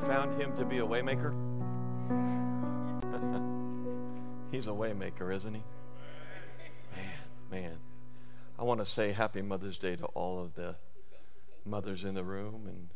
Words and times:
found 0.00 0.40
him 0.40 0.56
to 0.56 0.64
be 0.64 0.78
a 0.78 0.86
waymaker? 0.86 1.32
He's 4.50 4.66
a 4.66 4.70
waymaker, 4.70 5.34
isn't 5.34 5.54
he? 5.54 5.62
Man, 6.96 7.08
man. 7.50 7.76
I 8.58 8.64
want 8.64 8.80
to 8.80 8.86
say 8.86 9.12
happy 9.12 9.42
Mother's 9.42 9.78
Day 9.78 9.96
to 9.96 10.04
all 10.06 10.38
of 10.38 10.54
the 10.54 10.76
mothers 11.64 12.04
in 12.04 12.14
the 12.14 12.24
room, 12.24 12.66
and 12.66 12.88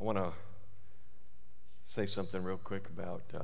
I 0.00 0.04
want 0.04 0.18
to 0.18 0.32
say 1.84 2.06
something 2.06 2.42
real 2.42 2.58
quick 2.58 2.88
about 2.88 3.22
uh, 3.34 3.42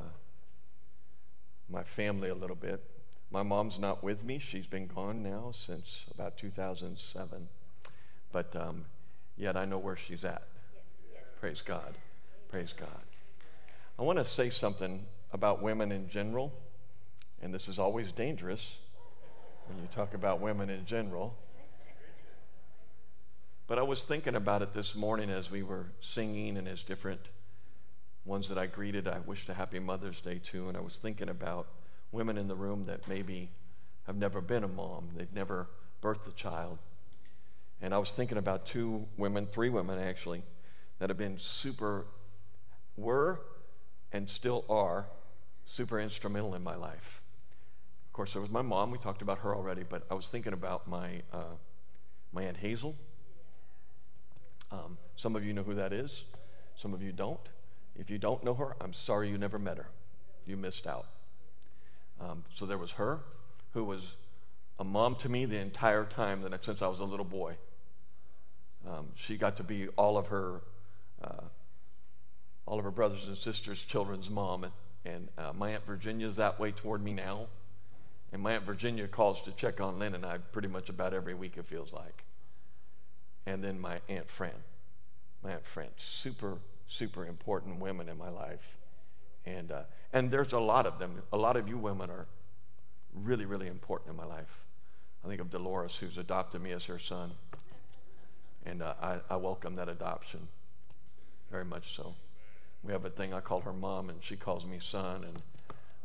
my 1.68 1.82
family 1.82 2.29
a 2.29 2.34
little 2.34 2.56
bit. 2.56 2.82
My 3.30 3.42
mom's 3.42 3.79
not 3.79 4.02
with 4.02 4.24
me; 4.24 4.38
she's 4.38 4.66
been 4.66 4.86
gone 4.86 5.22
now 5.22 5.52
since 5.54 6.06
about 6.12 6.36
2007, 6.36 7.48
but 8.32 8.56
um, 8.56 8.86
yet 9.36 9.56
I 9.56 9.64
know 9.64 9.79
where 9.79 9.96
she's 9.96 10.24
at. 10.24 10.42
Praise 11.40 11.63
God. 11.63 11.96
Praise 12.52 12.74
God. 12.74 12.88
I 13.98 14.02
want 14.02 14.18
to 14.18 14.26
say 14.26 14.50
something 14.50 15.06
about 15.32 15.62
women 15.62 15.90
in 15.90 16.11
general 16.11 16.52
and 17.40 17.52
this 17.52 17.66
is 17.66 17.78
always 17.78 18.12
dangerous 18.12 18.76
when 19.66 19.78
you 19.78 19.88
talk 19.90 20.12
about 20.12 20.38
women 20.38 20.68
in 20.68 20.84
general. 20.84 21.34
But 23.66 23.78
I 23.78 23.82
was 23.82 24.04
thinking 24.04 24.34
about 24.34 24.61
it 24.61 24.75
this 24.75 24.94
morning 24.94 25.30
as 25.30 25.50
we 25.50 25.62
were 25.62 25.86
singing 26.00 26.58
and 26.58 26.68
as 26.68 26.84
different 26.84 27.22
ones 28.26 28.50
that 28.50 28.58
I 28.58 28.66
greeted, 28.66 29.08
I 29.08 29.20
wished 29.20 29.48
a 29.48 29.54
happy 29.54 29.78
Mother's 29.78 30.20
Day 30.20 30.39
to, 30.50 30.68
and 30.68 30.76
I 30.76 30.80
was 30.82 30.98
thinking 30.98 31.30
about 31.30 31.68
women 32.12 32.36
in 32.36 32.48
the 32.48 32.55
room 32.55 32.84
that 32.84 33.08
maybe 33.08 33.50
have 34.06 34.16
never 34.16 34.42
been 34.42 34.62
a 34.62 34.69
mom, 34.69 35.08
they've 35.16 35.33
never 35.33 35.69
birthed 36.03 36.28
a 36.28 36.33
child. 36.33 36.77
And 37.80 37.94
I 37.94 37.98
was 37.98 38.11
thinking 38.11 38.36
about 38.36 38.66
two 38.66 39.06
women, 39.16 39.47
three 39.47 39.70
women 39.70 39.98
actually, 39.98 40.42
that 40.98 41.08
have 41.08 41.16
been 41.16 41.39
super, 41.39 42.05
were, 42.97 43.41
and 44.12 44.29
still 44.29 44.65
are 44.69 45.07
super 45.67 46.01
instrumental 46.01 46.55
in 46.55 46.62
my 46.62 46.77
life. 46.77 47.23
Of 48.07 48.12
course, 48.12 48.33
there 48.34 48.43
was 48.43 48.51
my 48.51 48.62
mom. 48.62 48.91
We 48.91 48.99
talked 48.99 49.23
about 49.23 49.39
her 49.39 49.55
already, 49.55 49.84
but 49.89 50.05
I 50.11 50.15
was 50.15 50.29
thinking 50.29 50.53
about 50.53 50.87
my, 50.87 51.23
uh, 51.33 51.57
my 52.33 52.43
Aunt 52.43 52.59
Hazel. 52.59 52.95
Um, 54.71 54.99
some 55.17 55.37
of 55.37 55.45
you 55.45 55.53
know 55.53 55.62
who 55.62 55.75
that 55.75 55.93
is, 55.93 56.25
some 56.77 56.95
of 56.95 57.03
you 57.03 57.12
don't. 57.12 57.41
If 57.97 58.11
you 58.11 58.19
don't 58.19 58.43
know 58.43 58.55
her, 58.55 58.77
I'm 58.81 58.93
sorry 58.93 59.29
you 59.29 59.39
never 59.39 59.59
met 59.59 59.77
her. 59.77 59.87
You 60.47 60.56
missed 60.56 60.87
out. 60.87 61.06
Um, 62.21 62.45
so 62.55 62.67
there 62.67 62.79
was 62.79 62.93
her, 62.93 63.21
who 63.75 63.84
was 63.84 64.15
a 64.79 64.84
mom 64.84 65.17
to 65.17 65.29
me 65.29 65.45
the 65.45 65.59
entire 65.59 66.05
time 66.05 66.43
that 66.43 66.65
since 66.65 66.83
I 66.83 66.89
was 66.89 67.01
a 67.01 67.05
little 67.05 67.25
boy. 67.25 67.56
Um, 68.89 69.09
she 69.15 69.37
got 69.37 69.56
to 69.59 69.62
be 69.62 69.89
all 69.89 70.19
of 70.19 70.29
her, 70.29 70.62
uh, 71.23 71.45
all 72.67 72.79
of 72.79 72.85
her 72.85 72.91
brothers 72.91 73.27
and 73.27 73.37
sisters' 73.37 73.83
children's 73.85 74.31
mom, 74.31 74.65
and, 74.65 74.73
and 75.05 75.29
uh, 75.39 75.53
my 75.53 75.71
aunt 75.71 75.85
Virginia's 75.85 76.37
that 76.37 76.61
way 76.61 76.73
toward 76.73 77.03
me 77.03 77.13
now. 77.13 77.47
And 78.33 78.43
my 78.43 78.55
Aunt 78.55 78.65
Virginia 78.65 79.07
calls 79.07 79.43
to 79.43 79.53
check 79.53 79.81
on 79.81 79.99
Lynn 79.99 80.15
and 80.15 80.25
I 80.25 80.39
pretty 80.39 80.69
much 80.69 80.89
about 80.89 81.13
every 81.13 81.35
week, 81.35 81.59
it 81.59 81.67
feels 81.67 81.93
like. 81.93 82.25
And 83.45 83.63
then 83.63 83.79
my 83.79 84.01
Aunt 84.09 84.31
Fran. 84.31 84.55
My 85.45 85.53
Aunt 85.53 85.67
Fran. 85.67 85.89
Super, 85.97 86.57
super 86.89 87.27
important 87.27 87.79
women 87.79 88.09
in 88.09 88.17
my 88.17 88.31
life. 88.31 88.79
And, 89.45 89.71
uh, 89.71 89.83
and 90.15 90.31
there's 90.31 90.55
a 90.55 90.59
lot 90.59 90.87
of 90.87 90.99
them. 90.99 91.23
A 91.33 91.37
lot 91.37 91.57
of 91.57 91.69
you 91.69 91.77
women 91.77 92.09
are 92.09 92.27
really, 93.13 93.45
really 93.45 93.69
important 93.69 94.11
in 94.11 94.17
my 94.17 94.25
life. 94.25 94.65
I 95.23 95.29
think 95.29 95.41
of 95.41 95.51
Dolores, 95.51 95.97
who's 95.97 96.17
adopted 96.17 96.63
me 96.63 96.73
as 96.73 96.85
her 96.87 96.99
son. 96.99 97.33
And 98.65 98.83
uh, 98.83 98.95
I, 99.03 99.19
I 99.29 99.37
welcome 99.37 99.77
that 99.77 99.91
adoption 99.91 100.49
very 101.51 101.65
much 101.67 101.95
so. 101.95 102.15
We 102.84 102.92
have 102.92 103.05
a 103.05 103.11
thing 103.11 103.33
I 103.33 103.41
call 103.41 103.61
her 103.61 103.72
mom, 103.72 104.08
and 104.11 104.22
she 104.22 104.36
calls 104.36 104.64
me 104.64 104.78
son. 104.80 105.25
And 105.25 105.42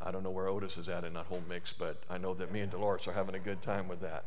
I 0.01 0.11
don't 0.11 0.23
know 0.23 0.29
where 0.29 0.47
Otis 0.47 0.77
is 0.77 0.89
at 0.89 1.03
in 1.03 1.13
that 1.13 1.25
whole 1.25 1.43
mix, 1.49 1.73
but 1.73 2.03
I 2.09 2.17
know 2.17 2.33
that 2.35 2.51
me 2.51 2.59
and 2.61 2.71
Dolores 2.71 3.07
are 3.07 3.13
having 3.13 3.35
a 3.35 3.39
good 3.39 3.61
time 3.61 3.87
with 3.87 4.01
that. 4.01 4.25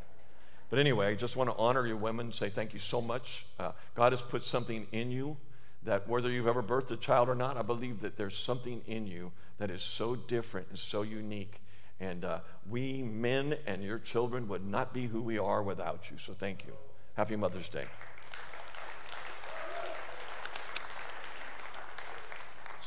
But 0.69 0.79
anyway, 0.79 1.09
I 1.09 1.15
just 1.15 1.37
want 1.37 1.51
to 1.51 1.57
honor 1.57 1.87
you 1.87 1.97
women, 1.97 2.33
say 2.33 2.49
thank 2.49 2.73
you 2.73 2.79
so 2.79 3.01
much. 3.01 3.45
Uh, 3.59 3.73
God 3.95 4.13
has 4.13 4.21
put 4.21 4.45
something 4.45 4.87
in 4.93 5.11
you 5.11 5.37
that 5.83 6.09
whether 6.09 6.31
you've 6.31 6.47
ever 6.47 6.63
birthed 6.63 6.91
a 6.91 6.97
child 6.97 7.29
or 7.29 7.35
not, 7.35 7.57
I 7.57 7.63
believe 7.63 8.01
that 8.01 8.17
there's 8.17 8.37
something 8.37 8.83
in 8.87 9.07
you 9.07 9.33
that 9.59 9.71
is 9.71 9.83
so 9.83 10.15
different 10.15 10.69
and 10.71 10.79
so 10.79 11.03
unique. 11.03 11.61
And 11.99 12.25
uh, 12.25 12.41
we 12.69 13.03
men 13.03 13.57
and 13.67 13.83
your 13.83 13.99
children 13.99 14.49
would 14.49 14.67
not 14.67 14.95
be 14.95 15.07
who 15.07 15.21
we 15.21 15.39
are 15.39 15.63
without 15.63 16.11
you. 16.11 16.19
So 16.19 16.35
thank 16.35 16.65
you. 16.65 16.73
Happy 17.15 17.37
Mother's 17.37 17.69
Day. 17.69 17.87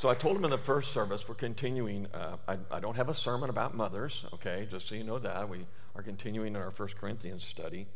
So 0.03 0.09
I 0.09 0.16
told 0.16 0.36
him 0.36 0.44
in 0.44 0.52
the 0.52 0.58
first 0.58 0.91
service, 0.91 1.30
we're 1.30 1.36
continuing. 1.36 2.08
Uh, 2.14 2.36
I, 2.46 2.58
I, 2.69 2.81
don't 2.81 2.97
have 2.97 3.08
a 3.08 3.14
sermon 3.14 3.50
about 3.50 3.74
mothers, 3.74 4.25
okay, 4.34 4.68
just 4.69 4.90
so 4.90 4.96
you 4.96 5.06
know 5.06 5.18
that. 5.18 5.47
We 5.47 5.66
are 5.96 6.03
continuing 6.03 6.47
in 6.47 6.56
our 6.58 6.72
First 6.72 6.97
Corinthians 6.97 7.46
study. 7.46 7.88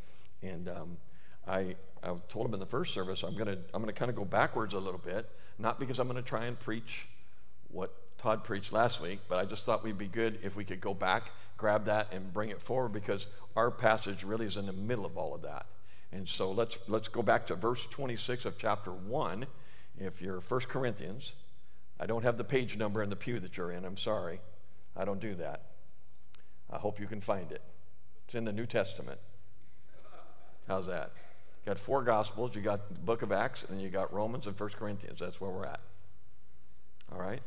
And 0.41 0.69
um, 0.69 0.97
I, 1.45 1.75
I 2.01 2.13
told 2.29 2.47
him 2.47 2.53
in 2.53 2.61
the 2.61 2.65
first 2.65 2.93
service, 2.93 3.23
I'm 3.23 3.33
going 3.33 3.47
to 3.47 3.59
I'm 3.73 3.81
gonna 3.81 3.91
kind 3.91 4.07
of 4.07 4.15
go 4.15 4.23
backwards 4.23 4.73
a 4.73 4.79
little 4.79 5.01
bit, 5.03 5.29
not 5.59 5.81
because 5.81 5.99
I'm 5.99 6.07
going 6.07 6.15
to 6.15 6.25
try 6.25 6.45
and 6.45 6.57
preach 6.57 7.09
what 7.67 7.93
Todd 8.17 8.45
preached 8.45 8.71
last 8.71 9.01
week, 9.01 9.19
but 9.27 9.37
I 9.37 9.43
just 9.43 9.65
thought 9.65 9.83
we'd 9.83 9.97
be 9.97 10.07
good 10.07 10.39
if 10.43 10.55
we 10.55 10.63
could 10.63 10.79
go 10.79 10.93
back, 10.93 11.31
grab 11.57 11.87
that, 11.87 12.13
and 12.13 12.31
bring 12.31 12.51
it 12.51 12.61
forward 12.61 12.93
because 12.93 13.27
our 13.57 13.69
passage 13.69 14.23
really 14.23 14.45
is 14.45 14.55
in 14.55 14.65
the 14.65 14.71
middle 14.71 15.05
of 15.05 15.17
all 15.17 15.35
of 15.35 15.41
that. 15.41 15.65
And 16.13 16.25
so 16.25 16.51
let's, 16.51 16.77
let's 16.87 17.09
go 17.09 17.21
back 17.21 17.47
to 17.47 17.55
verse 17.55 17.85
26 17.85 18.45
of 18.45 18.57
chapter 18.57 18.93
1, 18.93 19.45
if 19.99 20.21
you're 20.21 20.39
First 20.39 20.69
Corinthians. 20.69 21.33
I 21.99 22.05
don't 22.05 22.23
have 22.23 22.37
the 22.37 22.43
page 22.43 22.77
number 22.77 23.01
in 23.01 23.09
the 23.09 23.15
pew 23.15 23.39
that 23.39 23.57
you're 23.57 23.71
in. 23.71 23.85
I'm 23.85 23.97
sorry. 23.97 24.39
I 24.95 25.05
don't 25.05 25.19
do 25.19 25.35
that. 25.35 25.63
I 26.69 26.77
hope 26.77 26.99
you 26.99 27.07
can 27.07 27.21
find 27.21 27.51
it. 27.51 27.61
It's 28.25 28.35
in 28.35 28.45
the 28.45 28.51
New 28.51 28.65
Testament. 28.65 29.19
How's 30.67 30.87
that? 30.87 31.11
You 31.65 31.71
got 31.71 31.79
four 31.79 32.03
Gospels, 32.03 32.55
you 32.55 32.61
got 32.61 32.93
the 32.93 32.99
book 32.99 33.21
of 33.21 33.31
Acts, 33.31 33.63
and 33.63 33.77
then 33.77 33.79
you 33.79 33.89
got 33.89 34.13
Romans 34.13 34.47
and 34.47 34.55
First 34.55 34.77
Corinthians. 34.77 35.19
That's 35.19 35.39
where 35.39 35.49
we're 35.49 35.65
at. 35.65 35.79
All 37.11 37.19
right? 37.19 37.41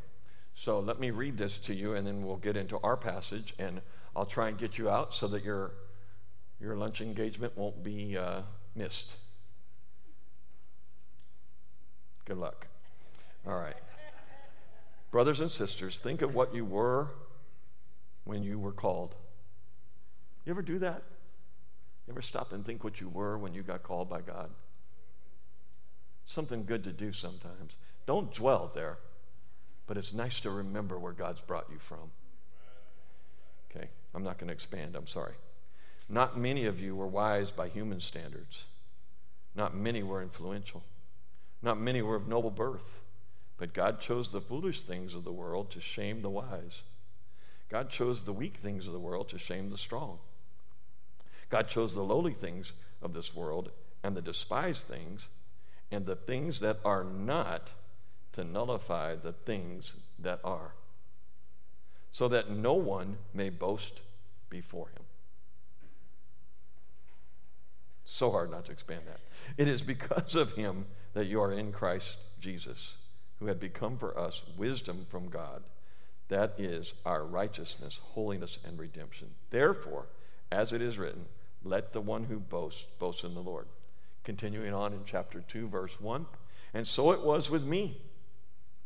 So 0.55 0.79
let 0.79 0.99
me 0.99 1.11
read 1.11 1.37
this 1.37 1.59
to 1.59 1.73
you, 1.73 1.93
and 1.93 2.05
then 2.05 2.23
we'll 2.23 2.37
get 2.37 2.57
into 2.57 2.79
our 2.81 2.97
passage, 2.97 3.53
and 3.59 3.81
I'll 4.15 4.25
try 4.25 4.49
and 4.49 4.57
get 4.57 4.77
you 4.77 4.89
out 4.89 5.13
so 5.13 5.27
that 5.29 5.43
your, 5.43 5.71
your 6.59 6.75
lunch 6.75 6.99
engagement 6.99 7.55
won't 7.55 7.83
be 7.83 8.17
uh, 8.17 8.41
missed. 8.75 9.15
Good 12.25 12.37
luck. 12.37 12.67
Brothers 15.11 15.41
and 15.41 15.51
sisters, 15.51 15.99
think 15.99 16.21
of 16.21 16.33
what 16.33 16.55
you 16.55 16.63
were 16.63 17.09
when 18.23 18.43
you 18.43 18.57
were 18.57 18.71
called. 18.71 19.15
You 20.45 20.51
ever 20.51 20.61
do 20.61 20.79
that? 20.79 21.03
You 22.07 22.13
ever 22.13 22.21
stop 22.21 22.53
and 22.53 22.65
think 22.65 22.83
what 22.83 23.01
you 23.01 23.09
were 23.09 23.37
when 23.37 23.53
you 23.53 23.61
got 23.61 23.83
called 23.83 24.09
by 24.09 24.21
God? 24.21 24.49
Something 26.25 26.65
good 26.65 26.83
to 26.85 26.93
do 26.93 27.11
sometimes. 27.11 27.77
Don't 28.05 28.33
dwell 28.33 28.71
there, 28.73 28.97
but 29.85 29.97
it's 29.97 30.13
nice 30.13 30.39
to 30.41 30.49
remember 30.49 30.97
where 30.97 31.11
God's 31.11 31.41
brought 31.41 31.67
you 31.69 31.77
from. 31.77 32.11
Okay, 33.69 33.89
I'm 34.15 34.23
not 34.23 34.37
going 34.37 34.47
to 34.47 34.53
expand, 34.53 34.95
I'm 34.95 35.07
sorry. 35.07 35.33
Not 36.07 36.37
many 36.37 36.65
of 36.65 36.79
you 36.79 36.95
were 36.95 37.07
wise 37.07 37.51
by 37.51 37.67
human 37.67 37.99
standards. 37.99 38.63
Not 39.55 39.75
many 39.75 40.03
were 40.03 40.21
influential. 40.21 40.83
Not 41.61 41.79
many 41.79 42.01
were 42.01 42.15
of 42.15 42.27
noble 42.27 42.51
birth. 42.51 43.00
But 43.61 43.75
God 43.75 44.01
chose 44.01 44.31
the 44.31 44.41
foolish 44.41 44.81
things 44.81 45.13
of 45.13 45.23
the 45.23 45.31
world 45.31 45.69
to 45.69 45.79
shame 45.79 46.23
the 46.23 46.31
wise. 46.31 46.81
God 47.69 47.91
chose 47.91 48.23
the 48.23 48.33
weak 48.33 48.57
things 48.57 48.87
of 48.87 48.93
the 48.93 48.99
world 48.99 49.29
to 49.29 49.37
shame 49.37 49.69
the 49.69 49.77
strong. 49.77 50.17
God 51.51 51.67
chose 51.67 51.93
the 51.93 52.01
lowly 52.01 52.33
things 52.33 52.73
of 53.03 53.13
this 53.13 53.35
world 53.35 53.69
and 54.03 54.17
the 54.17 54.21
despised 54.21 54.87
things 54.87 55.27
and 55.91 56.07
the 56.07 56.15
things 56.15 56.59
that 56.61 56.77
are 56.83 57.03
not 57.03 57.69
to 58.31 58.43
nullify 58.43 59.13
the 59.13 59.31
things 59.31 59.93
that 60.17 60.39
are, 60.43 60.71
so 62.11 62.27
that 62.27 62.49
no 62.49 62.73
one 62.73 63.17
may 63.31 63.49
boast 63.51 64.01
before 64.49 64.87
him. 64.87 65.03
So 68.05 68.31
hard 68.31 68.49
not 68.49 68.65
to 68.65 68.71
expand 68.71 69.01
that. 69.05 69.19
It 69.55 69.67
is 69.67 69.83
because 69.83 70.33
of 70.33 70.53
him 70.53 70.87
that 71.13 71.27
you 71.27 71.39
are 71.39 71.51
in 71.51 71.71
Christ 71.71 72.17
Jesus 72.39 72.95
who 73.41 73.47
had 73.47 73.59
become 73.59 73.97
for 73.97 74.17
us 74.17 74.43
wisdom 74.55 75.07
from 75.09 75.27
God. 75.27 75.63
That 76.29 76.53
is 76.59 76.93
our 77.05 77.25
righteousness, 77.25 77.99
holiness, 78.13 78.59
and 78.63 78.79
redemption. 78.79 79.31
Therefore, 79.49 80.05
as 80.51 80.71
it 80.71 80.81
is 80.81 80.99
written, 80.99 81.25
let 81.63 81.91
the 81.91 82.01
one 82.01 82.25
who 82.25 82.39
boasts 82.39 82.85
boast 82.99 83.23
in 83.23 83.33
the 83.33 83.41
Lord. 83.41 83.65
Continuing 84.23 84.75
on 84.75 84.93
in 84.93 84.99
chapter 85.05 85.41
2, 85.41 85.67
verse 85.69 85.99
1. 85.99 86.27
And 86.75 86.87
so 86.87 87.11
it 87.11 87.21
was 87.21 87.49
with 87.49 87.63
me, 87.63 87.99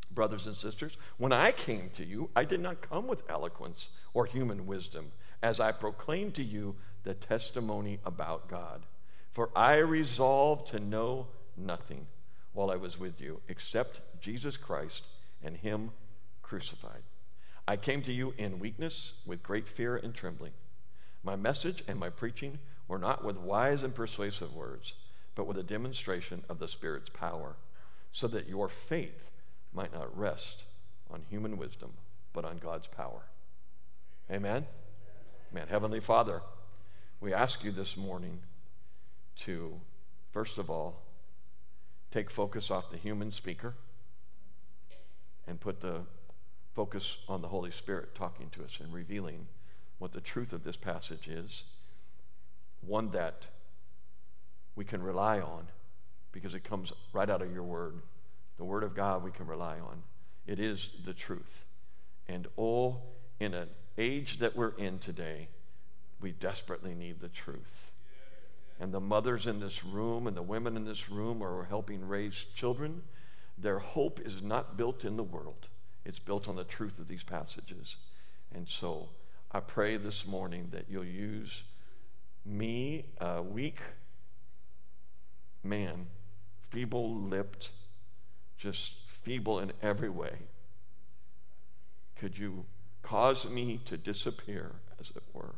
brothers 0.09 0.47
and 0.47 0.55
sisters. 0.55 0.97
When 1.17 1.33
I 1.33 1.51
came 1.51 1.89
to 1.95 2.05
you, 2.05 2.29
I 2.33 2.45
did 2.45 2.61
not 2.61 2.81
come 2.81 3.07
with 3.07 3.29
eloquence 3.29 3.89
or 4.13 4.25
human 4.25 4.65
wisdom, 4.65 5.11
as 5.43 5.59
I 5.59 5.73
proclaimed 5.73 6.33
to 6.35 6.43
you 6.43 6.77
the 7.03 7.13
testimony 7.13 7.99
about 8.05 8.47
God. 8.47 8.85
For 9.33 9.49
I 9.53 9.75
resolved 9.75 10.69
to 10.69 10.79
know 10.79 11.27
nothing 11.57 12.07
while 12.55 12.71
I 12.71 12.77
was 12.77 12.97
with 12.97 13.19
you, 13.19 13.41
except 13.49 13.99
Jesus 14.25 14.57
Christ 14.57 15.03
and 15.43 15.55
Him 15.57 15.91
crucified. 16.41 17.03
I 17.67 17.77
came 17.77 18.01
to 18.01 18.11
you 18.11 18.33
in 18.39 18.57
weakness, 18.57 19.13
with 19.23 19.43
great 19.43 19.69
fear 19.69 19.95
and 19.95 20.15
trembling. 20.15 20.53
My 21.23 21.35
message 21.35 21.83
and 21.87 21.99
my 21.99 22.09
preaching 22.09 22.57
were 22.87 22.97
not 22.97 23.23
with 23.23 23.37
wise 23.37 23.83
and 23.83 23.93
persuasive 23.93 24.55
words, 24.55 24.93
but 25.35 25.45
with 25.45 25.59
a 25.59 25.63
demonstration 25.63 26.41
of 26.49 26.57
the 26.57 26.67
Spirit's 26.67 27.11
power, 27.11 27.55
so 28.11 28.27
that 28.29 28.49
your 28.49 28.67
faith 28.67 29.29
might 29.71 29.93
not 29.93 30.17
rest 30.17 30.63
on 31.11 31.21
human 31.29 31.55
wisdom, 31.55 31.93
but 32.33 32.45
on 32.45 32.57
God's 32.57 32.87
power. 32.87 33.27
Amen? 34.31 34.65
Amen. 35.51 35.67
Heavenly 35.69 35.99
Father, 35.99 36.41
we 37.21 37.31
ask 37.31 37.63
you 37.63 37.71
this 37.71 37.95
morning 37.95 38.39
to, 39.41 39.81
first 40.31 40.57
of 40.57 40.71
all, 40.71 41.03
take 42.11 42.31
focus 42.31 42.71
off 42.71 42.89
the 42.89 42.97
human 42.97 43.31
speaker 43.31 43.75
and 45.47 45.59
put 45.59 45.81
the 45.81 46.01
focus 46.73 47.17
on 47.27 47.41
the 47.41 47.47
Holy 47.47 47.71
Spirit 47.71 48.15
talking 48.15 48.49
to 48.51 48.63
us 48.63 48.79
and 48.81 48.93
revealing 48.93 49.47
what 49.97 50.11
the 50.11 50.21
truth 50.21 50.53
of 50.53 50.63
this 50.63 50.75
passage 50.75 51.27
is. 51.27 51.63
One 52.81 53.11
that 53.11 53.47
we 54.75 54.83
can 54.83 55.01
rely 55.01 55.39
on 55.39 55.67
because 56.31 56.53
it 56.53 56.63
comes 56.63 56.91
right 57.13 57.29
out 57.29 57.41
of 57.41 57.53
your 57.53 57.63
word. 57.63 58.01
The 58.57 58.65
word 58.65 58.83
of 58.83 58.95
God 58.95 59.23
we 59.23 59.31
can 59.31 59.47
rely 59.47 59.79
on. 59.79 60.03
It 60.45 60.59
is 60.59 60.91
the 61.05 61.13
truth. 61.13 61.65
And 62.27 62.47
oh, 62.57 62.97
in 63.39 63.53
an 63.53 63.69
age 63.97 64.39
that 64.39 64.55
we're 64.55 64.75
in 64.77 64.99
today, 64.99 65.47
we 66.19 66.31
desperately 66.31 66.93
need 66.93 67.19
the 67.19 67.29
truth. 67.29 67.91
And 68.79 68.93
the 68.93 68.99
mothers 68.99 69.47
in 69.47 69.59
this 69.59 69.85
room 69.85 70.27
and 70.27 70.35
the 70.35 70.41
women 70.41 70.75
in 70.75 70.83
this 70.83 71.09
room 71.09 71.41
are 71.41 71.63
helping 71.63 72.05
raise 72.05 72.45
children. 72.55 73.03
Their 73.57 73.79
hope 73.79 74.19
is 74.19 74.41
not 74.41 74.77
built 74.77 75.05
in 75.05 75.17
the 75.17 75.23
world, 75.23 75.67
it's 76.03 76.19
built 76.19 76.47
on 76.47 76.55
the 76.55 76.63
truth 76.63 76.99
of 76.99 77.07
these 77.07 77.23
passages. 77.23 77.97
And 78.53 78.69
so 78.69 79.09
I 79.51 79.59
pray 79.59 79.97
this 79.97 80.25
morning 80.25 80.69
that 80.71 80.85
you'll 80.89 81.05
use 81.05 81.63
me, 82.45 83.05
a 83.19 83.41
weak 83.41 83.79
man, 85.63 86.07
feeble 86.69 87.15
lipped, 87.15 87.71
just 88.57 88.95
feeble 89.07 89.59
in 89.59 89.71
every 89.81 90.09
way. 90.09 90.33
Could 92.15 92.37
you 92.37 92.65
cause 93.01 93.45
me 93.45 93.79
to 93.85 93.97
disappear, 93.97 94.75
as 94.99 95.09
it 95.15 95.23
were, 95.33 95.55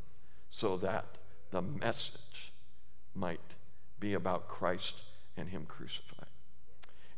so 0.49 0.77
that 0.77 1.05
the 1.51 1.61
message 1.61 2.51
might 3.13 3.39
be 3.99 4.13
about 4.13 4.47
Christ 4.47 5.01
and 5.35 5.49
Him 5.49 5.65
crucified? 5.67 6.16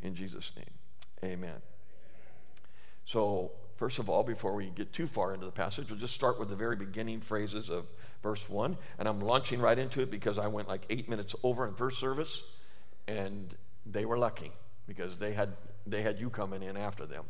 In 0.01 0.15
Jesus' 0.15 0.51
name, 0.55 1.31
amen. 1.31 1.61
So, 3.05 3.51
first 3.75 3.99
of 3.99 4.09
all, 4.09 4.23
before 4.23 4.53
we 4.53 4.69
get 4.69 4.93
too 4.93 5.07
far 5.07 5.33
into 5.33 5.45
the 5.45 5.51
passage, 5.51 5.89
we'll 5.89 5.99
just 5.99 6.13
start 6.13 6.39
with 6.39 6.49
the 6.49 6.55
very 6.55 6.75
beginning 6.75 7.21
phrases 7.21 7.69
of 7.69 7.87
verse 8.21 8.47
1. 8.47 8.77
And 8.97 9.07
I'm 9.07 9.19
launching 9.19 9.59
right 9.59 9.77
into 9.77 10.01
it 10.01 10.11
because 10.11 10.37
I 10.37 10.47
went 10.47 10.67
like 10.67 10.85
eight 10.89 11.09
minutes 11.09 11.35
over 11.43 11.67
in 11.67 11.73
first 11.73 11.99
service, 11.99 12.43
and 13.07 13.55
they 13.85 14.05
were 14.05 14.17
lucky 14.17 14.51
because 14.87 15.17
they 15.17 15.33
had, 15.33 15.53
they 15.87 16.01
had 16.01 16.19
you 16.19 16.29
coming 16.29 16.61
in 16.63 16.77
after 16.77 17.05
them. 17.05 17.25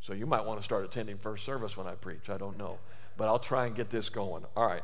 So 0.00 0.12
you 0.12 0.26
might 0.26 0.44
want 0.44 0.60
to 0.60 0.64
start 0.64 0.84
attending 0.84 1.16
first 1.16 1.44
service 1.44 1.76
when 1.76 1.86
I 1.86 1.94
preach. 1.94 2.28
I 2.28 2.36
don't 2.36 2.58
know. 2.58 2.78
But 3.16 3.28
I'll 3.28 3.38
try 3.38 3.66
and 3.66 3.74
get 3.74 3.90
this 3.90 4.08
going. 4.08 4.44
All 4.56 4.66
right. 4.66 4.82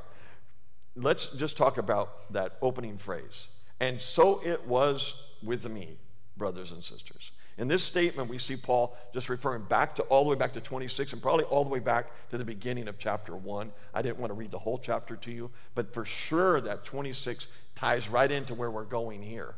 Let's 0.97 1.29
just 1.33 1.57
talk 1.57 1.79
about 1.79 2.33
that 2.33 2.57
opening 2.63 2.97
phrase. 2.97 3.49
And 3.81 4.01
so 4.01 4.41
it 4.45 4.67
was 4.67 5.15
with 5.43 5.69
me, 5.69 5.99
brothers 6.41 6.73
and 6.73 6.83
sisters. 6.83 7.33
In 7.59 7.69
this 7.69 7.85
statement, 7.85 8.31
we 8.31 8.39
see 8.39 8.57
Paul 8.57 8.97
just 9.13 9.29
referring 9.29 9.65
back 9.65 9.95
to 9.97 10.03
all 10.05 10.25
the 10.25 10.31
way 10.31 10.37
back 10.37 10.55
to 10.55 10.61
26 10.63 11.13
and 11.13 11.23
probably 11.23 11.45
all 11.45 11.63
the 11.63 11.71
way 11.71 11.79
back 11.79 12.11
to 12.31 12.39
the 12.39 12.45
beginning 12.45 12.89
of 12.89 12.99
chapter 12.99 13.37
1. 13.37 13.71
I 13.93 14.01
didn't 14.01 14.19
want 14.19 14.31
to 14.31 14.35
read 14.35 14.51
the 14.51 14.59
whole 14.59 14.79
chapter 14.79 15.17
to 15.17 15.31
you, 15.31 15.51
but 15.75 15.93
for 15.93 16.07
sure 16.07 16.63
that 16.63 16.87
26 16.87 17.47
ties 17.75 18.09
right 18.09 18.33
into 18.33 18.55
where 18.55 18.71
we're 18.71 18.85
going 18.85 19.23
here. 19.23 19.55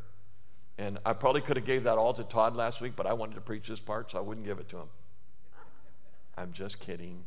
And 0.76 0.98
I 1.06 1.12
probably 1.12 1.40
could 1.40 1.56
have 1.56 1.64
gave 1.64 1.84
that 1.84 1.98
all 1.98 2.12
to 2.14 2.24
Todd 2.24 2.56
last 2.56 2.80
week, 2.80 2.94
but 2.96 3.06
I 3.06 3.12
wanted 3.12 3.36
to 3.36 3.40
preach 3.40 3.68
this 3.68 3.78
part, 3.78 4.10
so 4.10 4.18
I 4.18 4.20
wouldn't 4.22 4.44
give 4.44 4.58
it 4.58 4.68
to 4.70 4.78
him. 4.78 4.88
I'm 6.36 6.52
just 6.52 6.80
kidding. 6.80 7.22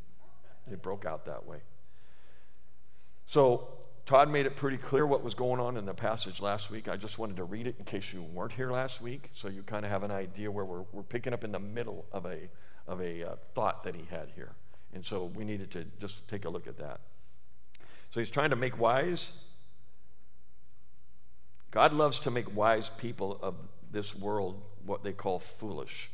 It 0.70 0.82
broke 0.82 1.06
out 1.06 1.26
that 1.28 1.46
way. 1.46 1.60
So 3.26 3.70
Todd 4.06 4.30
made 4.30 4.46
it 4.46 4.56
pretty 4.56 4.78
clear 4.78 5.06
what 5.06 5.24
was 5.24 5.34
going 5.34 5.60
on 5.60 5.78
in 5.78 5.86
the 5.86 5.94
passage 5.94 6.40
last 6.40 6.70
week. 6.70 6.88
I 6.88 6.96
just 6.96 7.18
wanted 7.18 7.38
to 7.38 7.44
read 7.44 7.66
it 7.66 7.76
in 7.80 7.86
case 7.86 8.14
you 8.14 8.22
weren't 8.22 8.52
here 8.52 8.72
last 8.72 9.02
week, 9.02 9.32
so 9.34 9.48
you 9.48 9.64
kind 9.64 9.84
of 9.84 9.90
have 9.90 10.04
an 10.04 10.12
idea 10.12 10.52
where 10.52 10.64
we're, 10.64 10.84
we're 10.92 11.02
picking 11.02 11.34
up 11.34 11.44
in 11.44 11.52
the 11.52 11.60
middle 11.60 12.06
of 12.12 12.26
a, 12.28 12.50
of 12.88 13.02
a 13.02 13.32
uh, 13.32 13.36
thought 13.56 13.84
that 13.84 13.96
he 13.96 14.06
had 14.12 14.30
here. 14.36 14.52
And 14.94 15.04
so 15.04 15.26
we 15.34 15.44
needed 15.44 15.72
to 15.72 15.86
just 16.00 16.28
take 16.28 16.46
a 16.46 16.50
look 16.50 16.68
at 16.68 16.78
that. 16.78 17.02
So 18.12 18.20
he's 18.20 18.30
trying 18.30 18.52
to 18.52 18.56
make 18.56 18.80
wise. 18.80 19.32
God 21.72 21.92
loves 21.92 22.20
to 22.20 22.32
make 22.32 22.56
wise 22.56 22.92
people 22.92 23.40
of 23.42 23.56
this 23.92 24.16
world 24.16 24.62
what 24.86 25.04
they 25.04 25.14
call 25.14 25.40
foolish. 25.40 26.12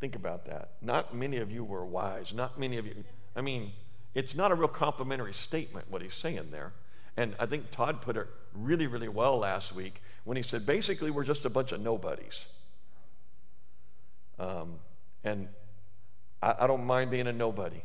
Think 0.00 0.14
about 0.14 0.44
that. 0.44 0.72
Not 0.82 1.16
many 1.16 1.38
of 1.38 1.50
you 1.50 1.64
were 1.64 1.84
wise. 1.84 2.34
Not 2.34 2.60
many 2.60 2.76
of 2.76 2.86
you. 2.86 3.04
I 3.34 3.40
mean, 3.40 3.72
it's 4.18 4.34
not 4.34 4.50
a 4.50 4.54
real 4.56 4.66
complimentary 4.66 5.32
statement 5.32 5.88
what 5.88 6.02
he's 6.02 6.12
saying 6.12 6.48
there. 6.50 6.72
And 7.16 7.36
I 7.38 7.46
think 7.46 7.70
Todd 7.70 8.02
put 8.02 8.16
it 8.16 8.26
really, 8.52 8.88
really 8.88 9.06
well 9.06 9.38
last 9.38 9.72
week 9.72 10.02
when 10.24 10.36
he 10.36 10.42
said, 10.42 10.66
basically, 10.66 11.12
we're 11.12 11.22
just 11.22 11.44
a 11.44 11.50
bunch 11.50 11.70
of 11.70 11.80
nobodies. 11.80 12.46
Um, 14.40 14.80
and 15.22 15.46
I, 16.42 16.56
I 16.58 16.66
don't 16.66 16.84
mind 16.84 17.12
being 17.12 17.28
a 17.28 17.32
nobody. 17.32 17.80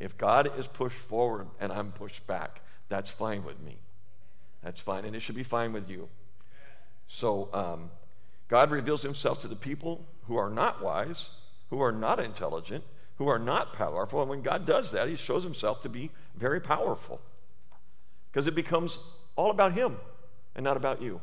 If 0.00 0.18
God 0.18 0.50
is 0.58 0.66
pushed 0.66 0.98
forward 0.98 1.46
and 1.60 1.70
I'm 1.70 1.92
pushed 1.92 2.26
back, 2.26 2.60
that's 2.88 3.12
fine 3.12 3.44
with 3.44 3.60
me. 3.60 3.78
That's 4.64 4.80
fine, 4.80 5.04
and 5.04 5.14
it 5.14 5.20
should 5.20 5.36
be 5.36 5.44
fine 5.44 5.72
with 5.72 5.88
you. 5.88 6.08
So, 7.06 7.50
um, 7.52 7.90
God 8.48 8.72
reveals 8.72 9.02
himself 9.02 9.40
to 9.42 9.48
the 9.48 9.54
people 9.54 10.08
who 10.26 10.36
are 10.36 10.50
not 10.50 10.82
wise, 10.82 11.30
who 11.70 11.80
are 11.80 11.92
not 11.92 12.18
intelligent, 12.18 12.82
who 13.20 13.28
are 13.28 13.38
not 13.38 13.74
powerful. 13.74 14.22
And 14.22 14.30
when 14.30 14.40
God 14.40 14.64
does 14.64 14.92
that, 14.92 15.06
He 15.06 15.14
shows 15.14 15.44
Himself 15.44 15.82
to 15.82 15.90
be 15.90 16.10
very 16.34 16.58
powerful 16.58 17.20
because 18.32 18.46
it 18.46 18.54
becomes 18.54 18.98
all 19.36 19.50
about 19.50 19.74
Him 19.74 19.98
and 20.56 20.64
not 20.64 20.78
about 20.78 21.02
you. 21.02 21.20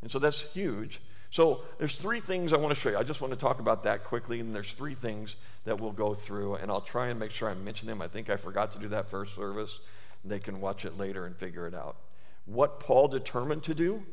And 0.00 0.12
so 0.12 0.20
that's 0.20 0.42
huge. 0.42 1.00
So 1.32 1.62
there's 1.78 1.98
three 1.98 2.20
things 2.20 2.52
I 2.52 2.56
want 2.56 2.72
to 2.72 2.80
show 2.80 2.88
you. 2.88 2.98
I 2.98 3.02
just 3.02 3.20
want 3.20 3.32
to 3.32 3.36
talk 3.38 3.58
about 3.58 3.82
that 3.82 4.04
quickly, 4.04 4.38
and 4.38 4.54
there's 4.54 4.74
three 4.74 4.94
things 4.94 5.34
that 5.64 5.80
we'll 5.80 5.90
go 5.90 6.14
through, 6.14 6.54
and 6.54 6.70
I'll 6.70 6.80
try 6.80 7.08
and 7.08 7.18
make 7.18 7.32
sure 7.32 7.50
I 7.50 7.54
mention 7.54 7.88
them. 7.88 8.00
I 8.00 8.06
think 8.06 8.30
I 8.30 8.36
forgot 8.36 8.70
to 8.74 8.78
do 8.78 8.86
that 8.90 9.10
first 9.10 9.34
service. 9.34 9.80
They 10.24 10.38
can 10.38 10.60
watch 10.60 10.84
it 10.84 10.96
later 10.96 11.26
and 11.26 11.36
figure 11.36 11.66
it 11.66 11.74
out. 11.74 11.96
What 12.44 12.78
Paul 12.78 13.08
determined 13.08 13.64
to 13.64 13.74
do, 13.74 14.04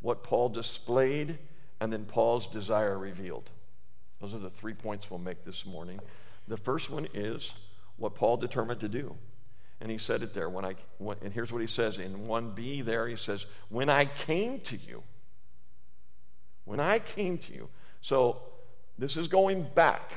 what 0.00 0.24
Paul 0.24 0.48
displayed, 0.48 1.38
and 1.78 1.92
then 1.92 2.04
Paul's 2.04 2.48
desire 2.48 2.98
revealed. 2.98 3.48
Those 4.20 4.34
are 4.34 4.38
the 4.38 4.50
three 4.50 4.74
points 4.74 5.10
we'll 5.10 5.18
make 5.18 5.44
this 5.44 5.64
morning. 5.64 6.00
The 6.46 6.56
first 6.56 6.90
one 6.90 7.08
is 7.14 7.52
what 7.96 8.14
Paul 8.14 8.36
determined 8.36 8.80
to 8.80 8.88
do. 8.88 9.16
And 9.80 9.90
he 9.90 9.98
said 9.98 10.22
it 10.22 10.34
there. 10.34 10.50
When 10.50 10.64
I, 10.64 10.74
when, 10.98 11.16
and 11.22 11.32
here's 11.32 11.52
what 11.52 11.60
he 11.60 11.66
says 11.66 11.98
in 11.98 12.26
1b 12.26 12.84
there 12.84 13.08
he 13.08 13.16
says, 13.16 13.46
When 13.70 13.88
I 13.88 14.04
came 14.04 14.60
to 14.60 14.76
you. 14.76 15.02
When 16.64 16.80
I 16.80 16.98
came 16.98 17.38
to 17.38 17.54
you. 17.54 17.68
So 18.02 18.42
this 18.98 19.16
is 19.16 19.26
going 19.26 19.66
back 19.74 20.12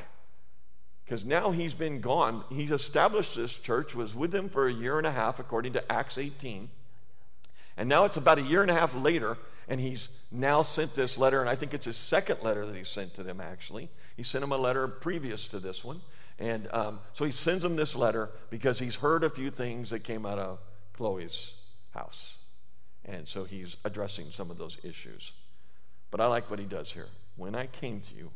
because 1.05 1.25
now 1.25 1.51
he's 1.51 1.73
been 1.73 2.01
gone. 2.01 2.43
He's 2.49 2.71
established 2.71 3.35
this 3.35 3.57
church, 3.57 3.95
was 3.95 4.15
with 4.15 4.31
them 4.31 4.49
for 4.49 4.67
a 4.67 4.73
year 4.73 4.97
and 4.97 5.07
a 5.07 5.11
half, 5.11 5.39
according 5.39 5.73
to 5.73 5.91
Acts 5.91 6.17
18. 6.17 6.69
And 7.77 7.89
now 7.89 8.05
it's 8.05 8.17
about 8.17 8.39
a 8.39 8.41
year 8.41 8.61
and 8.61 8.71
a 8.71 8.73
half 8.73 8.95
later, 8.95 9.37
and 9.67 9.79
he's 9.79 10.09
now 10.31 10.61
sent 10.61 10.95
this 10.95 11.17
letter, 11.17 11.39
and 11.39 11.49
I 11.49 11.55
think 11.55 11.73
it's 11.73 11.85
his 11.85 11.97
second 11.97 12.43
letter 12.43 12.65
that 12.65 12.75
he 12.75 12.83
sent 12.83 13.13
to 13.15 13.23
them, 13.23 13.39
actually. 13.39 13.89
He 14.17 14.23
sent 14.23 14.41
them 14.41 14.51
a 14.51 14.57
letter 14.57 14.87
previous 14.87 15.47
to 15.49 15.59
this 15.59 15.83
one. 15.83 16.01
And 16.39 16.67
um, 16.73 16.99
so 17.13 17.25
he 17.25 17.31
sends 17.31 17.63
them 17.63 17.75
this 17.75 17.95
letter 17.95 18.29
because 18.49 18.79
he's 18.79 18.95
heard 18.95 19.23
a 19.23 19.29
few 19.29 19.51
things 19.51 19.91
that 19.91 19.99
came 20.03 20.25
out 20.25 20.39
of 20.39 20.59
Chloe's 20.93 21.53
house. 21.93 22.35
And 23.05 23.27
so 23.27 23.43
he's 23.43 23.77
addressing 23.85 24.31
some 24.31 24.49
of 24.49 24.57
those 24.57 24.77
issues. 24.83 25.31
But 26.11 26.21
I 26.21 26.25
like 26.25 26.49
what 26.49 26.59
he 26.59 26.65
does 26.65 26.91
here. 26.91 27.07
When 27.35 27.55
I 27.55 27.67
came 27.67 28.01
to 28.01 28.15
you, 28.15 28.31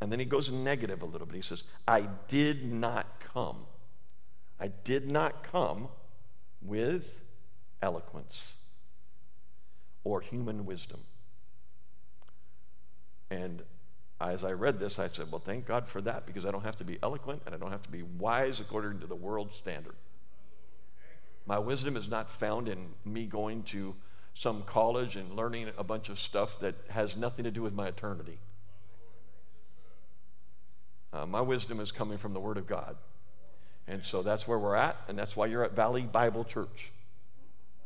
and 0.00 0.10
then 0.10 0.18
he 0.18 0.24
goes 0.24 0.50
negative 0.50 1.02
a 1.02 1.06
little 1.06 1.26
bit. 1.26 1.36
He 1.36 1.42
says, 1.42 1.64
I 1.86 2.08
did 2.26 2.64
not 2.64 3.06
come. 3.32 3.66
I 4.58 4.68
did 4.68 5.10
not 5.10 5.42
come 5.42 5.88
with 6.62 7.20
eloquence 7.82 8.54
or 10.04 10.20
human 10.20 10.64
wisdom. 10.64 11.00
And 13.30 13.62
as 14.20 14.44
I 14.44 14.52
read 14.52 14.78
this, 14.78 14.98
I 14.98 15.06
said, 15.06 15.30
Well, 15.30 15.40
thank 15.40 15.66
God 15.66 15.88
for 15.88 16.00
that 16.02 16.26
because 16.26 16.44
I 16.44 16.50
don't 16.50 16.64
have 16.64 16.76
to 16.76 16.84
be 16.84 16.98
eloquent 17.02 17.42
and 17.46 17.54
I 17.54 17.58
don't 17.58 17.70
have 17.70 17.82
to 17.82 17.90
be 17.90 18.02
wise 18.02 18.60
according 18.60 19.00
to 19.00 19.06
the 19.06 19.14
world 19.14 19.54
standard. 19.54 19.94
My 21.46 21.58
wisdom 21.58 21.96
is 21.96 22.08
not 22.08 22.30
found 22.30 22.68
in 22.68 22.90
me 23.04 23.26
going 23.26 23.62
to 23.64 23.94
some 24.34 24.62
college 24.62 25.16
and 25.16 25.34
learning 25.34 25.70
a 25.76 25.84
bunch 25.84 26.08
of 26.08 26.18
stuff 26.18 26.60
that 26.60 26.74
has 26.90 27.16
nothing 27.16 27.44
to 27.44 27.50
do 27.50 27.62
with 27.62 27.74
my 27.74 27.88
eternity. 27.88 28.38
Uh, 31.12 31.26
my 31.26 31.40
wisdom 31.40 31.80
is 31.80 31.90
coming 31.90 32.18
from 32.18 32.34
the 32.34 32.40
Word 32.40 32.56
of 32.56 32.66
God. 32.66 32.96
And 33.88 34.04
so 34.04 34.22
that's 34.22 34.46
where 34.46 34.58
we're 34.58 34.76
at, 34.76 34.96
and 35.08 35.18
that's 35.18 35.34
why 35.34 35.46
you're 35.46 35.64
at 35.64 35.72
Valley 35.72 36.02
Bible 36.02 36.44
Church. 36.44 36.92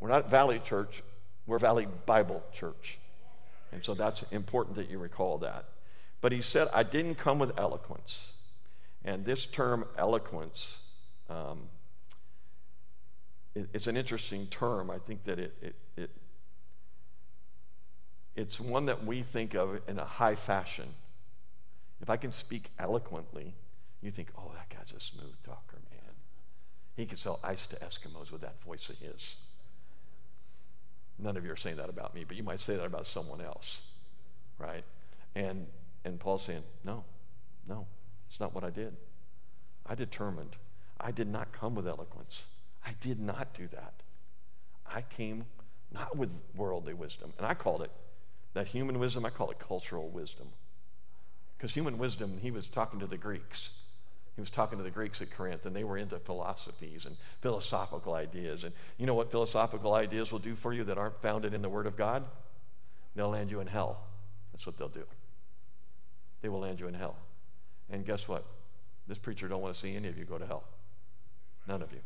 We're 0.00 0.10
not 0.10 0.30
Valley 0.30 0.58
Church, 0.58 1.02
we're 1.46 1.58
Valley 1.58 1.86
Bible 2.06 2.42
Church. 2.52 2.98
And 3.72 3.84
so 3.84 3.94
that's 3.94 4.22
important 4.30 4.76
that 4.76 4.88
you 4.88 4.98
recall 4.98 5.38
that. 5.38 5.66
But 6.20 6.32
he 6.32 6.40
said, 6.40 6.68
I 6.72 6.84
didn't 6.84 7.16
come 7.16 7.38
with 7.38 7.58
eloquence. 7.58 8.32
And 9.04 9.24
this 9.24 9.44
term, 9.46 9.84
eloquence, 9.98 10.78
um, 11.28 11.68
it, 13.54 13.68
it's 13.74 13.86
an 13.86 13.96
interesting 13.96 14.46
term. 14.46 14.90
I 14.90 14.98
think 14.98 15.24
that 15.24 15.38
it, 15.38 15.54
it, 15.60 15.74
it, 15.96 16.10
it's 18.36 18.58
one 18.58 18.86
that 18.86 19.04
we 19.04 19.22
think 19.22 19.54
of 19.54 19.80
in 19.86 19.98
a 19.98 20.04
high 20.04 20.34
fashion. 20.34 20.88
If 22.00 22.08
I 22.08 22.16
can 22.16 22.32
speak 22.32 22.70
eloquently, 22.78 23.54
you 24.00 24.10
think, 24.10 24.28
oh, 24.38 24.52
that 24.54 24.70
guy's 24.70 24.92
a 24.96 25.00
smooth 25.00 25.34
talker, 25.44 25.78
man. 25.90 26.14
He 26.96 27.06
can 27.06 27.16
sell 27.16 27.40
ice 27.42 27.66
to 27.66 27.76
Eskimos 27.76 28.30
with 28.30 28.40
that 28.40 28.62
voice 28.62 28.88
of 28.88 28.98
his. 28.98 29.36
None 31.18 31.36
of 31.36 31.44
you 31.44 31.52
are 31.52 31.56
saying 31.56 31.76
that 31.76 31.88
about 31.88 32.14
me, 32.14 32.24
but 32.24 32.36
you 32.36 32.42
might 32.42 32.60
say 32.60 32.76
that 32.76 32.84
about 32.84 33.06
someone 33.06 33.40
else, 33.40 33.78
right? 34.58 34.84
And, 35.34 35.66
and 36.04 36.18
Paul's 36.18 36.44
saying, 36.44 36.62
no, 36.84 37.04
no, 37.68 37.86
it's 38.28 38.40
not 38.40 38.54
what 38.54 38.64
I 38.64 38.70
did. 38.70 38.96
I 39.86 39.94
determined. 39.94 40.56
I 41.00 41.10
did 41.10 41.28
not 41.28 41.52
come 41.52 41.74
with 41.74 41.86
eloquence. 41.86 42.46
I 42.84 42.94
did 43.00 43.20
not 43.20 43.54
do 43.54 43.68
that. 43.68 43.94
I 44.86 45.02
came 45.02 45.44
not 45.92 46.16
with 46.16 46.40
worldly 46.54 46.94
wisdom. 46.94 47.32
And 47.38 47.46
I 47.46 47.54
called 47.54 47.82
it, 47.82 47.90
that 48.54 48.68
human 48.68 48.98
wisdom, 48.98 49.24
I 49.24 49.30
call 49.30 49.50
it 49.50 49.58
cultural 49.58 50.08
wisdom. 50.08 50.48
Because 51.56 51.72
human 51.72 51.98
wisdom, 51.98 52.38
he 52.42 52.50
was 52.50 52.68
talking 52.68 53.00
to 53.00 53.06
the 53.06 53.16
Greeks. 53.16 53.70
He 54.34 54.40
was 54.40 54.50
talking 54.50 54.78
to 54.78 54.84
the 54.84 54.90
Greeks 54.90 55.22
at 55.22 55.30
Corinth, 55.30 55.64
and 55.64 55.76
they 55.76 55.84
were 55.84 55.96
into 55.96 56.18
philosophies 56.18 57.06
and 57.06 57.16
philosophical 57.40 58.14
ideas. 58.14 58.64
And 58.64 58.74
you 58.98 59.06
know 59.06 59.14
what 59.14 59.30
philosophical 59.30 59.94
ideas 59.94 60.32
will 60.32 60.40
do 60.40 60.56
for 60.56 60.72
you 60.72 60.82
that 60.84 60.98
aren't 60.98 61.22
founded 61.22 61.54
in 61.54 61.62
the 61.62 61.68
Word 61.68 61.86
of 61.86 61.96
God? 61.96 62.24
They'll 63.14 63.28
land 63.28 63.50
you 63.50 63.60
in 63.60 63.68
hell. 63.68 64.00
That's 64.52 64.66
what 64.66 64.76
they'll 64.76 64.88
do. 64.88 65.04
They 66.42 66.48
will 66.48 66.60
land 66.60 66.80
you 66.80 66.88
in 66.88 66.94
hell. 66.94 67.16
And 67.90 68.04
guess 68.04 68.26
what? 68.26 68.44
This 69.06 69.18
preacher 69.18 69.46
don't 69.46 69.62
want 69.62 69.74
to 69.74 69.80
see 69.80 69.94
any 69.94 70.08
of 70.08 70.18
you 70.18 70.24
go 70.24 70.38
to 70.38 70.46
hell. 70.46 70.64
None 71.68 71.80
of 71.80 71.92
you. 71.92 72.00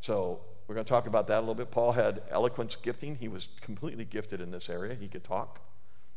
So 0.00 0.40
we're 0.66 0.74
going 0.74 0.84
to 0.84 0.88
talk 0.88 1.06
about 1.06 1.28
that 1.28 1.38
a 1.38 1.40
little 1.40 1.54
bit. 1.54 1.70
Paul 1.70 1.92
had 1.92 2.22
eloquence 2.28 2.74
gifting. 2.74 3.16
He 3.16 3.28
was 3.28 3.48
completely 3.60 4.04
gifted 4.04 4.40
in 4.40 4.50
this 4.50 4.68
area. 4.68 4.94
He 4.94 5.06
could 5.06 5.22
talk. 5.22 5.60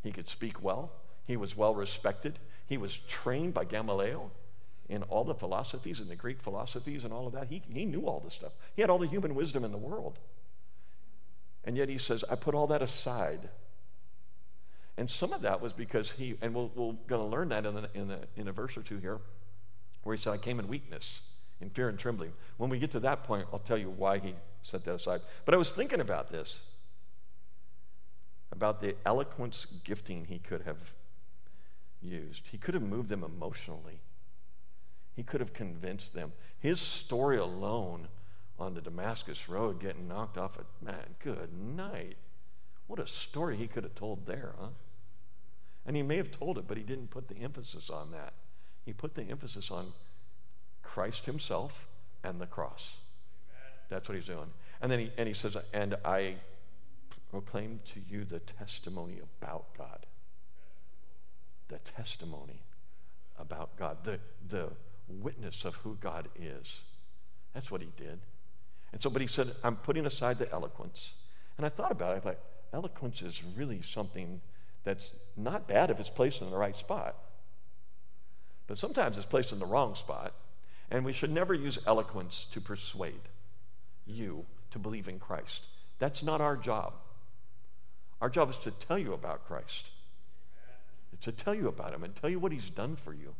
He 0.02 0.10
could 0.10 0.28
speak 0.28 0.62
well. 0.62 0.90
He 1.24 1.36
was 1.36 1.56
well 1.56 1.74
respected. 1.74 2.38
He 2.66 2.76
was 2.76 2.98
trained 2.98 3.54
by 3.54 3.64
Gamaliel 3.64 4.32
in 4.88 5.02
all 5.04 5.24
the 5.24 5.34
philosophies 5.34 6.00
and 6.00 6.08
the 6.08 6.16
Greek 6.16 6.40
philosophies 6.40 7.04
and 7.04 7.12
all 7.12 7.26
of 7.26 7.32
that. 7.32 7.48
He, 7.48 7.62
he 7.68 7.84
knew 7.84 8.06
all 8.06 8.20
this 8.20 8.34
stuff. 8.34 8.52
He 8.74 8.82
had 8.82 8.90
all 8.90 8.98
the 8.98 9.06
human 9.06 9.34
wisdom 9.34 9.64
in 9.64 9.72
the 9.72 9.78
world. 9.78 10.18
And 11.64 11.76
yet 11.76 11.88
he 11.88 11.98
says, 11.98 12.24
I 12.30 12.36
put 12.36 12.54
all 12.54 12.68
that 12.68 12.82
aside. 12.82 13.48
And 14.96 15.10
some 15.10 15.32
of 15.32 15.42
that 15.42 15.60
was 15.60 15.72
because 15.72 16.12
he, 16.12 16.36
and 16.40 16.54
we'll, 16.54 16.70
we're 16.74 16.92
going 17.06 17.20
to 17.20 17.26
learn 17.26 17.48
that 17.48 17.66
in, 17.66 17.74
the, 17.74 17.90
in, 17.94 18.08
the, 18.08 18.20
in 18.36 18.48
a 18.48 18.52
verse 18.52 18.76
or 18.76 18.82
two 18.82 18.98
here, 18.98 19.18
where 20.04 20.14
he 20.14 20.22
said, 20.22 20.32
I 20.32 20.38
came 20.38 20.60
in 20.60 20.68
weakness, 20.68 21.20
in 21.60 21.70
fear 21.70 21.88
and 21.88 21.98
trembling. 21.98 22.32
When 22.56 22.70
we 22.70 22.78
get 22.78 22.92
to 22.92 23.00
that 23.00 23.24
point, 23.24 23.48
I'll 23.52 23.58
tell 23.58 23.76
you 23.76 23.90
why 23.90 24.18
he 24.18 24.34
set 24.62 24.84
that 24.84 24.94
aside. 24.94 25.20
But 25.44 25.54
I 25.54 25.58
was 25.58 25.72
thinking 25.72 26.00
about 26.00 26.30
this, 26.30 26.60
about 28.52 28.80
the 28.80 28.94
eloquence 29.04 29.66
gifting 29.84 30.26
he 30.26 30.38
could 30.38 30.62
have 30.62 30.94
used. 32.00 32.48
He 32.48 32.58
could 32.58 32.74
have 32.74 32.82
moved 32.82 33.08
them 33.08 33.24
emotionally. 33.24 34.00
He 35.16 35.22
could 35.22 35.40
have 35.40 35.54
convinced 35.54 36.14
them. 36.14 36.32
His 36.60 36.78
story 36.78 37.38
alone 37.38 38.08
on 38.58 38.74
the 38.74 38.82
Damascus 38.82 39.48
Road 39.48 39.80
getting 39.80 40.06
knocked 40.06 40.36
off 40.36 40.58
a 40.58 40.84
man, 40.84 41.16
good 41.22 41.50
night. 41.52 42.16
What 42.86 43.00
a 43.00 43.06
story 43.06 43.56
he 43.56 43.66
could 43.66 43.82
have 43.82 43.94
told 43.94 44.26
there, 44.26 44.54
huh? 44.60 44.68
And 45.86 45.96
he 45.96 46.02
may 46.02 46.16
have 46.16 46.30
told 46.30 46.58
it, 46.58 46.68
but 46.68 46.76
he 46.76 46.82
didn't 46.82 47.10
put 47.10 47.28
the 47.28 47.36
emphasis 47.36 47.90
on 47.90 48.10
that. 48.12 48.34
He 48.84 48.92
put 48.92 49.14
the 49.14 49.22
emphasis 49.22 49.70
on 49.70 49.92
Christ 50.82 51.26
himself 51.26 51.86
and 52.22 52.40
the 52.40 52.46
cross. 52.46 52.96
That's 53.88 54.08
what 54.08 54.16
he's 54.16 54.26
doing. 54.26 54.50
And 54.80 54.90
then 54.90 54.98
he, 54.98 55.12
and 55.16 55.26
he 55.28 55.34
says, 55.34 55.56
And 55.72 55.96
I 56.04 56.36
proclaim 57.30 57.80
to 57.86 58.00
you 58.08 58.24
the 58.24 58.40
testimony 58.40 59.20
about 59.40 59.66
God. 59.76 60.06
The 61.68 61.78
testimony 61.78 62.62
about 63.38 63.76
God. 63.76 63.98
The, 64.04 64.18
the 64.48 64.70
witness 65.08 65.64
of 65.64 65.76
who 65.76 65.96
God 66.00 66.28
is. 66.38 66.80
That's 67.54 67.70
what 67.70 67.80
he 67.80 67.88
did. 67.96 68.20
And 68.92 69.02
so, 69.02 69.10
but 69.10 69.22
he 69.22 69.28
said, 69.28 69.52
I'm 69.62 69.76
putting 69.76 70.06
aside 70.06 70.38
the 70.38 70.50
eloquence. 70.52 71.14
And 71.56 71.66
I 71.66 71.68
thought 71.68 71.92
about 71.92 72.14
it. 72.14 72.16
I 72.16 72.20
thought, 72.20 72.38
eloquence 72.72 73.22
is 73.22 73.42
really 73.56 73.82
something 73.82 74.40
that's 74.84 75.14
not 75.36 75.66
bad 75.66 75.90
if 75.90 75.98
it's 75.98 76.10
placed 76.10 76.42
in 76.42 76.50
the 76.50 76.56
right 76.56 76.76
spot. 76.76 77.16
But 78.66 78.78
sometimes 78.78 79.16
it's 79.16 79.26
placed 79.26 79.52
in 79.52 79.58
the 79.58 79.66
wrong 79.66 79.94
spot. 79.94 80.32
And 80.90 81.04
we 81.04 81.12
should 81.12 81.32
never 81.32 81.54
use 81.54 81.78
eloquence 81.86 82.46
to 82.52 82.60
persuade 82.60 83.28
you 84.06 84.46
to 84.70 84.78
believe 84.78 85.08
in 85.08 85.18
Christ. 85.18 85.66
That's 85.98 86.22
not 86.22 86.40
our 86.40 86.56
job. 86.56 86.94
Our 88.20 88.30
job 88.30 88.50
is 88.50 88.56
to 88.58 88.70
tell 88.70 88.98
you 88.98 89.12
about 89.12 89.46
Christ, 89.46 89.90
to 91.20 91.32
tell 91.32 91.54
you 91.54 91.68
about 91.68 91.92
Him 91.92 92.04
and 92.04 92.14
tell 92.14 92.30
you 92.30 92.38
what 92.38 92.52
He's 92.52 92.70
done 92.70 92.96
for 92.96 93.12
you 93.12 93.34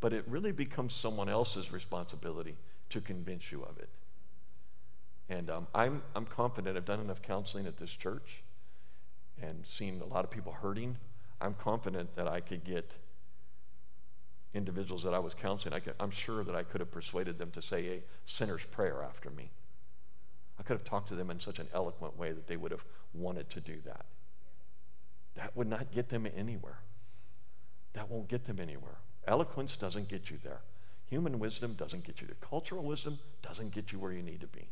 but 0.00 0.12
it 0.12 0.24
really 0.26 0.52
becomes 0.52 0.94
someone 0.94 1.28
else's 1.28 1.72
responsibility 1.72 2.56
to 2.88 3.00
convince 3.00 3.52
you 3.52 3.62
of 3.62 3.78
it. 3.78 3.88
And 5.28 5.48
um, 5.48 5.66
I'm, 5.74 6.02
I'm 6.16 6.26
confident 6.26 6.76
I've 6.76 6.84
done 6.84 7.00
enough 7.00 7.22
counseling 7.22 7.66
at 7.66 7.76
this 7.76 7.92
church 7.92 8.42
and 9.40 9.64
seen 9.64 10.00
a 10.00 10.06
lot 10.06 10.24
of 10.24 10.30
people 10.30 10.52
hurting. 10.52 10.96
I'm 11.40 11.54
confident 11.54 12.16
that 12.16 12.26
I 12.26 12.40
could 12.40 12.64
get 12.64 12.94
individuals 14.52 15.04
that 15.04 15.14
I 15.14 15.18
was 15.18 15.34
counseling, 15.34 15.74
I 15.74 16.02
am 16.02 16.10
sure 16.10 16.42
that 16.42 16.56
I 16.56 16.62
could 16.62 16.80
have 16.80 16.90
persuaded 16.90 17.38
them 17.38 17.50
to 17.52 17.62
say 17.62 17.86
a 17.86 18.02
sinner's 18.26 18.64
prayer 18.64 19.02
after 19.02 19.30
me. 19.30 19.50
I 20.58 20.62
could 20.62 20.74
have 20.74 20.84
talked 20.84 21.08
to 21.08 21.14
them 21.14 21.30
in 21.30 21.40
such 21.40 21.58
an 21.58 21.68
eloquent 21.72 22.18
way 22.18 22.32
that 22.32 22.46
they 22.46 22.56
would 22.56 22.72
have 22.72 22.84
wanted 23.14 23.48
to 23.50 23.60
do 23.60 23.76
that. 23.84 24.06
That 25.36 25.56
would 25.56 25.68
not 25.68 25.92
get 25.92 26.08
them 26.08 26.26
anywhere. 26.36 26.80
That 27.92 28.10
won't 28.10 28.28
get 28.28 28.44
them 28.44 28.58
anywhere. 28.60 28.98
Eloquence 29.30 29.76
doesn't 29.76 30.08
get 30.08 30.28
you 30.28 30.38
there. 30.42 30.60
Human 31.06 31.38
wisdom 31.38 31.74
doesn't 31.74 32.04
get 32.04 32.20
you 32.20 32.26
there. 32.26 32.36
Cultural 32.40 32.82
wisdom 32.82 33.20
doesn't 33.42 33.72
get 33.72 33.92
you 33.92 33.98
where 34.00 34.10
you 34.10 34.22
need 34.22 34.40
to 34.40 34.48
be. 34.48 34.68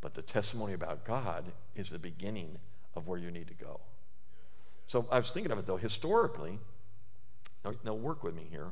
But 0.00 0.14
the 0.14 0.22
testimony 0.22 0.74
about 0.74 1.04
God 1.04 1.46
is 1.74 1.90
the 1.90 1.98
beginning 1.98 2.58
of 2.94 3.08
where 3.08 3.18
you 3.18 3.32
need 3.32 3.48
to 3.48 3.54
go. 3.54 3.80
So 4.86 5.06
I 5.10 5.18
was 5.18 5.32
thinking 5.32 5.50
of 5.50 5.58
it 5.58 5.66
though, 5.66 5.76
historically, 5.76 6.60
now, 7.64 7.72
now 7.84 7.94
work 7.94 8.22
with 8.22 8.34
me 8.34 8.46
here, 8.48 8.68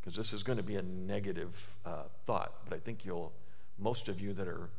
because 0.00 0.16
this 0.16 0.32
is 0.32 0.42
going 0.42 0.56
to 0.56 0.64
be 0.64 0.76
a 0.76 0.82
negative 0.82 1.70
uh, 1.84 2.04
thought, 2.26 2.54
but 2.66 2.74
I 2.74 2.80
think 2.80 3.04
you'll, 3.04 3.32
most 3.78 4.08
of 4.08 4.18
you 4.18 4.32
that 4.32 4.48
are, 4.48 4.70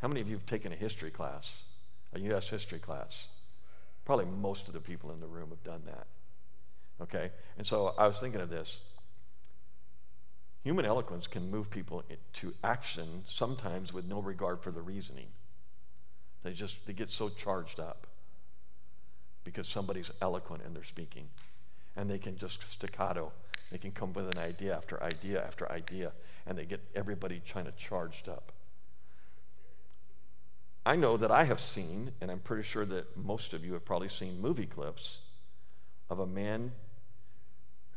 how 0.00 0.08
many 0.08 0.22
of 0.22 0.28
you 0.28 0.34
have 0.34 0.46
taken 0.46 0.72
a 0.72 0.76
history 0.76 1.10
class, 1.10 1.62
a 2.14 2.20
U.S. 2.20 2.48
history 2.48 2.78
class? 2.78 3.26
Probably 4.06 4.24
most 4.24 4.66
of 4.66 4.72
the 4.72 4.80
people 4.80 5.10
in 5.10 5.20
the 5.20 5.26
room 5.26 5.50
have 5.50 5.62
done 5.62 5.82
that. 5.84 6.06
Okay? 7.00 7.30
And 7.56 7.66
so 7.66 7.94
I 7.98 8.06
was 8.06 8.20
thinking 8.20 8.40
of 8.40 8.50
this. 8.50 8.80
Human 10.64 10.84
eloquence 10.84 11.26
can 11.26 11.50
move 11.50 11.70
people 11.70 12.02
to 12.34 12.54
action 12.62 13.22
sometimes 13.26 13.92
with 13.92 14.04
no 14.04 14.20
regard 14.20 14.60
for 14.62 14.70
the 14.70 14.82
reasoning. 14.82 15.28
They 16.42 16.52
just 16.52 16.86
they 16.86 16.92
get 16.92 17.10
so 17.10 17.28
charged 17.28 17.80
up 17.80 18.06
because 19.44 19.68
somebody's 19.68 20.10
eloquent 20.20 20.62
in 20.66 20.74
their 20.74 20.84
speaking. 20.84 21.28
And 21.96 22.10
they 22.10 22.18
can 22.18 22.36
just 22.36 22.70
staccato. 22.70 23.32
They 23.70 23.78
can 23.78 23.92
come 23.92 24.12
with 24.12 24.28
an 24.36 24.38
idea 24.38 24.76
after 24.76 25.02
idea 25.02 25.44
after 25.44 25.70
idea, 25.70 26.12
and 26.46 26.56
they 26.56 26.64
get 26.64 26.80
everybody 26.94 27.42
kind 27.50 27.66
of 27.66 27.76
charged 27.76 28.28
up. 28.28 28.52
I 30.86 30.96
know 30.96 31.16
that 31.18 31.30
I 31.30 31.44
have 31.44 31.60
seen, 31.60 32.12
and 32.20 32.30
I'm 32.30 32.38
pretty 32.38 32.62
sure 32.62 32.86
that 32.86 33.16
most 33.16 33.52
of 33.52 33.64
you 33.64 33.74
have 33.74 33.84
probably 33.84 34.08
seen 34.08 34.40
movie 34.40 34.66
clips 34.66 35.18
of 36.08 36.18
a 36.18 36.26
man 36.26 36.72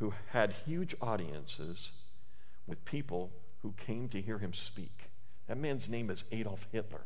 who 0.01 0.13
had 0.31 0.51
huge 0.65 0.95
audiences 0.99 1.91
with 2.65 2.83
people 2.85 3.29
who 3.61 3.71
came 3.77 4.09
to 4.09 4.19
hear 4.19 4.39
him 4.39 4.51
speak. 4.51 5.11
That 5.47 5.59
man's 5.59 5.87
name 5.87 6.09
is 6.09 6.23
Adolf 6.31 6.67
Hitler. 6.71 7.03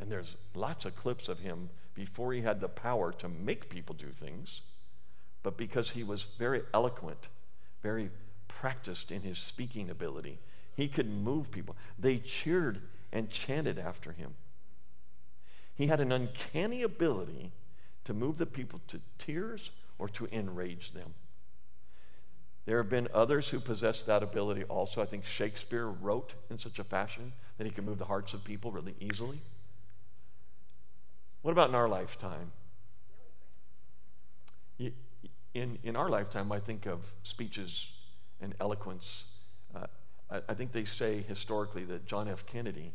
And 0.00 0.10
there's 0.10 0.36
lots 0.54 0.86
of 0.86 0.96
clips 0.96 1.28
of 1.28 1.40
him 1.40 1.68
before 1.94 2.32
he 2.32 2.40
had 2.40 2.62
the 2.62 2.68
power 2.68 3.12
to 3.12 3.28
make 3.28 3.68
people 3.68 3.94
do 3.94 4.06
things, 4.06 4.62
but 5.42 5.58
because 5.58 5.90
he 5.90 6.02
was 6.02 6.24
very 6.38 6.62
eloquent, 6.72 7.28
very 7.82 8.08
practiced 8.48 9.12
in 9.12 9.20
his 9.20 9.38
speaking 9.38 9.90
ability, 9.90 10.38
He 10.74 10.88
could 10.88 11.10
move 11.10 11.50
people. 11.50 11.76
They 11.98 12.16
cheered 12.16 12.80
and 13.12 13.28
chanted 13.28 13.78
after 13.78 14.12
him. 14.12 14.34
He 15.74 15.88
had 15.88 16.00
an 16.00 16.10
uncanny 16.10 16.82
ability 16.82 17.52
to 18.04 18.14
move 18.14 18.38
the 18.38 18.46
people 18.46 18.80
to 18.88 19.00
tears 19.18 19.70
or 19.98 20.08
to 20.08 20.26
enrage 20.32 20.92
them. 20.92 21.14
There 22.66 22.78
have 22.78 22.88
been 22.88 23.08
others 23.12 23.48
who 23.48 23.60
possess 23.60 24.02
that 24.02 24.22
ability 24.22 24.64
also. 24.64 25.02
I 25.02 25.06
think 25.06 25.24
Shakespeare 25.24 25.86
wrote 25.86 26.34
in 26.50 26.58
such 26.58 26.78
a 26.78 26.84
fashion 26.84 27.32
that 27.58 27.66
he 27.66 27.70
could 27.70 27.84
move 27.84 27.98
the 27.98 28.04
hearts 28.04 28.32
of 28.32 28.44
people 28.44 28.70
really 28.70 28.94
easily. 29.00 29.40
What 31.42 31.52
about 31.52 31.70
in 31.70 31.74
our 31.74 31.88
lifetime? 31.88 32.52
In, 35.52 35.78
in 35.82 35.96
our 35.96 36.08
lifetime, 36.08 36.52
I 36.52 36.60
think 36.60 36.86
of 36.86 37.12
speeches 37.22 37.90
and 38.40 38.54
eloquence. 38.60 39.24
Uh, 39.74 39.86
I, 40.30 40.40
I 40.50 40.54
think 40.54 40.72
they 40.72 40.84
say 40.84 41.24
historically 41.26 41.84
that 41.84 42.06
John 42.06 42.28
F. 42.28 42.46
Kennedy 42.46 42.92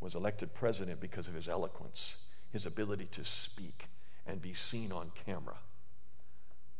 was 0.00 0.14
elected 0.14 0.54
president 0.54 1.00
because 1.00 1.28
of 1.28 1.34
his 1.34 1.48
eloquence, 1.48 2.16
his 2.52 2.66
ability 2.66 3.08
to 3.12 3.24
speak 3.24 3.86
and 4.26 4.42
be 4.42 4.54
seen 4.54 4.92
on 4.92 5.10
camera. 5.26 5.56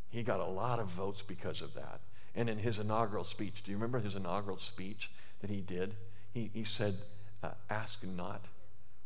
He 0.09 0.23
got 0.23 0.41
a 0.41 0.47
lot 0.47 0.79
of 0.79 0.89
votes 0.89 1.23
because 1.23 1.63
of 1.63 1.75
that. 1.75 2.01
And 2.35 2.51
in 2.51 2.59
his 2.59 2.79
inaugural 2.79 3.25
speech, 3.25 3.63
do 3.63 3.71
you 3.71 3.77
remember 3.77 3.99
his 3.99 4.17
inaugural 4.17 4.59
speech 4.59 5.11
that 5.41 5.51
he 5.51 5.61
did? 5.61 5.95
He, 6.33 6.51
he 6.53 6.65
said, 6.65 6.97
uh, 7.43 7.51
Ask 7.71 8.05
not 8.05 8.45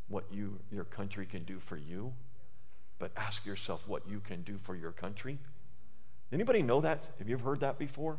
what 0.08 0.24
you, 0.30 0.58
your 0.70 0.84
country 0.84 1.26
can 1.26 1.44
do 1.44 1.58
for 1.60 1.76
you, 1.76 2.12
but 2.98 3.12
ask 3.16 3.46
yourself 3.46 3.86
what 3.86 4.02
you 4.08 4.20
can 4.20 4.42
do 4.42 4.58
for 4.62 4.74
your 4.74 4.90
country. 4.90 5.38
Anybody 6.32 6.62
know 6.62 6.80
that? 6.80 7.10
Have 7.18 7.28
you 7.28 7.36
ever 7.36 7.50
heard 7.50 7.60
that 7.60 7.78
before? 7.78 8.18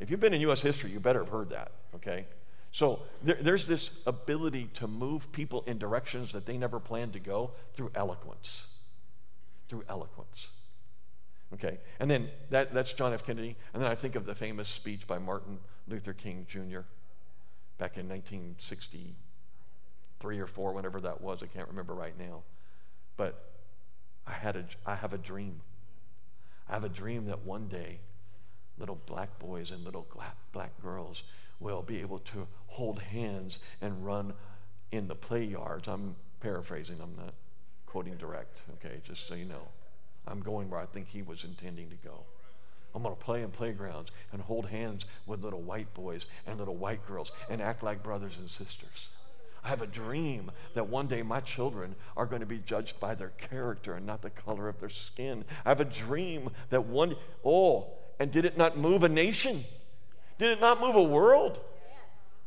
If 0.00 0.10
you've 0.10 0.20
been 0.20 0.34
in 0.34 0.40
U.S. 0.42 0.62
history, 0.62 0.90
you 0.90 1.00
better 1.00 1.20
have 1.20 1.28
heard 1.28 1.50
that, 1.50 1.72
okay? 1.94 2.26
So 2.72 3.00
there, 3.22 3.38
there's 3.40 3.66
this 3.66 3.90
ability 4.06 4.70
to 4.74 4.86
move 4.86 5.30
people 5.32 5.62
in 5.66 5.78
directions 5.78 6.32
that 6.32 6.46
they 6.46 6.56
never 6.56 6.80
planned 6.80 7.12
to 7.14 7.20
go 7.20 7.52
through 7.74 7.90
eloquence. 7.94 8.66
Through 9.70 9.84
eloquence. 9.88 10.48
Okay? 11.54 11.78
And 12.00 12.10
then 12.10 12.28
that, 12.50 12.74
that's 12.74 12.92
John 12.92 13.14
F. 13.14 13.24
Kennedy. 13.24 13.54
And 13.72 13.80
then 13.80 13.88
I 13.88 13.94
think 13.94 14.16
of 14.16 14.26
the 14.26 14.34
famous 14.34 14.68
speech 14.68 15.06
by 15.06 15.18
Martin 15.18 15.60
Luther 15.86 16.12
King 16.12 16.44
Jr. 16.48 16.80
back 17.78 17.96
in 17.96 18.08
1963 18.08 20.40
or 20.40 20.48
4, 20.48 20.72
whenever 20.72 21.00
that 21.00 21.20
was. 21.20 21.40
I 21.40 21.46
can't 21.46 21.68
remember 21.68 21.94
right 21.94 22.18
now. 22.18 22.42
But 23.16 23.44
I, 24.26 24.32
had 24.32 24.56
a, 24.56 24.64
I 24.84 24.96
have 24.96 25.12
a 25.12 25.18
dream. 25.18 25.60
I 26.68 26.72
have 26.72 26.82
a 26.82 26.88
dream 26.88 27.26
that 27.26 27.44
one 27.44 27.68
day 27.68 28.00
little 28.76 28.98
black 29.06 29.38
boys 29.38 29.70
and 29.70 29.84
little 29.84 30.08
black 30.52 30.82
girls 30.82 31.22
will 31.60 31.82
be 31.82 32.00
able 32.00 32.18
to 32.18 32.48
hold 32.66 32.98
hands 32.98 33.60
and 33.80 34.04
run 34.04 34.32
in 34.90 35.06
the 35.06 35.14
play 35.14 35.44
yards. 35.44 35.86
I'm 35.86 36.16
paraphrasing, 36.40 36.98
I'm 37.00 37.14
not 37.16 37.34
quoting 37.90 38.16
direct, 38.16 38.60
okay, 38.74 39.00
just 39.04 39.26
so 39.26 39.34
you 39.34 39.44
know. 39.44 39.68
I'm 40.26 40.40
going 40.40 40.70
where 40.70 40.80
I 40.80 40.86
think 40.86 41.08
he 41.08 41.22
was 41.22 41.42
intending 41.42 41.90
to 41.90 41.96
go. 41.96 42.24
I'm 42.94 43.02
going 43.02 43.14
to 43.14 43.20
play 43.20 43.42
in 43.42 43.50
playgrounds 43.50 44.10
and 44.32 44.42
hold 44.42 44.66
hands 44.66 45.04
with 45.26 45.42
little 45.42 45.62
white 45.62 45.92
boys 45.92 46.26
and 46.46 46.58
little 46.58 46.76
white 46.76 47.04
girls 47.06 47.32
and 47.48 47.60
act 47.60 47.82
like 47.82 48.02
brothers 48.02 48.36
and 48.38 48.48
sisters. 48.48 49.08
I 49.64 49.68
have 49.68 49.82
a 49.82 49.86
dream 49.86 50.50
that 50.74 50.88
one 50.88 51.06
day 51.06 51.22
my 51.22 51.40
children 51.40 51.94
are 52.16 52.26
going 52.26 52.40
to 52.40 52.46
be 52.46 52.58
judged 52.58 52.98
by 53.00 53.14
their 53.14 53.30
character 53.30 53.94
and 53.94 54.06
not 54.06 54.22
the 54.22 54.30
color 54.30 54.68
of 54.68 54.80
their 54.80 54.88
skin. 54.88 55.44
I 55.64 55.70
have 55.70 55.80
a 55.80 55.84
dream 55.84 56.50
that 56.70 56.86
one, 56.86 57.16
oh, 57.44 57.88
and 58.18 58.30
did 58.30 58.44
it 58.44 58.56
not 58.56 58.78
move 58.78 59.02
a 59.02 59.08
nation? 59.08 59.64
Did 60.38 60.50
it 60.50 60.60
not 60.60 60.80
move 60.80 60.94
a 60.94 61.02
world? 61.02 61.60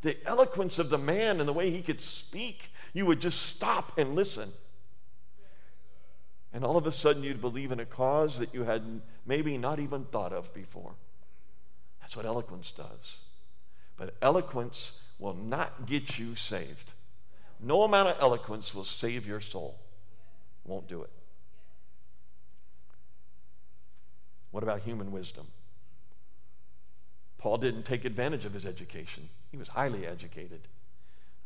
The 0.01 0.17
eloquence 0.25 0.79
of 0.79 0.89
the 0.89 0.97
man 0.97 1.39
and 1.39 1.47
the 1.47 1.53
way 1.53 1.69
he 1.69 1.81
could 1.81 2.01
speak, 2.01 2.71
you 2.93 3.05
would 3.05 3.19
just 3.19 3.41
stop 3.43 3.97
and 3.97 4.15
listen. 4.15 4.51
And 6.53 6.63
all 6.63 6.77
of 6.77 6.85
a 6.85 6.91
sudden, 6.91 7.23
you'd 7.23 7.41
believe 7.41 7.71
in 7.71 7.79
a 7.79 7.85
cause 7.85 8.37
that 8.37 8.53
you 8.53 8.63
had 8.63 9.01
maybe 9.25 9.57
not 9.57 9.79
even 9.79 10.05
thought 10.05 10.31
of 10.31 10.53
before. 10.53 10.93
That's 11.99 12.15
what 12.15 12.25
eloquence 12.25 12.71
does. 12.71 13.17
But 13.97 14.15
eloquence 14.21 15.01
will 15.17 15.33
not 15.33 15.87
get 15.87 16.19
you 16.19 16.35
saved. 16.35 16.93
No 17.59 17.83
amount 17.83 18.09
of 18.09 18.17
eloquence 18.21 18.75
will 18.75 18.83
save 18.83 19.25
your 19.25 19.39
soul. 19.39 19.79
Won't 20.63 20.87
do 20.87 21.01
it. 21.01 21.09
What 24.51 24.61
about 24.61 24.81
human 24.81 25.11
wisdom? 25.11 25.47
Paul 27.39 27.57
didn't 27.57 27.83
take 27.83 28.05
advantage 28.05 28.45
of 28.45 28.53
his 28.53 28.65
education, 28.65 29.29
he 29.51 29.57
was 29.57 29.69
highly 29.69 30.05
educated. 30.05 30.67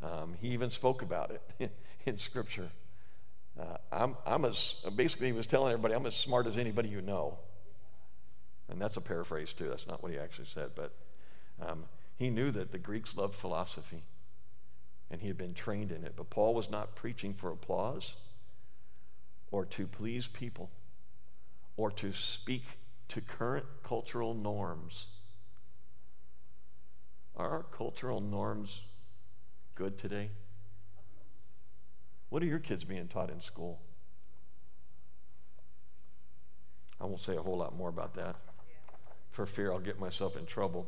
Um, 0.04 0.36
he 0.40 0.50
even 0.50 0.70
spoke 0.70 1.02
about 1.02 1.32
it 1.60 1.72
in 2.06 2.20
Scripture. 2.20 2.70
Uh, 3.60 3.78
I'm, 3.92 4.16
I'm 4.26 4.46
as, 4.46 4.76
basically, 4.96 5.28
he 5.28 5.34
was 5.34 5.48
telling 5.48 5.74
everybody, 5.74 5.96
I'm 5.96 6.06
as 6.06 6.16
smart 6.16 6.48
as 6.48 6.58
anybody 6.58 6.90
you 6.90 7.02
know. 7.02 7.40
And 8.70 8.82
that's 8.82 8.98
a 8.98 9.02
paraphrase, 9.02 9.54
too. 9.54 9.68
That's 9.68 9.88
not 9.88 10.04
what 10.04 10.12
he 10.12 10.18
actually 10.18 10.48
said. 10.48 10.72
But 10.76 10.94
um, 11.66 11.86
he 12.18 12.30
knew 12.30 12.52
that 12.52 12.72
the 12.72 12.78
Greeks 12.78 13.16
loved 13.16 13.34
philosophy, 13.34 14.04
and 15.10 15.22
he 15.22 15.28
had 15.28 15.38
been 15.38 15.54
trained 15.54 15.92
in 15.92 16.04
it. 16.04 16.14
But 16.16 16.30
Paul 16.30 16.54
was 16.54 16.70
not 16.70 16.96
preaching 16.96 17.34
for 17.34 17.50
applause 17.50 18.16
or 19.52 19.66
to 19.66 19.88
please 19.88 20.28
people 20.28 20.70
or 21.78 21.92
to 21.92 22.12
speak 22.12 22.64
to 23.10 23.22
current 23.22 23.66
cultural 23.84 24.34
norms. 24.34 25.06
Are 27.36 27.50
our 27.50 27.64
cultural 27.64 28.20
norms 28.20 28.82
good 29.76 29.98
today? 29.98 30.32
What 32.30 32.44
are 32.44 32.46
your 32.46 32.60
kids 32.60 32.84
being 32.84 33.08
taught 33.08 33.30
in 33.30 33.42
school? 33.42 33.80
I 37.00 37.06
won't 37.06 37.22
say 37.22 37.36
a 37.36 37.42
whole 37.42 37.58
lot 37.58 37.76
more 37.76 37.90
about 37.90 38.16
that 38.16 38.36
for 39.38 39.46
fear 39.46 39.72
I'll 39.72 39.80
get 39.80 40.00
myself 40.00 40.36
in 40.36 40.48
trouble. 40.48 40.88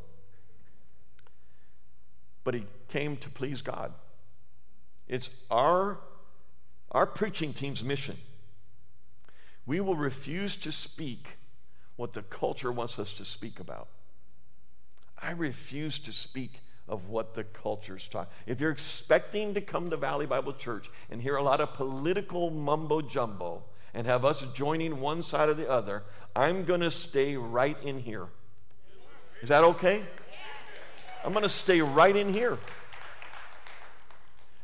But 2.43 2.55
he 2.55 2.65
came 2.87 3.15
to 3.17 3.29
please 3.29 3.61
God. 3.61 3.93
It's 5.07 5.29
our, 5.51 5.99
our 6.91 7.05
preaching 7.05 7.53
team's 7.53 7.83
mission. 7.83 8.17
We 9.67 9.79
will 9.81 9.95
refuse 9.95 10.55
to 10.57 10.71
speak 10.71 11.37
what 11.95 12.13
the 12.13 12.23
culture 12.23 12.71
wants 12.71 12.97
us 12.97 13.13
to 13.13 13.25
speak 13.25 13.59
about. 13.59 13.87
I 15.21 15.31
refuse 15.31 15.99
to 15.99 16.11
speak 16.11 16.61
of 16.89 17.07
what 17.07 17.35
the 17.35 17.43
culture's 17.43 18.07
taught. 18.07 18.29
If 18.45 18.59
you're 18.59 18.71
expecting 18.71 19.53
to 19.53 19.61
come 19.61 19.89
to 19.91 19.97
Valley 19.97 20.25
Bible 20.25 20.53
Church 20.53 20.89
and 21.09 21.21
hear 21.21 21.35
a 21.35 21.43
lot 21.43 21.61
of 21.61 21.73
political 21.73 22.49
mumbo 22.49 23.01
jumbo 23.01 23.63
and 23.93 24.05
have 24.07 24.25
us 24.25 24.45
joining 24.53 24.99
one 24.99 25.23
side 25.23 25.49
or 25.49 25.53
the 25.53 25.69
other, 25.69 26.03
I'm 26.35 26.65
going 26.65 26.81
to 26.81 26.91
stay 26.91 27.37
right 27.37 27.77
in 27.83 27.99
here. 27.99 28.27
Is 29.41 29.49
that 29.49 29.63
okay? 29.63 30.03
I'm 31.23 31.31
going 31.31 31.43
to 31.43 31.49
stay 31.49 31.81
right 31.81 32.15
in 32.15 32.33
here. 32.33 32.57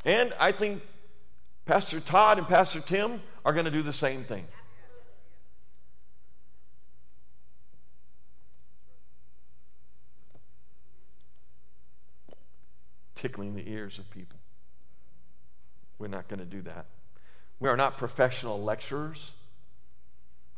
And 0.03 0.33
I 0.39 0.51
think 0.51 0.81
Pastor 1.65 1.99
Todd 1.99 2.37
and 2.37 2.47
Pastor 2.47 2.79
Tim 2.79 3.21
are 3.43 3.53
going 3.53 3.65
to 3.65 3.71
do 3.71 3.81
the 3.81 3.93
same 3.93 4.23
thing. 4.23 4.45
Tickling 13.25 13.55
the 13.55 13.67
ears 13.67 13.97
of 13.97 14.07
people. 14.11 14.37
We're 15.97 16.09
not 16.09 16.27
going 16.27 16.41
to 16.41 16.45
do 16.45 16.61
that. 16.61 16.85
We 17.59 17.67
are 17.69 17.75
not 17.75 17.97
professional 17.97 18.61
lecturers, 18.61 19.31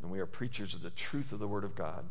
and 0.02 0.12
we 0.12 0.20
are 0.20 0.26
preachers 0.26 0.74
of 0.74 0.82
the 0.82 0.90
truth 0.90 1.32
of 1.32 1.40
the 1.40 1.48
Word 1.48 1.64
of 1.64 1.76
God. 1.76 2.04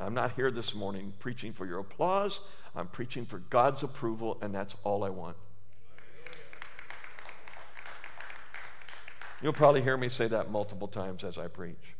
I'm 0.00 0.14
not 0.14 0.32
here 0.36 0.50
this 0.50 0.74
morning 0.74 1.12
preaching 1.18 1.52
for 1.52 1.66
your 1.66 1.80
applause. 1.80 2.40
I'm 2.74 2.86
preaching 2.86 3.26
for 3.26 3.40
God's 3.40 3.82
approval, 3.82 4.38
and 4.40 4.54
that's 4.54 4.74
all 4.84 5.04
I 5.04 5.10
want. 5.10 5.36
You'll 9.42 9.52
probably 9.52 9.82
hear 9.82 9.98
me 9.98 10.08
say 10.08 10.28
that 10.28 10.50
multiple 10.50 10.88
times 10.88 11.24
as 11.24 11.36
I 11.36 11.48
preach. 11.48 11.94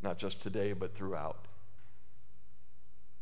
Not 0.00 0.16
just 0.16 0.40
today, 0.40 0.72
but 0.72 0.94
throughout. 0.94 1.44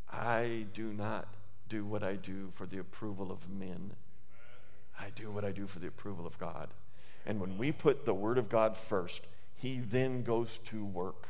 I 0.08 0.66
do 0.74 0.92
not 0.92 1.26
do 1.70 1.86
what 1.86 2.02
I 2.02 2.16
do 2.16 2.50
for 2.52 2.66
the 2.66 2.78
approval 2.78 3.32
of 3.32 3.48
men. 3.48 3.92
I 4.98 5.08
do 5.14 5.30
what 5.30 5.46
I 5.46 5.52
do 5.52 5.66
for 5.66 5.78
the 5.78 5.86
approval 5.86 6.26
of 6.26 6.38
God. 6.38 6.68
And 7.24 7.40
when 7.40 7.56
we 7.56 7.72
put 7.72 8.04
the 8.04 8.12
Word 8.12 8.36
of 8.36 8.50
God 8.50 8.76
first, 8.76 9.26
He 9.54 9.78
then 9.78 10.22
goes 10.22 10.58
to 10.64 10.84
work. 10.84 11.28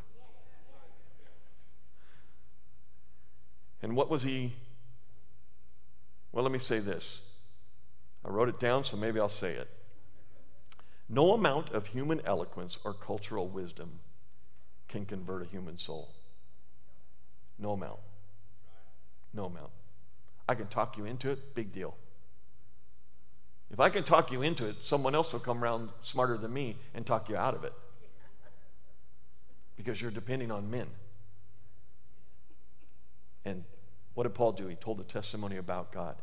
And 3.80 3.94
what 3.94 4.10
was 4.10 4.22
He? 4.22 4.54
Well, 6.32 6.42
let 6.42 6.52
me 6.52 6.58
say 6.58 6.80
this. 6.80 7.20
I 8.24 8.30
wrote 8.30 8.48
it 8.48 8.58
down, 8.58 8.82
so 8.82 8.96
maybe 8.96 9.20
I'll 9.20 9.28
say 9.28 9.52
it. 9.52 9.68
No 11.08 11.32
amount 11.32 11.70
of 11.70 11.88
human 11.88 12.20
eloquence 12.24 12.78
or 12.84 12.94
cultural 12.94 13.48
wisdom 13.48 14.00
can 14.88 15.04
convert 15.06 15.42
a 15.42 15.46
human 15.46 15.76
soul. 15.76 16.14
No 17.58 17.72
amount. 17.72 17.98
No 19.34 19.46
amount. 19.46 19.70
I 20.50 20.56
can 20.56 20.66
talk 20.66 20.98
you 20.98 21.04
into 21.04 21.30
it, 21.30 21.54
big 21.54 21.72
deal. 21.72 21.94
If 23.70 23.78
I 23.78 23.88
can 23.88 24.02
talk 24.02 24.32
you 24.32 24.42
into 24.42 24.66
it, 24.66 24.78
someone 24.80 25.14
else 25.14 25.32
will 25.32 25.38
come 25.38 25.62
around 25.62 25.90
smarter 26.02 26.36
than 26.36 26.52
me 26.52 26.76
and 26.92 27.06
talk 27.06 27.28
you 27.28 27.36
out 27.36 27.54
of 27.54 27.62
it. 27.62 27.72
Because 29.76 30.02
you're 30.02 30.10
depending 30.10 30.50
on 30.50 30.68
men. 30.68 30.88
And 33.44 33.62
what 34.14 34.24
did 34.24 34.34
Paul 34.34 34.50
do? 34.50 34.66
He 34.66 34.74
told 34.74 34.98
the 34.98 35.04
testimony 35.04 35.56
about 35.56 35.92
God. 35.92 36.16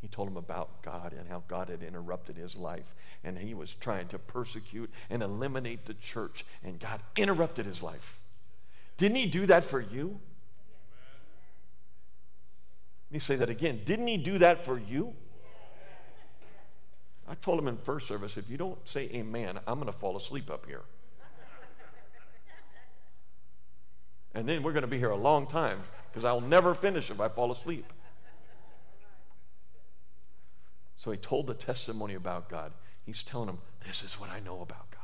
He 0.00 0.08
told 0.08 0.28
him 0.28 0.38
about 0.38 0.80
God 0.80 1.12
and 1.12 1.28
how 1.28 1.42
God 1.46 1.68
had 1.68 1.82
interrupted 1.82 2.38
his 2.38 2.56
life. 2.56 2.94
And 3.22 3.36
he 3.36 3.52
was 3.52 3.74
trying 3.74 4.08
to 4.08 4.18
persecute 4.18 4.90
and 5.10 5.22
eliminate 5.22 5.84
the 5.84 5.92
church. 5.92 6.46
And 6.64 6.80
God 6.80 7.02
interrupted 7.14 7.66
his 7.66 7.82
life. 7.82 8.20
Didn't 8.96 9.18
he 9.18 9.26
do 9.26 9.44
that 9.44 9.66
for 9.66 9.82
you? 9.82 10.18
Let 13.10 13.14
me 13.14 13.18
say 13.20 13.36
that 13.36 13.50
again. 13.50 13.82
Didn't 13.84 14.08
he 14.08 14.16
do 14.16 14.38
that 14.38 14.64
for 14.64 14.78
you? 14.78 15.14
I 17.28 17.34
told 17.34 17.58
him 17.58 17.68
in 17.68 17.76
first 17.76 18.06
service, 18.06 18.36
if 18.36 18.48
you 18.48 18.56
don't 18.56 18.78
say 18.86 19.10
amen, 19.12 19.58
I'm 19.66 19.80
going 19.80 19.92
to 19.92 19.98
fall 19.98 20.16
asleep 20.16 20.50
up 20.50 20.66
here. 20.66 20.82
And 24.34 24.48
then 24.48 24.62
we're 24.62 24.72
going 24.72 24.82
to 24.82 24.88
be 24.88 24.98
here 24.98 25.10
a 25.10 25.16
long 25.16 25.46
time 25.46 25.80
because 26.10 26.24
I'll 26.24 26.40
never 26.40 26.74
finish 26.74 27.10
if 27.10 27.20
I 27.20 27.28
fall 27.28 27.50
asleep. 27.50 27.92
So 30.96 31.10
he 31.10 31.16
told 31.16 31.46
the 31.46 31.54
testimony 31.54 32.14
about 32.14 32.48
God. 32.48 32.72
He's 33.04 33.22
telling 33.22 33.46
them, 33.46 33.58
This 33.86 34.02
is 34.02 34.14
what 34.14 34.30
I 34.30 34.40
know 34.40 34.60
about 34.60 34.90
God. 34.90 35.00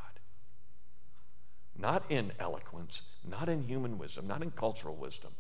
Not 1.79 2.05
in 2.11 2.33
eloquence, 2.39 3.03
not 3.29 3.49
in 3.49 3.63
human 3.63 3.97
wisdom, 3.97 4.27
not 4.27 4.43
in 4.43 4.51
cultural 4.51 4.97
wisdom. 4.97 5.33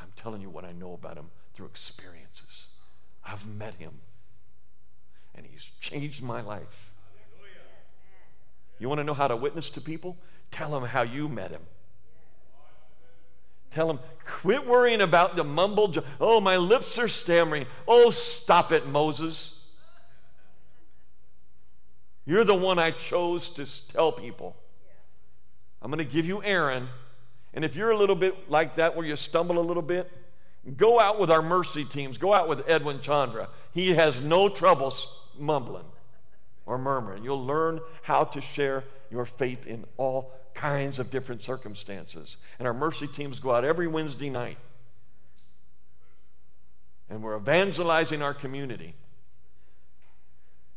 I'm 0.00 0.12
telling 0.14 0.40
you 0.40 0.50
what 0.50 0.64
I 0.64 0.72
know 0.72 0.92
about 0.92 1.16
him 1.16 1.30
through 1.54 1.66
experiences. 1.66 2.66
I've 3.24 3.46
met 3.46 3.74
him, 3.74 3.92
and 5.34 5.46
he's 5.46 5.64
changed 5.80 6.22
my 6.22 6.40
life. 6.40 6.90
You 8.78 8.88
want 8.88 8.98
to 8.98 9.04
know 9.04 9.14
how 9.14 9.28
to 9.28 9.36
witness 9.36 9.70
to 9.70 9.80
people? 9.80 10.16
Tell 10.50 10.70
them 10.70 10.84
how 10.84 11.02
you 11.02 11.28
met 11.28 11.50
him. 11.50 11.62
Tell 13.70 13.88
them, 13.88 13.98
quit 14.24 14.66
worrying 14.66 15.00
about 15.00 15.36
the 15.36 15.42
mumbled, 15.42 16.04
oh, 16.20 16.40
my 16.40 16.56
lips 16.56 16.98
are 16.98 17.08
stammering. 17.08 17.66
Oh, 17.88 18.10
stop 18.10 18.70
it, 18.70 18.86
Moses. 18.86 19.64
You're 22.24 22.44
the 22.44 22.54
one 22.54 22.78
I 22.78 22.92
chose 22.92 23.48
to 23.50 23.66
tell 23.88 24.12
people. 24.12 24.56
I'm 25.82 25.90
going 25.90 25.98
to 25.98 26.10
give 26.10 26.24
you 26.24 26.42
Aaron. 26.42 26.88
And 27.52 27.64
if 27.64 27.76
you're 27.76 27.90
a 27.90 27.96
little 27.96 28.16
bit 28.16 28.48
like 28.48 28.76
that 28.76 28.96
where 28.96 29.06
you 29.06 29.16
stumble 29.16 29.58
a 29.58 29.60
little 29.60 29.82
bit, 29.82 30.10
go 30.76 30.98
out 30.98 31.20
with 31.20 31.30
our 31.30 31.42
mercy 31.42 31.84
teams. 31.84 32.18
Go 32.18 32.32
out 32.32 32.48
with 32.48 32.68
Edwin 32.68 33.00
Chandra. 33.00 33.48
He 33.72 33.94
has 33.94 34.20
no 34.20 34.48
trouble 34.48 34.94
mumbling 35.38 35.84
or 36.66 36.78
murmuring. 36.78 37.24
You'll 37.24 37.44
learn 37.44 37.80
how 38.02 38.24
to 38.24 38.40
share 38.40 38.84
your 39.10 39.24
faith 39.24 39.66
in 39.66 39.84
all 39.96 40.32
kinds 40.54 40.98
of 40.98 41.10
different 41.10 41.42
circumstances. 41.42 42.36
And 42.58 42.66
our 42.66 42.74
mercy 42.74 43.06
teams 43.06 43.40
go 43.40 43.52
out 43.52 43.64
every 43.64 43.86
Wednesday 43.86 44.30
night. 44.30 44.58
And 47.10 47.22
we're 47.22 47.36
evangelizing 47.36 48.22
our 48.22 48.34
community. 48.34 48.94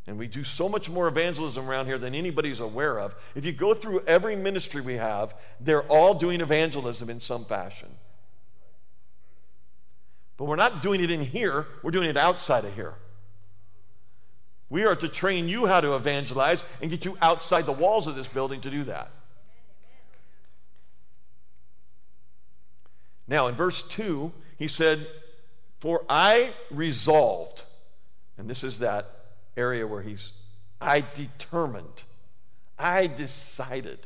And 0.07 0.17
we 0.17 0.27
do 0.27 0.43
so 0.43 0.69
much 0.69 0.89
more 0.89 1.07
evangelism 1.07 1.69
around 1.69 1.87
here 1.87 1.97
than 1.97 2.15
anybody's 2.15 2.59
aware 2.61 2.97
of. 2.99 3.13
If 3.35 3.45
you 3.45 3.51
go 3.51 3.73
through 3.73 4.03
every 4.07 4.35
ministry 4.35 4.81
we 4.81 4.95
have, 4.95 5.35
they're 5.59 5.83
all 5.83 6.13
doing 6.13 6.41
evangelism 6.41 7.09
in 7.09 7.19
some 7.19 7.45
fashion. 7.45 7.89
But 10.37 10.45
we're 10.45 10.55
not 10.55 10.81
doing 10.83 11.03
it 11.03 11.09
in 11.09 11.21
here, 11.21 11.65
we're 11.81 11.91
doing 11.91 12.09
it 12.09 12.17
outside 12.17 12.63
of 12.63 12.75
here. 12.75 12.93
We 14.69 14.85
are 14.85 14.95
to 14.95 15.07
train 15.07 15.47
you 15.47 15.65
how 15.65 15.81
to 15.81 15.95
evangelize 15.95 16.63
and 16.81 16.91
get 16.91 17.05
you 17.05 17.17
outside 17.21 17.65
the 17.65 17.71
walls 17.71 18.05
of 18.05 18.15
this 18.15 18.27
building 18.27 18.61
to 18.61 18.69
do 18.69 18.83
that. 18.83 19.09
Now, 23.27 23.47
in 23.47 23.55
verse 23.55 23.81
2, 23.83 24.31
he 24.57 24.67
said, 24.67 25.07
For 25.79 26.05
I 26.09 26.53
resolved, 26.69 27.63
and 28.37 28.49
this 28.49 28.63
is 28.63 28.79
that 28.79 29.05
area 29.57 29.85
where 29.87 30.01
he's, 30.01 30.31
I 30.79 31.03
determined, 31.13 32.03
I 32.77 33.07
decided 33.07 33.99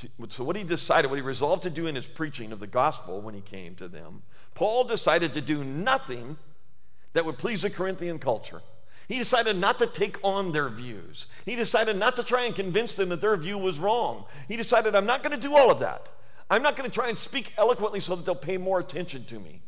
to, 0.00 0.08
so 0.28 0.44
what 0.44 0.56
he 0.56 0.64
decided, 0.64 1.08
what 1.10 1.16
he 1.16 1.22
resolved 1.22 1.62
to 1.62 1.70
do 1.70 1.86
in 1.86 1.94
his 1.94 2.06
preaching 2.06 2.52
of 2.52 2.60
the 2.60 2.66
gospel 2.66 3.20
when 3.20 3.34
he 3.34 3.40
came 3.40 3.74
to 3.76 3.88
them, 3.88 4.22
Paul 4.54 4.84
decided 4.84 5.32
to 5.34 5.40
do 5.40 5.64
nothing 5.64 6.36
that 7.12 7.24
would 7.24 7.38
please 7.38 7.62
the 7.62 7.70
Corinthian 7.70 8.18
culture. 8.18 8.62
He 9.08 9.18
decided 9.18 9.56
not 9.56 9.78
to 9.80 9.86
take 9.86 10.18
on 10.22 10.52
their 10.52 10.68
views. 10.68 11.26
He 11.44 11.56
decided 11.56 11.96
not 11.96 12.14
to 12.16 12.22
try 12.22 12.44
and 12.44 12.54
convince 12.54 12.94
them 12.94 13.08
that 13.08 13.20
their 13.20 13.36
view 13.36 13.58
was 13.58 13.78
wrong. 13.78 14.24
He 14.46 14.56
decided, 14.56 14.94
I'm 14.94 15.06
not 15.06 15.24
going 15.24 15.38
to 15.38 15.48
do 15.48 15.56
all 15.56 15.70
of 15.70 15.80
that. 15.80 16.08
I'm 16.48 16.62
not 16.62 16.76
going 16.76 16.88
to 16.88 16.94
try 16.94 17.08
and 17.08 17.18
speak 17.18 17.52
eloquently 17.58 18.00
so 18.00 18.14
that 18.14 18.24
they'll 18.24 18.34
pay 18.36 18.56
more 18.56 18.78
attention 18.78 19.24
to 19.26 19.40
me. 19.40 19.62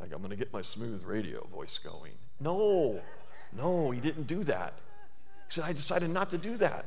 Like, 0.00 0.12
I'm 0.12 0.18
going 0.18 0.30
to 0.30 0.36
get 0.36 0.52
my 0.52 0.62
smooth 0.62 1.02
radio 1.04 1.44
voice 1.46 1.78
going. 1.78 2.12
No, 2.38 3.00
no, 3.56 3.90
he 3.90 4.00
didn't 4.00 4.28
do 4.28 4.44
that. 4.44 4.74
He 5.48 5.54
said, 5.54 5.64
I 5.64 5.72
decided 5.72 6.10
not 6.10 6.30
to 6.30 6.38
do 6.38 6.56
that. 6.58 6.84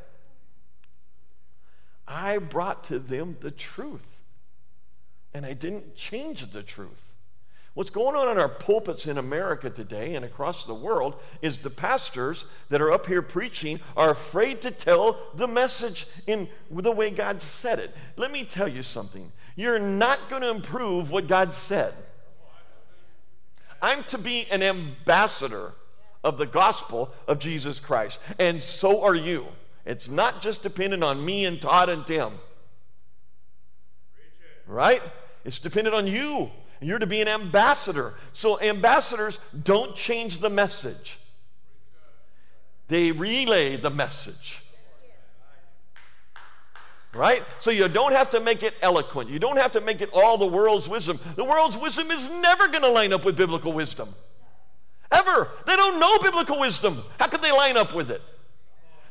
I 2.11 2.37
brought 2.39 2.83
to 2.85 2.99
them 2.99 3.37
the 3.39 3.51
truth, 3.51 4.23
and 5.33 5.45
I 5.45 5.53
didn't 5.53 5.95
change 5.95 6.51
the 6.51 6.61
truth. 6.61 7.13
What's 7.73 7.89
going 7.89 8.17
on 8.17 8.27
in 8.27 8.37
our 8.37 8.49
pulpits 8.49 9.07
in 9.07 9.17
America 9.17 9.69
today 9.69 10.15
and 10.15 10.25
across 10.25 10.65
the 10.65 10.73
world 10.73 11.15
is 11.41 11.59
the 11.59 11.69
pastors 11.69 12.43
that 12.67 12.81
are 12.81 12.91
up 12.91 13.05
here 13.05 13.21
preaching 13.21 13.79
are 13.95 14.09
afraid 14.09 14.61
to 14.63 14.71
tell 14.71 15.17
the 15.35 15.47
message 15.47 16.05
in 16.27 16.49
the 16.69 16.91
way 16.91 17.11
God 17.11 17.41
said 17.41 17.79
it. 17.79 17.95
Let 18.17 18.33
me 18.33 18.43
tell 18.43 18.67
you 18.67 18.83
something. 18.83 19.31
You're 19.55 19.79
not 19.79 20.29
going 20.29 20.41
to 20.41 20.49
improve 20.49 21.11
what 21.11 21.27
God 21.27 21.53
said. 21.53 21.93
I'm 23.81 24.03
to 24.05 24.17
be 24.17 24.47
an 24.51 24.61
ambassador 24.61 25.71
of 26.25 26.37
the 26.37 26.45
gospel 26.45 27.13
of 27.25 27.39
Jesus 27.39 27.79
Christ, 27.79 28.19
and 28.37 28.61
so 28.61 29.01
are 29.01 29.15
you. 29.15 29.47
It's 29.85 30.09
not 30.09 30.41
just 30.41 30.61
dependent 30.63 31.03
on 31.03 31.25
me 31.25 31.45
and 31.45 31.61
Todd 31.61 31.89
and 31.89 32.05
Tim. 32.05 32.33
Right? 34.67 35.01
It's 35.43 35.59
dependent 35.59 35.95
on 35.95 36.07
you 36.07 36.51
you're 36.81 36.99
to 36.99 37.07
be 37.07 37.21
an 37.21 37.27
ambassador. 37.27 38.15
So, 38.33 38.59
ambassadors 38.59 39.39
don't 39.63 39.95
change 39.95 40.39
the 40.39 40.49
message, 40.49 41.19
they 42.87 43.11
relay 43.11 43.77
the 43.77 43.91
message. 43.91 44.63
Right? 47.13 47.43
So 47.59 47.71
you 47.71 47.89
don't 47.89 48.13
have 48.13 48.29
to 48.29 48.39
make 48.39 48.63
it 48.63 48.73
eloquent. 48.81 49.29
You 49.29 49.37
don't 49.37 49.57
have 49.57 49.73
to 49.73 49.81
make 49.81 49.99
it 49.99 50.09
all 50.13 50.37
the 50.37 50.47
world's 50.47 50.87
wisdom. 50.87 51.19
The 51.35 51.43
world's 51.43 51.77
wisdom 51.77 52.09
is 52.09 52.29
never 52.29 52.69
going 52.69 52.83
to 52.83 52.89
line 52.89 53.11
up 53.11 53.25
with 53.25 53.35
biblical 53.35 53.73
wisdom. 53.73 54.15
Ever. 55.11 55.49
They 55.67 55.75
don't 55.75 55.99
know 55.99 56.19
biblical 56.19 56.57
wisdom. 56.57 57.03
How 57.19 57.27
could 57.27 57.41
they 57.41 57.51
line 57.51 57.75
up 57.75 57.93
with 57.93 58.11
it? 58.11 58.21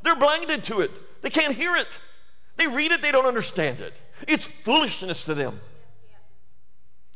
They're 0.03 0.17
blinded 0.17 0.65
to 0.65 0.81
it. 0.81 0.91
They 1.23 1.31
can't 1.31 1.55
hear 1.55 1.77
it. 1.77 1.89
They 2.57 2.67
read 2.67 2.93
it, 2.93 3.03
they 3.03 3.13
don't 3.13 3.27
understand 3.27 3.81
it. 3.81 3.95
It's 4.29 4.47
foolishness 4.47 5.25
to 5.25 5.35
them. 5.35 5.61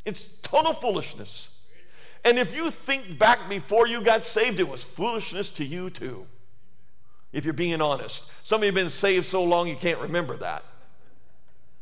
It's 0.04 0.28
total 0.42 0.72
foolishness. 0.72 1.48
And 2.24 2.38
if 2.38 2.56
you 2.56 2.70
think 2.70 3.18
back 3.18 3.48
before 3.48 3.86
you 3.86 4.00
got 4.00 4.24
saved, 4.24 4.58
it 4.58 4.68
was 4.68 4.84
foolishness 4.84 5.50
to 5.50 5.64
you 5.64 5.90
too. 5.90 6.26
If 7.32 7.44
you're 7.44 7.52
being 7.52 7.82
honest. 7.82 8.22
Some 8.44 8.60
of 8.60 8.62
you 8.62 8.68
have 8.68 8.74
been 8.74 8.88
saved 8.88 9.26
so 9.26 9.42
long 9.42 9.68
you 9.68 9.76
can't 9.76 9.98
remember 9.98 10.36
that. 10.38 10.62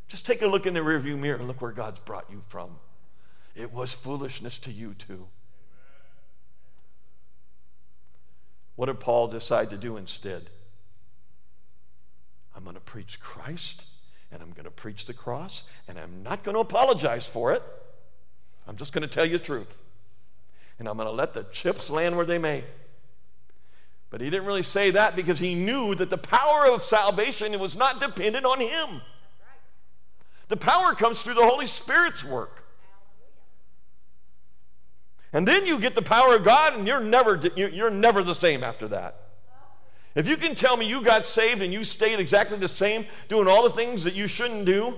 Just 0.09 0.27
take 0.27 0.43
a 0.43 0.47
look 0.47 0.67
in 0.67 0.75
the 0.75 0.81
rearview 0.81 1.19
mirror 1.19 1.39
and 1.39 1.47
look 1.47 1.63
where 1.63 1.73
God's 1.73 2.01
brought 2.01 2.27
you 2.31 2.43
from. 2.49 2.79
It 3.55 3.73
was 3.73 3.95
foolishness 3.95 4.59
to 4.61 4.73
you 4.73 4.95
too. 4.95 5.29
What 8.77 8.87
did 8.87 9.01
Paul 9.01 9.29
decide 9.29 9.71
to 9.71 9.77
do 9.77 9.97
instead? 9.97 10.51
I'm 12.55 12.65
going 12.65 12.75
to 12.75 12.81
preach 12.81 13.21
Christ 13.21 13.85
and 14.31 14.43
I'm 14.43 14.51
going 14.51 14.65
to 14.65 14.71
preach 14.71 15.07
the 15.07 15.15
cross 15.15 15.65
and 15.89 15.99
I'm 15.99 16.23
not 16.23 16.45
going 16.45 16.55
to 16.55 16.61
apologize 16.61 17.27
for 17.27 17.53
it. 17.53 17.63
I'm 18.67 18.77
just 18.77 18.93
going 18.93 19.03
to 19.03 19.13
tell 19.13 19.25
you 19.25 19.39
the 19.39 19.45
truth. 19.45 19.79
And 20.79 20.89
I'm 20.89 20.97
going 20.97 21.09
to 21.09 21.13
let 21.13 21.35
the 21.35 21.45
chips 21.45 21.91
land 21.91 22.17
where 22.17 22.27
they 22.27 22.39
may. 22.39 22.65
But 24.11 24.21
he 24.21 24.29
didn't 24.29 24.47
really 24.47 24.63
say 24.63 24.91
that 24.91 25.17
because 25.17 25.39
he 25.39 25.55
knew 25.55 25.95
that 25.95 26.11
the 26.11 26.19
power 26.19 26.67
of 26.71 26.83
salvation 26.83 27.59
was 27.59 27.77
not 27.77 28.01
dependent 28.01 28.45
on 28.45 28.61
him. 28.61 29.01
The 30.49 30.57
power 30.59 30.95
comes 30.95 31.23
through 31.23 31.35
the 31.35 31.47
Holy 31.47 31.65
Spirit's 31.65 32.23
work. 32.23 32.65
And 35.33 35.49
then 35.49 35.65
you 35.65 35.79
get 35.79 35.95
the 35.95 36.03
power 36.03 36.37
of 36.37 36.45
God, 36.45 36.79
and 36.79 36.87
you're 36.87 37.01
never, 37.01 37.41
you're 37.57 37.91
never 37.91 38.23
the 38.23 38.35
same 38.35 38.63
after 38.63 38.87
that. 38.89 39.22
If 40.15 40.29
you 40.29 40.37
can 40.37 40.55
tell 40.55 40.77
me 40.77 40.87
you 40.87 41.03
got 41.03 41.27
saved 41.27 41.63
and 41.63 41.73
you 41.73 41.85
stayed 41.85 42.21
exactly 42.21 42.59
the 42.59 42.69
same, 42.69 43.07
doing 43.29 43.49
all 43.49 43.63
the 43.63 43.71
things 43.71 44.05
that 44.05 44.15
you 44.15 44.29
shouldn't 44.29 44.67
do, 44.67 44.97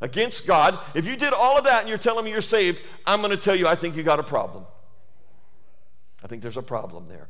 against 0.00 0.46
God, 0.46 0.78
if 0.94 1.06
you 1.06 1.16
did 1.16 1.32
all 1.32 1.56
of 1.56 1.64
that 1.64 1.80
and 1.80 1.88
you're 1.88 1.98
telling 1.98 2.26
me 2.26 2.30
you're 2.30 2.42
saved, 2.42 2.82
I'm 3.06 3.20
going 3.20 3.30
to 3.30 3.36
tell 3.36 3.56
you 3.56 3.66
I 3.66 3.74
think 3.74 3.96
you 3.96 4.02
got 4.02 4.20
a 4.20 4.24
problem. 4.24 4.66
I 6.22 6.26
think 6.26 6.42
there's 6.42 6.56
a 6.56 6.62
problem 6.62 7.06
there. 7.06 7.28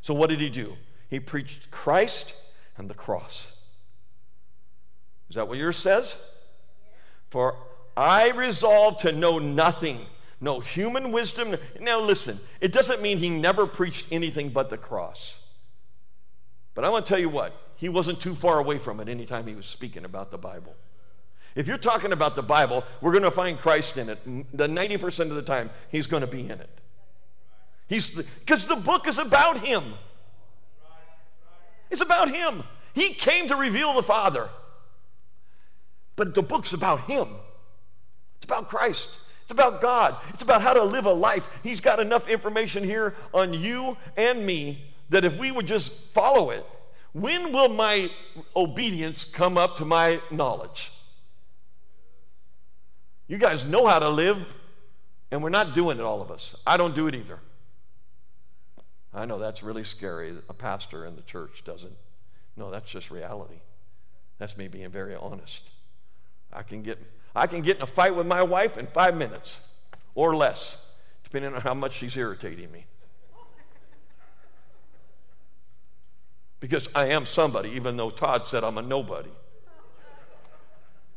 So, 0.00 0.14
what 0.14 0.30
did 0.30 0.40
he 0.40 0.50
do? 0.50 0.76
He 1.08 1.20
preached 1.20 1.70
Christ 1.70 2.34
and 2.76 2.90
the 2.90 2.94
cross. 2.94 3.52
Is 5.30 5.36
that 5.36 5.48
what 5.48 5.58
yours 5.58 5.76
says? 5.76 6.16
For 7.30 7.56
I 7.96 8.30
resolved 8.30 9.00
to 9.00 9.12
know 9.12 9.38
nothing, 9.38 10.06
no 10.44 10.60
human 10.60 11.10
wisdom. 11.10 11.56
Now, 11.80 12.00
listen, 12.00 12.38
it 12.60 12.70
doesn't 12.72 13.02
mean 13.02 13.18
he 13.18 13.28
never 13.28 13.66
preached 13.66 14.06
anything 14.12 14.50
but 14.50 14.70
the 14.70 14.78
cross. 14.78 15.34
But 16.74 16.84
I 16.84 16.90
want 16.90 17.06
to 17.06 17.12
tell 17.12 17.20
you 17.20 17.28
what, 17.28 17.52
he 17.76 17.88
wasn't 17.88 18.20
too 18.20 18.34
far 18.34 18.58
away 18.58 18.78
from 18.78 19.00
it 19.00 19.08
anytime 19.08 19.46
he 19.46 19.54
was 19.54 19.66
speaking 19.66 20.04
about 20.04 20.30
the 20.30 20.38
Bible. 20.38 20.76
If 21.54 21.66
you're 21.68 21.78
talking 21.78 22.12
about 22.12 22.36
the 22.36 22.42
Bible, 22.42 22.84
we're 23.00 23.12
going 23.12 23.22
to 23.24 23.30
find 23.30 23.58
Christ 23.58 23.96
in 23.96 24.08
it. 24.08 24.18
The 24.56 24.66
90% 24.66 25.30
of 25.30 25.36
the 25.36 25.42
time, 25.42 25.70
he's 25.90 26.06
going 26.06 26.20
to 26.20 26.26
be 26.26 26.40
in 26.40 26.60
it. 26.60 26.70
He's 27.86 28.10
because 28.10 28.66
the 28.66 28.76
book 28.76 29.06
is 29.06 29.18
about 29.18 29.58
him. 29.64 29.84
It's 31.90 32.00
about 32.00 32.30
him. 32.34 32.64
He 32.92 33.12
came 33.12 33.48
to 33.48 33.56
reveal 33.56 33.94
the 33.94 34.02
Father. 34.02 34.48
But 36.16 36.34
the 36.34 36.42
book's 36.42 36.72
about 36.72 37.00
him. 37.02 37.28
It's 38.36 38.44
about 38.44 38.68
Christ. 38.68 39.08
It's 39.44 39.52
about 39.52 39.82
God. 39.82 40.16
It's 40.30 40.42
about 40.42 40.62
how 40.62 40.72
to 40.72 40.82
live 40.82 41.04
a 41.04 41.12
life. 41.12 41.48
He's 41.62 41.82
got 41.82 42.00
enough 42.00 42.28
information 42.28 42.82
here 42.82 43.14
on 43.34 43.52
you 43.52 43.98
and 44.16 44.44
me 44.44 44.94
that 45.10 45.22
if 45.24 45.36
we 45.38 45.52
would 45.52 45.66
just 45.66 45.92
follow 46.14 46.48
it, 46.48 46.64
when 47.12 47.52
will 47.52 47.68
my 47.68 48.10
obedience 48.56 49.24
come 49.26 49.58
up 49.58 49.76
to 49.76 49.84
my 49.84 50.20
knowledge? 50.30 50.90
You 53.28 53.36
guys 53.36 53.66
know 53.66 53.86
how 53.86 53.98
to 53.98 54.08
live, 54.08 54.38
and 55.30 55.42
we're 55.42 55.50
not 55.50 55.74
doing 55.74 55.98
it, 55.98 56.02
all 56.02 56.22
of 56.22 56.30
us. 56.30 56.56
I 56.66 56.78
don't 56.78 56.94
do 56.94 57.06
it 57.06 57.14
either. 57.14 57.38
I 59.12 59.26
know 59.26 59.38
that's 59.38 59.62
really 59.62 59.84
scary. 59.84 60.32
A 60.48 60.54
pastor 60.54 61.04
in 61.04 61.16
the 61.16 61.22
church 61.22 61.64
doesn't. 61.66 61.96
No, 62.56 62.70
that's 62.70 62.90
just 62.90 63.10
reality. 63.10 63.60
That's 64.38 64.56
me 64.56 64.68
being 64.68 64.90
very 64.90 65.14
honest. 65.14 65.70
I 66.50 66.62
can 66.62 66.82
get 66.82 66.98
I 67.34 67.46
can 67.46 67.62
get 67.62 67.76
in 67.76 67.82
a 67.82 67.86
fight 67.86 68.14
with 68.14 68.26
my 68.26 68.42
wife 68.42 68.78
in 68.78 68.86
five 68.86 69.16
minutes 69.16 69.60
or 70.14 70.36
less, 70.36 70.84
depending 71.24 71.54
on 71.54 71.60
how 71.60 71.74
much 71.74 71.94
she's 71.94 72.16
irritating 72.16 72.70
me. 72.70 72.86
Because 76.60 76.88
I 76.94 77.08
am 77.08 77.26
somebody, 77.26 77.70
even 77.70 77.96
though 77.96 78.10
Todd 78.10 78.46
said 78.46 78.64
I'm 78.64 78.78
a 78.78 78.82
nobody. 78.82 79.30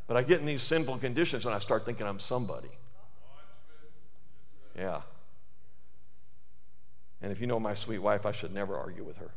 But 0.07 0.17
I 0.17 0.23
get 0.23 0.39
in 0.39 0.45
these 0.45 0.61
sinful 0.61 0.97
conditions 0.97 1.45
and 1.45 1.53
I 1.53 1.59
start 1.59 1.85
thinking 1.85 2.07
I'm 2.07 2.19
somebody. 2.19 2.69
Yeah. 4.75 5.01
And 7.21 7.31
if 7.31 7.41
you 7.41 7.47
know 7.47 7.59
my 7.59 7.73
sweet 7.73 7.99
wife, 7.99 8.25
I 8.25 8.31
should 8.31 8.53
never 8.53 8.77
argue 8.77 9.03
with 9.03 9.17
her. 9.17 9.31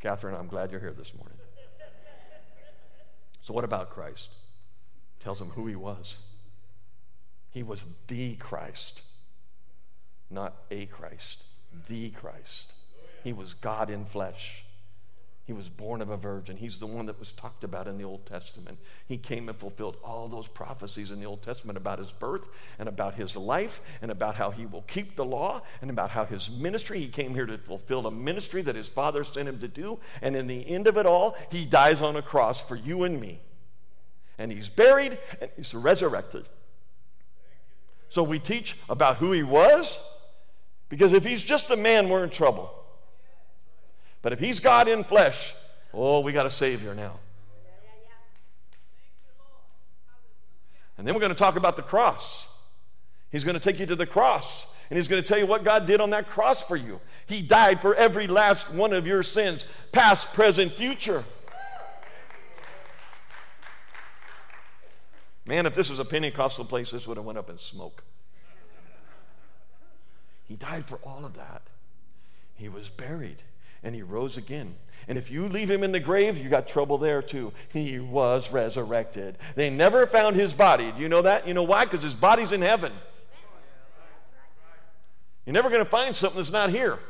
Catherine, 0.00 0.34
I'm 0.34 0.48
glad 0.48 0.70
you're 0.70 0.80
here 0.80 0.92
this 0.92 1.12
morning. 1.14 1.38
So, 3.42 3.52
what 3.52 3.64
about 3.64 3.90
Christ? 3.90 4.30
Tells 5.20 5.40
him 5.40 5.50
who 5.50 5.66
he 5.66 5.76
was. 5.76 6.16
He 7.50 7.62
was 7.62 7.84
the 8.06 8.36
Christ, 8.36 9.02
not 10.30 10.54
a 10.70 10.86
Christ, 10.86 11.44
the 11.88 12.10
Christ. 12.10 12.72
He 13.22 13.32
was 13.32 13.54
God 13.54 13.90
in 13.90 14.04
flesh. 14.04 14.64
He 15.44 15.52
was 15.52 15.68
born 15.68 16.00
of 16.00 16.08
a 16.08 16.16
virgin. 16.16 16.56
He's 16.56 16.78
the 16.78 16.86
one 16.86 17.06
that 17.06 17.18
was 17.18 17.32
talked 17.32 17.64
about 17.64 17.88
in 17.88 17.98
the 17.98 18.04
Old 18.04 18.24
Testament. 18.26 18.78
He 19.08 19.18
came 19.18 19.48
and 19.48 19.58
fulfilled 19.58 19.96
all 20.04 20.28
those 20.28 20.46
prophecies 20.46 21.10
in 21.10 21.18
the 21.18 21.26
Old 21.26 21.42
Testament 21.42 21.76
about 21.76 21.98
his 21.98 22.12
birth 22.12 22.46
and 22.78 22.88
about 22.88 23.14
his 23.14 23.34
life 23.34 23.80
and 24.00 24.12
about 24.12 24.36
how 24.36 24.52
he 24.52 24.66
will 24.66 24.82
keep 24.82 25.16
the 25.16 25.24
law 25.24 25.62
and 25.80 25.90
about 25.90 26.10
how 26.10 26.24
his 26.24 26.48
ministry, 26.48 27.00
he 27.00 27.08
came 27.08 27.34
here 27.34 27.46
to 27.46 27.58
fulfill 27.58 28.06
a 28.06 28.10
ministry 28.10 28.62
that 28.62 28.76
his 28.76 28.88
father 28.88 29.24
sent 29.24 29.48
him 29.48 29.58
to 29.58 29.66
do. 29.66 29.98
And 30.20 30.36
in 30.36 30.46
the 30.46 30.68
end 30.68 30.86
of 30.86 30.96
it 30.96 31.06
all, 31.06 31.36
he 31.50 31.64
dies 31.64 32.00
on 32.00 32.14
a 32.14 32.22
cross 32.22 32.62
for 32.62 32.76
you 32.76 33.02
and 33.02 33.20
me. 33.20 33.40
And 34.38 34.52
he's 34.52 34.68
buried 34.68 35.18
and 35.40 35.50
he's 35.56 35.74
resurrected. 35.74 36.48
So 38.10 38.22
we 38.22 38.38
teach 38.38 38.76
about 38.88 39.16
who 39.16 39.32
he 39.32 39.42
was 39.42 39.98
because 40.88 41.12
if 41.12 41.24
he's 41.24 41.42
just 41.42 41.70
a 41.70 41.76
man, 41.76 42.08
we're 42.08 42.22
in 42.22 42.30
trouble. 42.30 42.81
But 44.22 44.32
if 44.32 44.38
he's 44.38 44.60
God 44.60 44.88
in 44.88 45.04
flesh, 45.04 45.54
oh, 45.92 46.20
we 46.20 46.32
got 46.32 46.46
a 46.46 46.50
Savior 46.50 46.94
now. 46.94 47.18
And 50.96 51.06
then 51.06 51.14
we're 51.14 51.20
going 51.20 51.32
to 51.32 51.38
talk 51.38 51.56
about 51.56 51.76
the 51.76 51.82
cross. 51.82 52.46
He's 53.30 53.42
going 53.42 53.54
to 53.54 53.60
take 53.60 53.80
you 53.80 53.86
to 53.86 53.96
the 53.96 54.06
cross, 54.06 54.66
and 54.88 54.96
he's 54.96 55.08
going 55.08 55.20
to 55.20 55.26
tell 55.26 55.38
you 55.38 55.46
what 55.46 55.64
God 55.64 55.86
did 55.86 56.00
on 56.00 56.10
that 56.10 56.28
cross 56.28 56.62
for 56.62 56.76
you. 56.76 57.00
He 57.26 57.42
died 57.42 57.80
for 57.80 57.94
every 57.94 58.28
last 58.28 58.70
one 58.70 58.92
of 58.92 59.06
your 59.06 59.22
sins, 59.22 59.64
past, 59.90 60.32
present, 60.32 60.72
future. 60.72 61.24
Man, 65.44 65.66
if 65.66 65.74
this 65.74 65.90
was 65.90 65.98
a 65.98 66.04
Pentecostal 66.04 66.64
place, 66.64 66.92
this 66.92 67.06
would 67.08 67.16
have 67.16 67.26
went 67.26 67.38
up 67.38 67.50
in 67.50 67.58
smoke. 67.58 68.04
He 70.44 70.54
died 70.54 70.86
for 70.86 70.96
all 71.02 71.24
of 71.24 71.34
that. 71.34 71.62
He 72.54 72.68
was 72.68 72.90
buried 72.90 73.42
and 73.82 73.94
he 73.94 74.02
rose 74.02 74.36
again. 74.36 74.74
And 75.08 75.18
if 75.18 75.30
you 75.30 75.48
leave 75.48 75.70
him 75.70 75.82
in 75.82 75.92
the 75.92 76.00
grave, 76.00 76.38
you 76.38 76.48
got 76.48 76.68
trouble 76.68 76.98
there 76.98 77.22
too. 77.22 77.52
He 77.72 77.98
was 77.98 78.52
resurrected. 78.52 79.36
They 79.56 79.68
never 79.68 80.06
found 80.06 80.36
his 80.36 80.54
body. 80.54 80.92
Do 80.92 81.02
you 81.02 81.08
know 81.08 81.22
that? 81.22 81.48
You 81.48 81.54
know 81.54 81.64
why? 81.64 81.84
Because 81.84 82.04
his 82.04 82.14
body's 82.14 82.52
in 82.52 82.62
heaven. 82.62 82.92
You're 85.44 85.54
never 85.54 85.70
going 85.70 85.84
to 85.84 85.90
find 85.90 86.16
something 86.16 86.36
that's 86.36 86.52
not 86.52 86.70
here. 86.70 87.00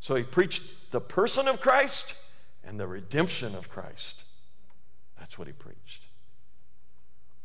So 0.00 0.16
he 0.16 0.22
preached 0.22 0.62
the 0.90 1.00
person 1.00 1.48
of 1.48 1.60
Christ 1.60 2.16
and 2.62 2.78
the 2.78 2.86
redemption 2.86 3.54
of 3.54 3.70
Christ. 3.70 4.24
That's 5.18 5.38
what 5.38 5.46
he 5.46 5.52
preached. 5.52 6.06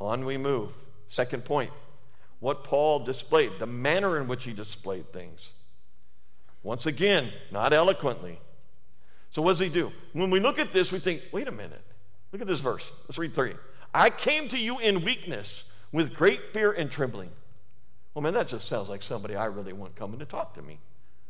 On 0.01 0.25
we 0.25 0.37
move. 0.37 0.71
Second 1.07 1.45
point 1.45 1.71
what 2.39 2.63
Paul 2.63 2.99
displayed, 2.99 3.53
the 3.57 3.65
manner 3.65 4.19
in 4.19 4.27
which 4.27 4.43
he 4.43 4.53
displayed 4.53 5.11
things. 5.11 5.51
Once 6.67 6.85
again, 6.85 7.31
not 7.49 7.71
eloquently. 7.71 8.37
So, 9.31 9.41
what 9.41 9.51
does 9.51 9.59
he 9.59 9.69
do? 9.69 9.89
When 10.11 10.29
we 10.29 10.41
look 10.41 10.59
at 10.59 10.73
this, 10.73 10.91
we 10.91 10.99
think, 10.99 11.21
wait 11.31 11.47
a 11.47 11.51
minute. 11.51 11.81
Look 12.33 12.41
at 12.41 12.47
this 12.47 12.59
verse. 12.59 12.91
Let's 13.07 13.17
read 13.17 13.33
three. 13.33 13.53
I 13.93 14.09
came 14.09 14.49
to 14.49 14.57
you 14.57 14.77
in 14.79 15.05
weakness 15.05 15.63
with 15.93 16.13
great 16.13 16.51
fear 16.51 16.73
and 16.73 16.91
trembling. 16.91 17.29
Well, 18.13 18.21
man, 18.21 18.33
that 18.33 18.49
just 18.49 18.67
sounds 18.67 18.89
like 18.89 19.01
somebody 19.01 19.33
I 19.33 19.45
really 19.45 19.71
want 19.71 19.95
coming 19.95 20.19
to 20.19 20.25
talk 20.25 20.55
to 20.55 20.61
me. 20.61 20.79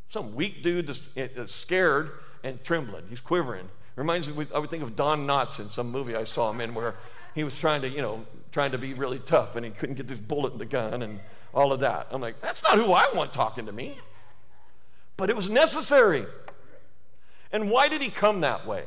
Some 0.10 0.34
weak 0.34 0.64
dude 0.64 0.88
that's, 0.88 1.54
scared 1.54 2.14
and 2.44 2.64
trembling. 2.64 3.04
He's 3.08 3.22
quivering. 3.22 3.70
Reminds 3.96 4.28
me, 4.28 4.48
I 4.56 4.58
would 4.58 4.72
think 4.72 4.82
of 4.82 4.96
Don 4.96 5.28
Knotts 5.28 5.60
in 5.60 5.70
some 5.70 5.92
movie 5.92 6.16
I 6.16 6.24
saw 6.24 6.50
him 6.50 6.62
in 6.62 6.74
where 6.74 6.96
he 7.36 7.44
was 7.44 7.54
trying 7.54 7.84
to, 7.84 7.90
you 7.90 8.02
know, 8.02 8.26
trying 8.52 8.72
to 8.72 8.80
be 8.80 8.96
really 8.96 9.20
tough 9.20 9.56
and 9.56 9.64
he 9.64 9.70
couldn't 9.70 9.98
get 9.98 10.08
this 10.08 10.20
bullet 10.20 10.54
in 10.54 10.58
the 10.58 10.66
gun 10.66 11.04
and 11.04 11.20
all 11.54 11.72
of 11.72 11.82
that. 11.82 12.08
I'm 12.10 12.22
like, 12.22 12.42
that's 12.42 12.64
not 12.64 12.74
who 12.74 12.92
I 12.92 13.12
want 13.14 13.34
talking 13.34 13.68
to 13.68 13.72
me 13.72 14.00
but 15.18 15.30
it 15.30 15.36
was 15.36 15.50
necessary. 15.50 16.26
And 17.52 17.70
why 17.70 17.90
did 17.90 18.02
he 18.02 18.10
come 18.10 18.42
that 18.42 18.66
way? 18.66 18.84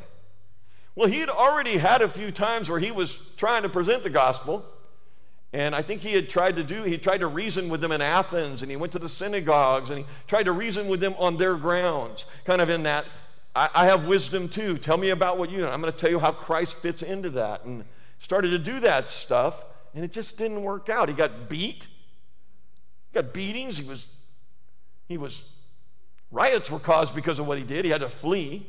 Well, 0.94 1.08
he 1.08 1.20
had 1.20 1.28
already 1.28 1.78
had 1.78 2.02
a 2.02 2.08
few 2.08 2.30
times 2.30 2.68
where 2.68 2.78
he 2.78 2.90
was 2.90 3.18
trying 3.36 3.62
to 3.62 3.68
present 3.68 4.02
the 4.02 4.10
gospel. 4.10 4.64
And 5.52 5.74
I 5.74 5.82
think 5.82 6.00
he 6.00 6.12
had 6.12 6.28
tried 6.28 6.56
to 6.56 6.64
do, 6.64 6.84
he 6.84 6.96
tried 6.96 7.18
to 7.18 7.26
reason 7.26 7.68
with 7.68 7.80
them 7.80 7.90
in 7.90 8.00
Athens, 8.00 8.62
and 8.62 8.70
he 8.70 8.76
went 8.76 8.92
to 8.92 9.00
the 9.00 9.08
synagogues, 9.08 9.90
and 9.90 9.98
he 9.98 10.06
tried 10.28 10.44
to 10.44 10.52
reason 10.52 10.86
with 10.86 11.00
them 11.00 11.14
on 11.18 11.38
their 11.38 11.56
grounds, 11.56 12.24
kind 12.44 12.60
of 12.60 12.70
in 12.70 12.84
that, 12.84 13.04
I, 13.56 13.68
I 13.74 13.86
have 13.86 14.06
wisdom 14.06 14.48
too. 14.48 14.78
Tell 14.78 14.96
me 14.96 15.10
about 15.10 15.38
what 15.38 15.50
you 15.50 15.58
know. 15.58 15.68
I'm 15.68 15.80
going 15.80 15.92
to 15.92 15.98
tell 15.98 16.10
you 16.10 16.20
how 16.20 16.30
Christ 16.30 16.78
fits 16.78 17.02
into 17.02 17.30
that. 17.30 17.64
And 17.64 17.84
started 18.20 18.50
to 18.50 18.58
do 18.58 18.78
that 18.80 19.10
stuff, 19.10 19.64
and 19.94 20.04
it 20.04 20.12
just 20.12 20.38
didn't 20.38 20.62
work 20.62 20.88
out. 20.88 21.08
He 21.08 21.14
got 21.14 21.48
beat, 21.48 21.88
he 23.08 23.14
got 23.14 23.32
beatings, 23.32 23.78
he 23.78 23.84
was, 23.84 24.06
he 25.08 25.16
was 25.16 25.44
Riots 26.30 26.70
were 26.70 26.78
caused 26.78 27.14
because 27.14 27.38
of 27.38 27.46
what 27.46 27.58
he 27.58 27.64
did. 27.64 27.84
He 27.84 27.90
had 27.90 28.00
to 28.02 28.10
flee. 28.10 28.66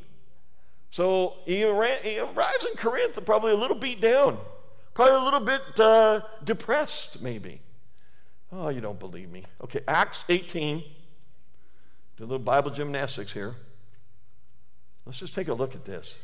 So 0.90 1.36
he, 1.46 1.64
ran, 1.64 2.04
he 2.04 2.20
arrives 2.20 2.66
in 2.66 2.76
Corinth 2.76 3.24
probably 3.26 3.54
a 3.54 3.56
little 3.56 3.78
beat 3.78 4.02
down, 4.02 4.38
probably 4.94 5.16
a 5.16 5.24
little 5.24 5.40
bit 5.40 5.80
uh, 5.80 6.22
depressed, 6.44 7.22
maybe. 7.22 7.62
Oh, 8.52 8.70
you 8.70 8.82
don't 8.82 9.00
believe 9.00 9.32
me. 9.32 9.46
Okay, 9.64 9.82
Acts 9.88 10.26
18. 10.28 10.84
Do 12.18 12.24
a 12.24 12.26
little 12.26 12.40
Bible 12.40 12.72
gymnastics 12.72 13.32
here. 13.32 13.56
Let's 15.06 15.20
just 15.20 15.34
take 15.34 15.48
a 15.48 15.54
look 15.54 15.74
at 15.74 15.86
this. 15.86 16.20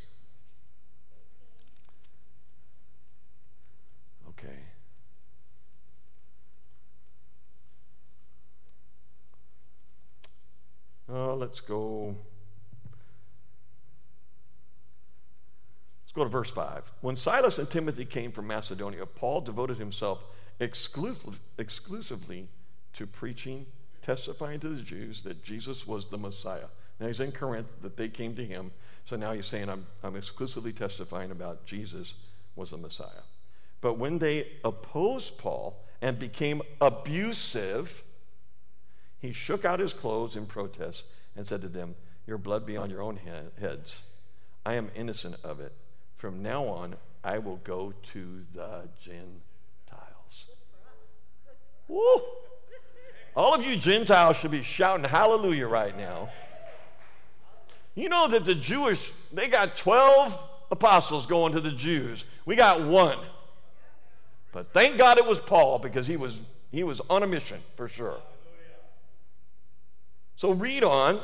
Uh, 11.10 11.36
let's 11.36 11.60
go 11.60 12.15
Let's 16.04 16.13
go 16.13 16.24
to 16.24 16.30
verse 16.30 16.52
5. 16.52 16.89
When 17.02 17.17
Silas 17.17 17.60
and 17.60 17.70
Timothy 17.70 18.06
came 18.06 18.32
from 18.32 18.48
Macedonia, 18.48 19.06
Paul 19.06 19.41
devoted 19.41 19.78
himself 19.78 20.24
exclusive, 20.58 21.39
exclusively 21.58 22.48
to 22.93 23.06
preaching, 23.06 23.65
testifying 24.02 24.62
to 24.62 24.70
the 24.70 24.82
Jews 24.82 25.24
that 25.24 25.43
Jesus 25.43 25.86
was 25.86 26.06
the 26.06 26.17
Messiah. 26.17 26.67
Now 27.00 27.08
he's 27.08 27.20
in 27.20 27.34
Corinth, 27.34 27.82
that 27.82 27.98
they 27.98 28.08
came 28.08 28.36
to 28.36 28.46
him. 28.46 28.72
So 29.04 29.17
now 29.17 29.34
he's 29.34 29.46
saying, 29.46 29.70
I'm, 29.70 29.86
I'm 30.02 30.15
exclusively 30.15 30.72
testifying 30.72 31.30
about 31.30 31.65
Jesus 31.65 32.13
was 32.56 32.72
the 32.72 32.78
Messiah. 32.78 33.24
But 33.82 33.96
when 33.98 34.20
they 34.20 34.48
opposed 34.63 35.38
Paul 35.38 35.84
and 36.02 36.17
became 36.17 36.62
abusive, 36.80 38.04
he 39.19 39.32
shook 39.32 39.65
out 39.65 39.80
his 39.80 39.93
clothes 39.93 40.36
in 40.36 40.45
protest 40.45 41.03
and 41.36 41.47
said 41.47 41.62
to 41.62 41.67
them, 41.67 41.95
Your 42.25 42.38
blood 42.38 42.65
be 42.65 42.77
on 42.77 42.89
your 42.89 43.01
own 43.01 43.19
heads. 43.60 44.03
I 44.65 44.73
am 44.73 44.91
innocent 44.95 45.38
of 45.43 45.60
it. 45.60 45.73
From 46.17 46.41
now 46.41 46.65
on, 46.65 46.95
I 47.23 47.39
will 47.39 47.58
go 47.58 47.93
to 48.13 48.45
the 48.53 48.89
Gentiles. 49.01 50.45
Woo! 51.88 52.21
All 53.36 53.53
of 53.53 53.63
you 53.63 53.75
Gentiles 53.75 54.38
should 54.38 54.51
be 54.51 54.63
shouting 54.63 55.03
hallelujah 55.03 55.67
right 55.67 55.95
now. 55.95 56.30
You 57.95 58.10
know 58.10 58.27
that 58.27 58.45
the 58.45 58.56
Jewish, 58.56 59.12
they 59.32 59.47
got 59.47 59.77
12 59.77 60.39
apostles 60.71 61.25
going 61.25 61.53
to 61.53 61.62
the 61.62 61.71
Jews. 61.71 62.25
We 62.45 62.56
got 62.56 62.86
one. 62.86 63.19
But 64.51 64.73
thank 64.73 64.97
God 64.97 65.17
it 65.17 65.25
was 65.25 65.39
Paul 65.39 65.80
because 65.80 66.08
he 66.08 66.17
was, 66.17 66.39
he 66.71 66.84
was 66.84 67.01
on 67.10 67.23
a 67.23 67.27
mission 67.27 67.62
for 67.75 67.88
sure. 67.88 68.19
So 70.38 70.52
read 70.52 70.84
on. 70.84 71.19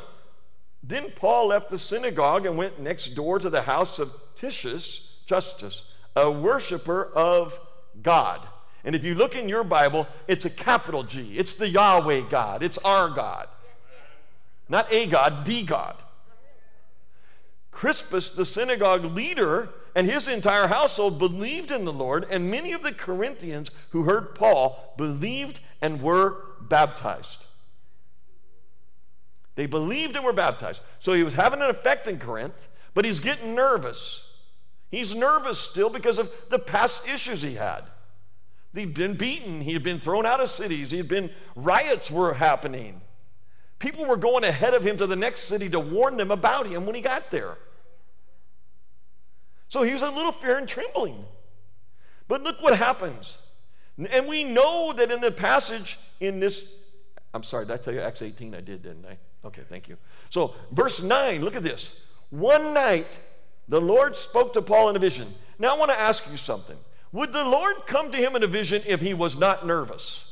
Then 0.83 1.11
Paul 1.15 1.47
left 1.47 1.69
the 1.69 1.79
synagogue 1.79 2.45
and 2.45 2.57
went 2.57 2.79
next 2.79 3.15
door 3.15 3.39
to 3.39 3.49
the 3.49 3.61
house 3.61 3.99
of 3.99 4.11
Titius 4.35 5.13
Justus, 5.25 5.83
a 6.15 6.29
worshiper 6.29 7.09
of 7.15 7.57
God. 8.01 8.41
And 8.83 8.93
if 8.93 9.05
you 9.05 9.15
look 9.15 9.33
in 9.33 9.47
your 9.47 9.63
Bible, 9.63 10.07
it's 10.27 10.43
a 10.43 10.49
capital 10.49 11.03
G. 11.03 11.35
It's 11.37 11.55
the 11.55 11.69
Yahweh 11.69 12.23
God. 12.29 12.63
It's 12.63 12.77
our 12.79 13.09
God. 13.09 13.47
Not 14.67 14.91
a 14.91 15.07
God, 15.07 15.45
the 15.45 15.63
God. 15.63 15.95
Crispus, 17.71 18.31
the 18.31 18.45
synagogue 18.45 19.05
leader, 19.05 19.69
and 19.95 20.09
his 20.09 20.27
entire 20.27 20.67
household 20.67 21.17
believed 21.17 21.71
in 21.71 21.85
the 21.85 21.93
Lord, 21.93 22.25
and 22.29 22.51
many 22.51 22.73
of 22.73 22.83
the 22.83 22.91
Corinthians 22.91 23.71
who 23.91 24.03
heard 24.03 24.35
Paul 24.35 24.93
believed 24.97 25.59
and 25.81 26.01
were 26.01 26.37
baptized. 26.61 27.45
They 29.55 29.65
believed 29.65 30.15
and 30.15 30.25
were 30.25 30.33
baptized. 30.33 30.81
So 30.99 31.13
he 31.13 31.23
was 31.23 31.35
having 31.35 31.61
an 31.61 31.69
effect 31.69 32.07
in 32.07 32.19
Corinth, 32.19 32.67
but 32.93 33.05
he's 33.05 33.19
getting 33.19 33.53
nervous. 33.55 34.27
He's 34.89 35.15
nervous 35.15 35.59
still 35.59 35.89
because 35.89 36.19
of 36.19 36.31
the 36.49 36.59
past 36.59 37.07
issues 37.07 37.41
he 37.41 37.55
had. 37.55 37.81
He'd 38.73 38.93
been 38.93 39.13
beaten, 39.13 39.61
he 39.61 39.73
had 39.73 39.83
been 39.83 39.99
thrown 39.99 40.25
out 40.25 40.39
of 40.39 40.49
cities, 40.49 40.89
he 40.89 40.97
had 40.97 41.07
been 41.07 41.29
riots 41.55 42.09
were 42.09 42.33
happening. 42.33 43.01
People 43.77 44.05
were 44.05 44.17
going 44.17 44.43
ahead 44.43 44.73
of 44.73 44.85
him 44.85 44.97
to 44.97 45.05
the 45.05 45.15
next 45.15 45.41
city 45.41 45.69
to 45.69 45.79
warn 45.79 46.17
them 46.17 46.31
about 46.31 46.67
him 46.67 46.85
when 46.85 46.95
he 46.95 47.01
got 47.01 47.29
there. 47.29 47.57
So 49.67 49.83
he 49.83 49.93
was 49.93 50.01
a 50.01 50.09
little 50.09 50.31
fear 50.31 50.57
and 50.57 50.67
trembling. 50.67 51.25
But 52.27 52.41
look 52.41 52.61
what 52.61 52.77
happens. 52.77 53.37
And 53.97 54.27
we 54.27 54.43
know 54.43 54.93
that 54.93 55.11
in 55.11 55.21
the 55.21 55.31
passage 55.31 55.99
in 56.19 56.39
this, 56.39 56.63
I'm 57.33 57.43
sorry, 57.43 57.65
did 57.65 57.73
I 57.73 57.77
tell 57.77 57.93
you 57.93 57.99
Acts 57.99 58.21
18? 58.21 58.55
I 58.55 58.61
did, 58.61 58.83
didn't 58.83 59.05
I? 59.05 59.17
Okay, 59.45 59.63
thank 59.69 59.87
you. 59.87 59.97
So, 60.29 60.55
verse 60.71 61.01
9, 61.01 61.43
look 61.43 61.55
at 61.55 61.63
this. 61.63 61.93
One 62.29 62.73
night, 62.73 63.07
the 63.67 63.81
Lord 63.81 64.15
spoke 64.15 64.53
to 64.53 64.61
Paul 64.61 64.89
in 64.89 64.95
a 64.95 64.99
vision. 64.99 65.33
Now, 65.59 65.75
I 65.75 65.79
want 65.79 65.91
to 65.91 65.99
ask 65.99 66.23
you 66.29 66.37
something. 66.37 66.77
Would 67.11 67.31
the 67.31 67.45
Lord 67.45 67.75
come 67.85 68.11
to 68.11 68.17
him 68.17 68.35
in 68.35 68.43
a 68.43 68.47
vision 68.47 68.81
if 68.85 69.01
he 69.01 69.13
was 69.13 69.37
not 69.37 69.67
nervous? 69.67 70.31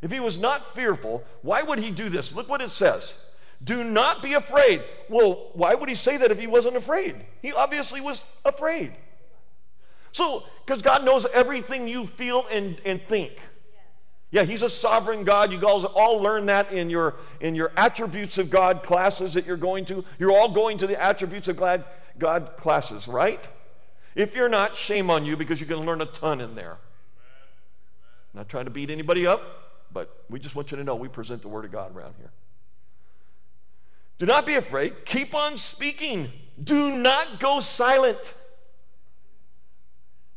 If 0.00 0.10
he 0.10 0.20
was 0.20 0.38
not 0.38 0.74
fearful, 0.74 1.24
why 1.42 1.62
would 1.62 1.78
he 1.78 1.90
do 1.90 2.08
this? 2.08 2.34
Look 2.34 2.48
what 2.48 2.62
it 2.62 2.70
says. 2.70 3.14
Do 3.62 3.82
not 3.82 4.22
be 4.22 4.34
afraid. 4.34 4.82
Well, 5.08 5.50
why 5.54 5.74
would 5.74 5.88
he 5.88 5.94
say 5.94 6.16
that 6.18 6.30
if 6.30 6.38
he 6.38 6.46
wasn't 6.46 6.76
afraid? 6.76 7.16
He 7.40 7.52
obviously 7.52 8.00
was 8.00 8.24
afraid. 8.44 8.92
So, 10.12 10.44
because 10.64 10.82
God 10.82 11.04
knows 11.04 11.26
everything 11.32 11.88
you 11.88 12.06
feel 12.06 12.46
and, 12.50 12.80
and 12.84 13.02
think. 13.02 13.32
Yeah, 14.34 14.42
he's 14.42 14.62
a 14.62 14.68
sovereign 14.68 15.22
God. 15.22 15.52
You 15.52 15.60
guys 15.60 15.84
all 15.84 16.18
learn 16.18 16.46
that 16.46 16.72
in 16.72 16.90
your 16.90 17.14
in 17.40 17.54
your 17.54 17.70
attributes 17.76 18.36
of 18.36 18.50
God 18.50 18.82
classes 18.82 19.34
that 19.34 19.46
you're 19.46 19.56
going 19.56 19.84
to. 19.84 20.04
You're 20.18 20.32
all 20.32 20.48
going 20.48 20.76
to 20.78 20.88
the 20.88 21.00
attributes 21.00 21.46
of 21.46 21.56
God, 21.56 21.84
God 22.18 22.56
classes, 22.56 23.06
right? 23.06 23.46
If 24.16 24.34
you're 24.34 24.48
not, 24.48 24.74
shame 24.74 25.08
on 25.08 25.24
you 25.24 25.36
because 25.36 25.60
going 25.62 25.80
to 25.80 25.86
learn 25.86 26.00
a 26.00 26.06
ton 26.06 26.40
in 26.40 26.56
there. 26.56 26.78
Not 28.34 28.48
trying 28.48 28.64
to 28.64 28.72
beat 28.72 28.90
anybody 28.90 29.24
up, 29.24 29.40
but 29.92 30.24
we 30.28 30.40
just 30.40 30.56
want 30.56 30.72
you 30.72 30.78
to 30.78 30.82
know 30.82 30.96
we 30.96 31.06
present 31.06 31.40
the 31.40 31.48
Word 31.48 31.64
of 31.64 31.70
God 31.70 31.94
around 31.94 32.14
here. 32.18 32.32
Do 34.18 34.26
not 34.26 34.46
be 34.46 34.56
afraid. 34.56 35.04
Keep 35.04 35.36
on 35.36 35.56
speaking. 35.56 36.28
Do 36.60 36.90
not 36.96 37.38
go 37.38 37.60
silent. 37.60 38.34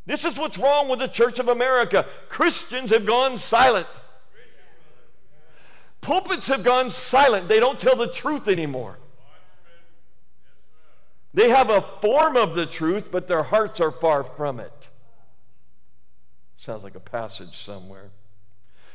This 0.07 0.23
is 0.23 0.39
what's 0.39 0.57
wrong 0.57 0.87
with 0.87 0.99
the 0.99 1.07
Church 1.07 1.37
of 1.37 1.49
America. 1.49 2.07
Christians 2.29 2.91
have 2.91 3.05
gone 3.05 3.37
silent. 3.37 3.85
Pulpits 5.99 6.47
have 6.47 6.63
gone 6.63 6.89
silent. 6.89 7.49
They 7.49 7.59
don't 7.59 7.77
tell 7.77 7.97
the 7.97 8.07
truth 8.07 8.47
anymore. 8.47 8.97
They 11.33 11.49
have 11.49 11.69
a 11.69 11.81
form 11.81 12.37
of 12.37 12.55
the 12.55 12.65
truth, 12.65 13.09
but 13.11 13.27
their 13.27 13.43
hearts 13.43 13.81
are 13.81 13.91
far 13.91 14.23
from 14.23 14.61
it. 14.61 14.89
Sounds 16.55 16.85
like 16.85 16.95
a 16.95 17.01
passage 17.01 17.57
somewhere. 17.57 18.09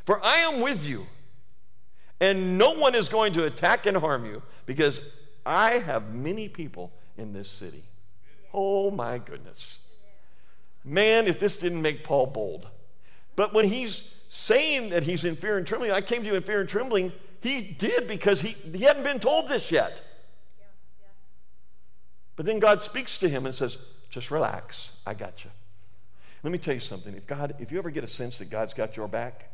For 0.06 0.24
I 0.24 0.38
am 0.38 0.62
with 0.62 0.84
you, 0.84 1.06
and 2.20 2.56
no 2.56 2.72
one 2.72 2.94
is 2.94 3.10
going 3.10 3.34
to 3.34 3.44
attack 3.44 3.84
and 3.84 3.98
harm 3.98 4.24
you, 4.24 4.42
because 4.64 5.02
I 5.44 5.78
have 5.78 6.14
many 6.14 6.48
people 6.48 6.90
in 7.18 7.34
this 7.34 7.50
city. 7.50 7.84
Oh 8.54 8.90
my 8.90 9.18
goodness. 9.18 9.80
Man, 10.84 11.26
if 11.26 11.38
this 11.38 11.56
didn't 11.56 11.82
make 11.82 12.04
Paul 12.04 12.26
bold. 12.26 12.68
But 13.36 13.54
when 13.54 13.68
he's 13.68 14.14
saying 14.28 14.90
that 14.90 15.04
he's 15.04 15.24
in 15.24 15.36
fear 15.36 15.58
and 15.58 15.66
trembling, 15.66 15.92
I 15.92 16.00
came 16.00 16.22
to 16.22 16.28
you 16.28 16.34
in 16.34 16.42
fear 16.42 16.60
and 16.60 16.68
trembling, 16.68 17.12
he 17.40 17.60
did 17.60 18.08
because 18.08 18.40
he, 18.40 18.56
he 18.72 18.84
hadn't 18.84 19.04
been 19.04 19.20
told 19.20 19.48
this 19.48 19.70
yet. 19.70 20.00
But 22.36 22.46
then 22.46 22.58
God 22.58 22.82
speaks 22.82 23.18
to 23.18 23.28
him 23.28 23.46
and 23.46 23.54
says, 23.54 23.78
just 24.10 24.30
relax, 24.30 24.92
I 25.06 25.14
got 25.14 25.44
you. 25.44 25.50
Let 26.42 26.50
me 26.50 26.58
tell 26.58 26.74
you 26.74 26.80
something. 26.80 27.14
If 27.14 27.26
God, 27.26 27.54
if 27.58 27.70
you 27.70 27.78
ever 27.78 27.90
get 27.90 28.04
a 28.04 28.08
sense 28.08 28.38
that 28.38 28.50
God's 28.50 28.74
got 28.74 28.96
your 28.96 29.06
back, 29.06 29.50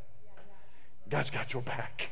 God's 1.09 1.31
got 1.31 1.53
your 1.53 1.63
back. 1.63 2.11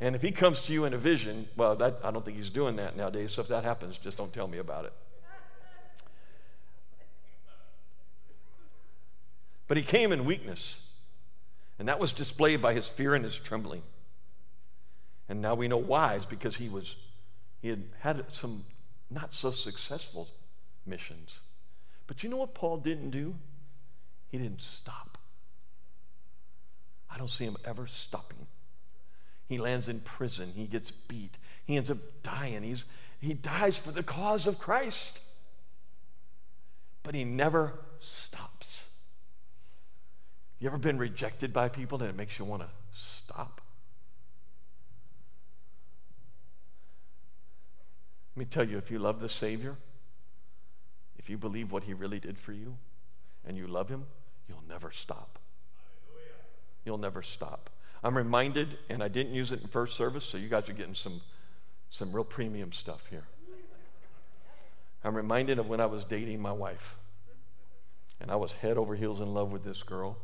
And 0.00 0.16
if 0.16 0.22
he 0.22 0.30
comes 0.30 0.62
to 0.62 0.72
you 0.72 0.86
in 0.86 0.94
a 0.94 0.98
vision, 0.98 1.48
well, 1.56 1.76
that, 1.76 2.00
I 2.02 2.10
don't 2.10 2.24
think 2.24 2.36
he's 2.36 2.50
doing 2.50 2.76
that 2.76 2.96
nowadays. 2.96 3.32
So 3.32 3.42
if 3.42 3.48
that 3.48 3.64
happens, 3.64 3.98
just 3.98 4.16
don't 4.16 4.32
tell 4.32 4.48
me 4.48 4.58
about 4.58 4.86
it. 4.86 4.92
But 9.70 9.76
he 9.76 9.84
came 9.84 10.10
in 10.10 10.24
weakness, 10.24 10.80
and 11.78 11.86
that 11.86 12.00
was 12.00 12.12
displayed 12.12 12.60
by 12.60 12.74
his 12.74 12.88
fear 12.88 13.14
and 13.14 13.24
his 13.24 13.38
trembling. 13.38 13.82
And 15.28 15.40
now 15.40 15.54
we 15.54 15.68
know 15.68 15.76
why. 15.76 16.16
It's 16.16 16.26
because 16.26 16.56
he 16.56 16.68
was 16.68 16.96
he 17.62 17.68
had 17.68 17.84
had 18.00 18.24
some 18.32 18.64
not 19.12 19.32
so 19.32 19.52
successful 19.52 20.26
missions. 20.84 21.38
But 22.08 22.24
you 22.24 22.28
know 22.28 22.38
what 22.38 22.52
Paul 22.52 22.78
didn't 22.78 23.10
do? 23.10 23.36
He 24.26 24.38
didn't 24.38 24.60
stop. 24.60 25.18
I 27.08 27.16
don't 27.16 27.30
see 27.30 27.44
him 27.44 27.56
ever 27.64 27.86
stopping. 27.86 28.48
He 29.46 29.58
lands 29.58 29.88
in 29.88 30.00
prison. 30.00 30.50
He 30.56 30.66
gets 30.66 30.90
beat. 30.90 31.36
He 31.64 31.76
ends 31.76 31.92
up 31.92 31.98
dying. 32.24 32.64
He's, 32.64 32.86
he 33.20 33.34
dies 33.34 33.78
for 33.78 33.92
the 33.92 34.02
cause 34.02 34.48
of 34.48 34.58
Christ. 34.58 35.20
But 37.04 37.14
he 37.14 37.22
never 37.22 37.74
stops. 38.00 38.79
You 40.60 40.68
ever 40.68 40.76
been 40.76 40.98
rejected 40.98 41.54
by 41.54 41.70
people 41.70 41.98
and 42.00 42.10
it 42.10 42.16
makes 42.16 42.38
you 42.38 42.44
want 42.44 42.62
to 42.62 42.68
stop? 42.92 43.62
Let 48.36 48.40
me 48.40 48.44
tell 48.44 48.68
you 48.68 48.76
if 48.76 48.90
you 48.90 48.98
love 48.98 49.20
the 49.20 49.28
Savior, 49.28 49.76
if 51.18 51.30
you 51.30 51.38
believe 51.38 51.72
what 51.72 51.84
He 51.84 51.94
really 51.94 52.20
did 52.20 52.38
for 52.38 52.52
you, 52.52 52.76
and 53.46 53.56
you 53.56 53.66
love 53.66 53.88
Him, 53.88 54.04
you'll 54.48 54.62
never 54.68 54.90
stop. 54.90 55.38
You'll 56.84 56.98
never 56.98 57.22
stop. 57.22 57.70
I'm 58.04 58.16
reminded, 58.16 58.78
and 58.88 59.02
I 59.02 59.08
didn't 59.08 59.34
use 59.34 59.52
it 59.52 59.62
in 59.62 59.68
first 59.68 59.96
service, 59.96 60.24
so 60.24 60.38
you 60.38 60.48
guys 60.48 60.68
are 60.68 60.74
getting 60.74 60.94
some, 60.94 61.22
some 61.90 62.12
real 62.12 62.24
premium 62.24 62.72
stuff 62.72 63.06
here. 63.08 63.24
I'm 65.04 65.14
reminded 65.14 65.58
of 65.58 65.68
when 65.68 65.80
I 65.80 65.86
was 65.86 66.04
dating 66.04 66.40
my 66.40 66.52
wife, 66.52 66.98
and 68.20 68.30
I 68.30 68.36
was 68.36 68.52
head 68.52 68.76
over 68.76 68.94
heels 68.94 69.20
in 69.20 69.32
love 69.32 69.52
with 69.52 69.64
this 69.64 69.82
girl. 69.82 70.18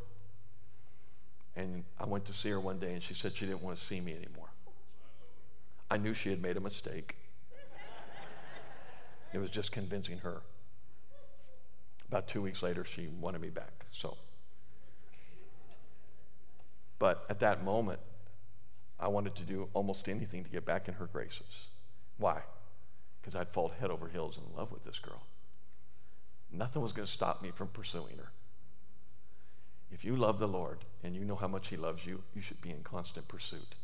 And 1.57 1.83
I 1.99 2.05
went 2.05 2.23
to 2.25 2.33
see 2.33 2.51
her 2.51 2.59
one 2.59 2.77
day, 2.77 2.93
and 2.93 3.01
she 3.01 3.15
said 3.15 3.35
she 3.35 3.47
didn't 3.47 3.63
want 3.63 3.77
to 3.77 3.83
see 3.83 3.99
me 3.99 4.11
anymore. 4.13 4.49
I 5.89 5.97
knew 5.97 6.13
she 6.13 6.29
had 6.29 6.39
made 6.39 6.55
a 6.55 6.59
mistake. 6.59 7.15
It 9.33 9.39
was 9.39 9.49
just 9.49 9.71
convincing 9.71 10.19
her. 10.19 10.43
About 12.07 12.27
two 12.27 12.43
weeks 12.43 12.61
later, 12.61 12.85
she 12.85 13.07
wanted 13.07 13.41
me 13.41 13.49
back. 13.49 13.87
So, 13.91 14.17
but 16.99 17.25
at 17.27 17.39
that 17.39 17.63
moment, 17.63 17.99
I 18.99 19.07
wanted 19.07 19.35
to 19.35 19.43
do 19.43 19.67
almost 19.73 20.07
anything 20.07 20.43
to 20.43 20.49
get 20.49 20.63
back 20.63 20.87
in 20.87 20.93
her 20.95 21.07
graces. 21.07 21.69
Why? 22.17 22.41
Because 23.19 23.35
I'd 23.35 23.47
fallen 23.47 23.73
head 23.79 23.89
over 23.89 24.07
heels 24.07 24.37
in 24.37 24.55
love 24.55 24.71
with 24.71 24.83
this 24.83 24.99
girl. 24.99 25.23
Nothing 26.51 26.83
was 26.83 26.93
going 26.93 27.05
to 27.05 27.11
stop 27.11 27.41
me 27.41 27.49
from 27.53 27.67
pursuing 27.69 28.17
her. 28.17 28.31
If 29.91 30.03
you 30.03 30.15
love 30.15 30.39
the 30.39 30.47
Lord 30.47 30.85
and 31.03 31.15
you 31.15 31.23
know 31.23 31.35
how 31.35 31.47
much 31.47 31.69
He 31.69 31.77
loves 31.77 32.05
you, 32.05 32.23
you 32.35 32.41
should 32.41 32.61
be 32.61 32.71
in 32.71 32.83
constant 32.83 33.27
pursuit. 33.27 33.75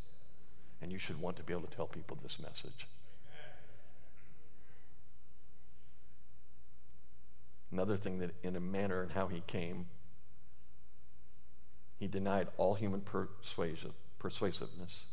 And 0.82 0.92
you 0.92 1.00
should 1.00 1.22
want 1.22 1.38
to 1.38 1.44
be 1.44 1.54
able 1.54 1.64
to 1.64 1.76
tell 1.76 1.88
people 1.88 2.18
this 2.22 2.40
message. 2.40 2.88
Another 7.72 7.98
thing 7.98 8.20
that, 8.20 8.36
in 8.44 8.56
a 8.56 8.60
manner 8.60 9.02
and 9.02 9.14
how 9.14 9.28
he 9.28 9.42
came, 9.48 9.88
he 11.98 12.08
denied 12.08 12.50
all 12.58 12.76
human 12.76 13.02
persuasive, 13.02 13.94
persuasiveness. 14.20 15.06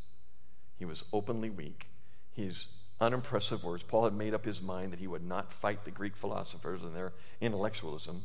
He 0.77 0.85
was 0.85 1.05
openly 1.11 1.49
weak. 1.49 1.87
His 2.33 2.67
unimpressive 3.01 3.65
words. 3.65 3.83
Paul 3.83 4.05
had 4.05 4.15
made 4.15 4.35
up 4.35 4.45
his 4.45 4.61
mind 4.61 4.93
that 4.93 5.01
he 5.01 5.07
would 5.07 5.25
not 5.25 5.55
fight 5.55 5.85
the 5.85 5.91
Greek 5.91 6.17
philosophers 6.17 6.83
and 6.83 6.95
their 6.95 7.13
intellectualism 7.41 8.25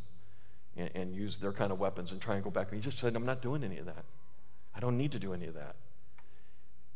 and, 0.76 0.90
and 0.94 1.16
use 1.16 1.38
their 1.38 1.54
kind 1.54 1.72
of 1.72 1.80
weapons 1.80 2.12
and 2.12 2.22
try 2.22 2.36
and 2.36 2.44
go 2.44 2.50
back. 2.50 2.72
And 2.72 2.76
He 2.76 2.82
just 2.82 3.00
said, 3.00 3.16
I'm 3.16 3.26
not 3.26 3.42
doing 3.42 3.64
any 3.64 3.78
of 3.78 3.86
that. 3.86 4.06
I 4.76 4.80
don't 4.80 4.98
need 4.98 5.12
to 5.14 5.20
do 5.20 5.34
any 5.34 5.48
of 5.48 5.54
that. 5.54 5.76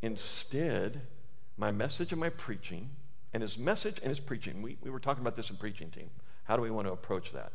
Instead, 0.02 1.02
my 1.58 1.72
message 1.72 2.12
and 2.12 2.22
my 2.22 2.30
preaching, 2.30 2.90
and 3.34 3.44
his 3.44 3.58
message 3.58 4.00
and 4.02 4.10
his 4.10 4.20
preaching, 4.20 4.62
we, 4.62 4.78
we 4.82 4.90
were 4.90 5.00
talking 5.00 5.22
about 5.22 5.36
this 5.36 5.50
in 5.50 5.58
preaching 5.58 5.92
team. 5.92 6.10
How 6.46 6.56
do 6.56 6.62
we 6.62 6.72
want 6.72 6.88
to 6.88 6.94
approach 6.94 7.32
that? 7.34 7.52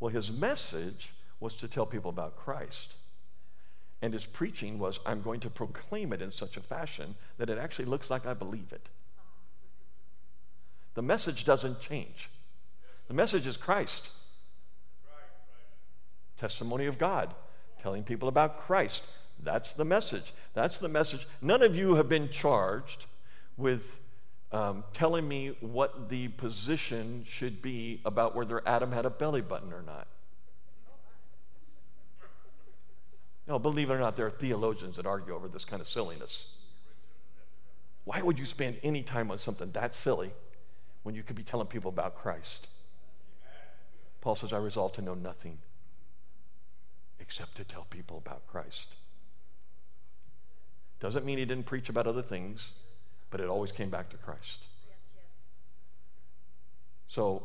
Well, 0.00 0.10
his 0.10 0.30
message 0.30 1.12
was 1.40 1.54
to 1.54 1.68
tell 1.68 1.86
people 1.86 2.10
about 2.10 2.36
Christ. 2.36 2.94
And 4.02 4.12
his 4.12 4.26
preaching 4.26 4.78
was, 4.78 4.98
I'm 5.06 5.22
going 5.22 5.40
to 5.40 5.50
proclaim 5.50 6.12
it 6.12 6.20
in 6.20 6.30
such 6.30 6.56
a 6.56 6.60
fashion 6.60 7.14
that 7.38 7.48
it 7.48 7.58
actually 7.58 7.84
looks 7.84 8.10
like 8.10 8.26
I 8.26 8.34
believe 8.34 8.72
it. 8.72 8.88
The 10.94 11.02
message 11.02 11.44
doesn't 11.44 11.80
change. 11.80 12.30
The 13.08 13.14
message 13.14 13.46
is 13.46 13.56
Christ. 13.56 14.10
Testimony 16.44 16.84
of 16.84 16.98
God, 16.98 17.32
telling 17.80 18.02
people 18.02 18.28
about 18.28 18.58
Christ. 18.58 19.02
That's 19.42 19.72
the 19.72 19.84
message. 19.86 20.34
That's 20.52 20.76
the 20.76 20.90
message. 20.90 21.26
None 21.40 21.62
of 21.62 21.74
you 21.74 21.94
have 21.94 22.06
been 22.06 22.28
charged 22.28 23.06
with 23.56 23.98
um, 24.52 24.84
telling 24.92 25.26
me 25.26 25.56
what 25.62 26.10
the 26.10 26.28
position 26.28 27.24
should 27.26 27.62
be 27.62 28.02
about 28.04 28.36
whether 28.36 28.60
Adam 28.68 28.92
had 28.92 29.06
a 29.06 29.10
belly 29.10 29.40
button 29.40 29.72
or 29.72 29.80
not. 29.80 30.06
No, 33.48 33.58
believe 33.58 33.88
it 33.88 33.94
or 33.94 33.98
not, 33.98 34.14
there 34.14 34.26
are 34.26 34.30
theologians 34.30 34.96
that 34.96 35.06
argue 35.06 35.34
over 35.34 35.48
this 35.48 35.64
kind 35.64 35.80
of 35.80 35.88
silliness. 35.88 36.56
Why 38.04 38.20
would 38.20 38.38
you 38.38 38.44
spend 38.44 38.76
any 38.82 39.02
time 39.02 39.30
on 39.30 39.38
something 39.38 39.70
that 39.70 39.94
silly 39.94 40.30
when 41.04 41.14
you 41.14 41.22
could 41.22 41.36
be 41.36 41.42
telling 41.42 41.68
people 41.68 41.88
about 41.88 42.16
Christ? 42.16 42.68
Paul 44.20 44.34
says, 44.34 44.52
I 44.52 44.58
resolve 44.58 44.92
to 44.92 45.00
know 45.00 45.14
nothing 45.14 45.56
except 47.24 47.54
to 47.56 47.64
tell 47.64 47.86
people 47.88 48.18
about 48.18 48.46
Christ. 48.46 48.96
Doesn't 51.00 51.24
mean 51.24 51.38
he 51.38 51.46
didn't 51.46 51.66
preach 51.66 51.88
about 51.88 52.06
other 52.06 52.22
things 52.22 52.68
but 53.34 53.40
it 53.40 53.48
always 53.48 53.72
came 53.72 53.90
back 53.90 54.10
to 54.10 54.16
Christ. 54.16 54.66
So 57.08 57.42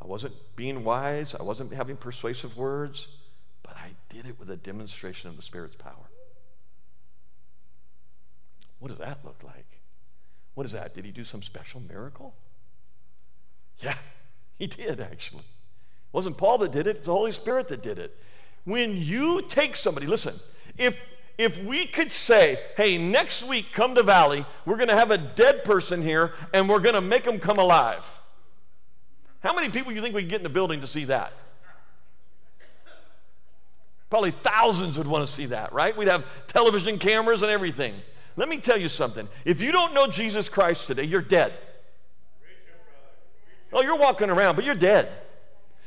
I 0.00 0.06
wasn't 0.06 0.34
being 0.54 0.84
wise, 0.84 1.34
I 1.34 1.42
wasn't 1.42 1.72
having 1.72 1.96
persuasive 1.96 2.56
words, 2.56 3.08
but 3.64 3.76
I 3.76 3.94
did 4.08 4.26
it 4.26 4.38
with 4.38 4.50
a 4.50 4.56
demonstration 4.56 5.30
of 5.30 5.34
the 5.34 5.42
Spirit's 5.42 5.74
power. 5.74 6.06
What 8.78 8.90
does 8.90 8.98
that 8.98 9.24
look 9.24 9.42
like? 9.42 9.80
What 10.54 10.64
is 10.64 10.70
that? 10.70 10.94
Did 10.94 11.04
he 11.04 11.10
do 11.10 11.24
some 11.24 11.42
special 11.42 11.80
miracle? 11.80 12.36
Yeah, 13.80 13.96
he 14.54 14.68
did 14.68 15.00
actually. 15.00 15.42
Wasn't 16.14 16.36
Paul 16.36 16.58
that 16.58 16.70
did 16.70 16.86
it, 16.86 16.98
it's 16.98 17.06
the 17.06 17.12
Holy 17.12 17.32
Spirit 17.32 17.66
that 17.68 17.82
did 17.82 17.98
it. 17.98 18.16
When 18.62 18.96
you 18.96 19.42
take 19.42 19.74
somebody, 19.74 20.06
listen, 20.06 20.34
if 20.78 20.98
if 21.36 21.60
we 21.64 21.86
could 21.86 22.12
say, 22.12 22.60
hey, 22.76 22.96
next 22.96 23.42
week 23.42 23.72
come 23.72 23.96
to 23.96 24.04
Valley, 24.04 24.46
we're 24.64 24.76
going 24.76 24.88
to 24.88 24.94
have 24.94 25.10
a 25.10 25.18
dead 25.18 25.64
person 25.64 26.00
here 26.00 26.32
and 26.52 26.68
we're 26.68 26.78
going 26.78 26.94
to 26.94 27.00
make 27.00 27.24
them 27.24 27.40
come 27.40 27.58
alive. 27.58 28.08
How 29.40 29.52
many 29.52 29.68
people 29.68 29.90
do 29.90 29.96
you 29.96 30.00
think 30.00 30.14
we 30.14 30.22
get 30.22 30.36
in 30.36 30.42
the 30.44 30.48
building 30.48 30.80
to 30.82 30.86
see 30.86 31.06
that? 31.06 31.32
Probably 34.08 34.30
thousands 34.30 34.96
would 34.96 35.08
want 35.08 35.26
to 35.26 35.32
see 35.32 35.46
that, 35.46 35.72
right? 35.72 35.96
We'd 35.96 36.06
have 36.06 36.24
television 36.46 37.00
cameras 37.00 37.42
and 37.42 37.50
everything. 37.50 37.94
Let 38.36 38.48
me 38.48 38.58
tell 38.58 38.78
you 38.78 38.86
something. 38.86 39.26
If 39.44 39.60
you 39.60 39.72
don't 39.72 39.92
know 39.92 40.06
Jesus 40.06 40.48
Christ 40.48 40.86
today, 40.86 41.02
you're 41.02 41.20
dead. 41.20 41.52
Oh, 43.72 43.82
you're 43.82 43.98
walking 43.98 44.30
around, 44.30 44.54
but 44.54 44.64
you're 44.64 44.76
dead. 44.76 45.10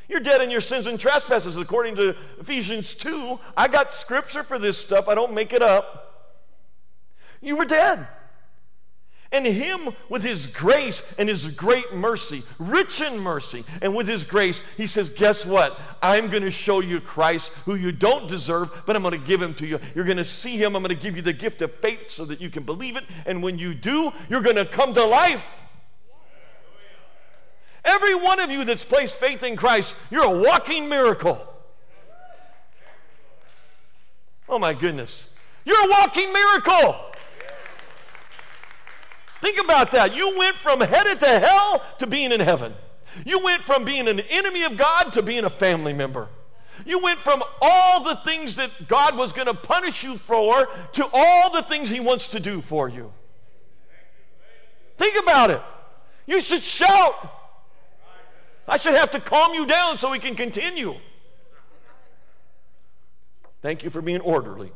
You're 0.09 0.21
dead 0.21 0.41
in 0.41 0.49
your 0.49 0.61
sins 0.61 0.87
and 0.87 0.99
trespasses, 0.99 1.57
according 1.57 1.95
to 1.95 2.15
Ephesians 2.39 2.93
2. 2.93 3.39
I 3.57 3.67
got 3.67 3.93
scripture 3.93 4.43
for 4.43 4.57
this 4.57 4.77
stuff, 4.77 5.07
I 5.07 5.15
don't 5.15 5.33
make 5.33 5.53
it 5.53 5.61
up. 5.61 6.03
You 7.41 7.57
were 7.57 7.65
dead. 7.65 8.07
And 9.31 9.45
Him, 9.45 9.89
with 10.07 10.23
His 10.23 10.47
grace 10.47 11.03
and 11.17 11.27
His 11.27 11.45
great 11.47 11.93
mercy, 11.93 12.43
rich 12.59 13.01
in 13.01 13.19
mercy, 13.19 13.65
and 13.81 13.93
with 13.93 14.07
His 14.07 14.23
grace, 14.23 14.61
He 14.77 14.87
says, 14.87 15.09
Guess 15.09 15.45
what? 15.45 15.79
I'm 16.01 16.29
going 16.29 16.43
to 16.43 16.51
show 16.51 16.79
you 16.79 17.01
Christ 17.01 17.51
who 17.65 17.75
you 17.75 17.91
don't 17.91 18.29
deserve, 18.29 18.69
but 18.85 18.95
I'm 18.95 19.01
going 19.01 19.19
to 19.19 19.27
give 19.27 19.41
Him 19.41 19.53
to 19.55 19.67
you. 19.67 19.79
You're 19.95 20.05
going 20.05 20.17
to 20.17 20.25
see 20.25 20.55
Him. 20.55 20.75
I'm 20.75 20.81
going 20.83 20.95
to 20.95 21.01
give 21.01 21.17
you 21.17 21.21
the 21.21 21.33
gift 21.33 21.61
of 21.61 21.73
faith 21.75 22.09
so 22.09 22.23
that 22.25 22.39
you 22.39 22.49
can 22.49 22.63
believe 22.63 22.95
it. 22.95 23.03
And 23.25 23.43
when 23.43 23.59
you 23.59 23.73
do, 23.73 24.11
you're 24.29 24.41
going 24.41 24.55
to 24.55 24.65
come 24.65 24.93
to 24.93 25.03
life. 25.03 25.45
Every 27.87 28.15
one 28.15 28.41
of 28.41 28.51
you 28.51 28.65
that's 28.65 28.83
placed 28.83 29.15
faith 29.15 29.43
in 29.43 29.55
Christ, 29.55 29.95
you're 30.11 30.25
a 30.25 30.29
walking 30.29 30.89
miracle. 30.89 31.41
Oh 34.49 34.59
my 34.59 34.73
goodness. 34.73 35.29
You're 35.63 35.85
a 35.85 35.89
walking 35.89 36.31
miracle. 36.31 36.95
Think 39.39 39.63
about 39.63 39.91
that. 39.93 40.15
You 40.15 40.37
went 40.37 40.55
from 40.55 40.81
headed 40.81 41.19
to 41.21 41.39
hell 41.39 41.81
to 41.99 42.07
being 42.07 42.31
in 42.33 42.41
heaven. 42.41 42.73
You 43.25 43.39
went 43.39 43.61
from 43.61 43.85
being 43.85 44.07
an 44.07 44.19
enemy 44.19 44.63
of 44.63 44.77
God 44.77 45.13
to 45.13 45.21
being 45.21 45.45
a 45.45 45.49
family 45.49 45.93
member. 45.93 46.27
You 46.85 46.99
went 46.99 47.19
from 47.19 47.41
all 47.61 48.03
the 48.03 48.15
things 48.17 48.57
that 48.57 48.87
God 48.87 49.17
was 49.17 49.33
going 49.33 49.47
to 49.47 49.53
punish 49.53 50.03
you 50.03 50.17
for 50.17 50.67
to 50.93 51.09
all 51.13 51.51
the 51.51 51.63
things 51.63 51.89
He 51.89 51.99
wants 51.99 52.27
to 52.29 52.39
do 52.39 52.61
for 52.61 52.89
you. 52.89 53.13
Think 54.97 55.21
about 55.21 55.51
it. 55.51 55.61
You 56.25 56.41
should 56.41 56.63
shout. 56.63 57.36
I 58.67 58.77
should 58.77 58.95
have 58.95 59.11
to 59.11 59.19
calm 59.19 59.53
you 59.53 59.65
down 59.65 59.97
so 59.97 60.11
we 60.11 60.19
can 60.19 60.35
continue. 60.35 60.95
Thank 63.61 63.83
you 63.83 63.89
for 63.89 64.01
being 64.01 64.21
orderly. 64.21 64.71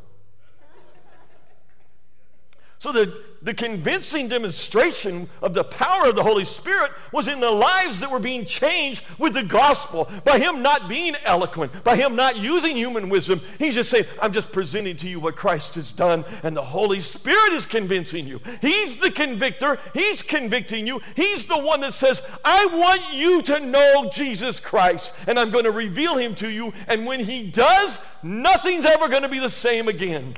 So, 2.82 2.92
the, 2.92 3.16
the 3.44 3.54
convincing 3.54 4.28
demonstration 4.28 5.30
of 5.44 5.54
the 5.54 5.64
power 5.64 6.10
of 6.10 6.16
the 6.16 6.24
Holy 6.24 6.46
Spirit 6.46 6.92
was 7.12 7.28
in 7.28 7.40
the 7.40 7.52
lives 7.52 8.00
that 8.00 8.10
were 8.10 8.18
being 8.18 8.44
changed 8.44 9.04
with 9.20 9.36
the 9.36 9.44
gospel. 9.44 10.10
By 10.26 10.40
Him 10.40 10.64
not 10.64 10.90
being 10.90 11.14
eloquent, 11.24 11.84
by 11.84 11.96
Him 11.96 12.16
not 12.16 12.38
using 12.38 12.76
human 12.76 13.08
wisdom, 13.08 13.40
He's 13.60 13.76
just 13.76 13.92
saying, 13.92 14.06
I'm 14.20 14.34
just 14.34 14.52
presenting 14.52 14.96
to 14.96 15.08
you 15.08 15.20
what 15.20 15.36
Christ 15.36 15.76
has 15.76 15.92
done, 15.92 16.26
and 16.42 16.58
the 16.58 16.64
Holy 16.64 17.02
Spirit 17.02 17.54
is 17.54 17.68
convincing 17.68 18.26
you. 18.26 18.42
He's 18.62 18.98
the 18.98 19.12
convictor, 19.12 19.78
He's 19.94 20.24
convicting 20.24 20.88
you. 20.88 21.02
He's 21.16 21.46
the 21.46 21.60
one 21.60 21.82
that 21.82 21.94
says, 21.94 22.24
I 22.44 22.66
want 22.66 23.14
you 23.14 23.44
to 23.44 23.60
know 23.64 24.10
Jesus 24.12 24.60
Christ, 24.60 25.14
and 25.28 25.38
I'm 25.38 25.52
going 25.52 25.66
to 25.66 25.72
reveal 25.72 26.18
Him 26.18 26.34
to 26.38 26.50
you. 26.50 26.74
And 26.88 27.06
when 27.06 27.20
He 27.20 27.52
does, 27.52 28.00
nothing's 28.24 28.86
ever 28.88 29.08
going 29.08 29.22
to 29.22 29.30
be 29.30 29.38
the 29.38 29.52
same 29.52 29.88
again. 29.88 30.36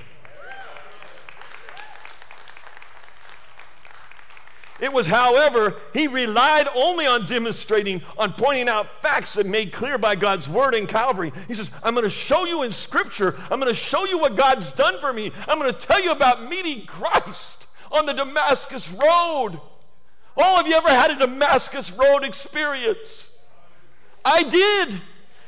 It 4.83 4.91
was, 4.91 5.07
however, 5.07 5.77
he 5.93 6.07
relied 6.07 6.67
only 6.75 7.05
on 7.07 7.25
demonstrating, 7.25 8.01
on 8.17 8.33
pointing 8.33 8.67
out 8.67 9.01
facts 9.01 9.35
that 9.35 9.45
made 9.45 9.71
clear 9.71 9.97
by 9.97 10.15
God's 10.15 10.49
word 10.49 10.75
in 10.75 10.87
Calvary. 10.87 11.31
He 11.47 11.53
says, 11.53 11.71
I'm 11.81 11.93
going 11.93 12.03
to 12.03 12.09
show 12.09 12.43
you 12.43 12.63
in 12.63 12.73
Scripture, 12.73 13.37
I'm 13.49 13.61
going 13.61 13.71
to 13.71 13.79
show 13.79 14.05
you 14.05 14.17
what 14.17 14.35
God's 14.35 14.73
done 14.73 14.99
for 14.99 15.13
me. 15.13 15.31
I'm 15.47 15.57
going 15.57 15.73
to 15.73 15.79
tell 15.79 16.03
you 16.03 16.11
about 16.11 16.49
meeting 16.49 16.85
Christ 16.85 17.67
on 17.93 18.05
the 18.05 18.11
Damascus 18.11 18.89
Road. 18.89 19.57
All 20.35 20.59
of 20.59 20.67
you 20.67 20.73
ever 20.73 20.89
had 20.89 21.11
a 21.11 21.15
Damascus 21.15 21.89
Road 21.93 22.25
experience? 22.25 23.31
I 24.25 24.43
did. 24.43 24.99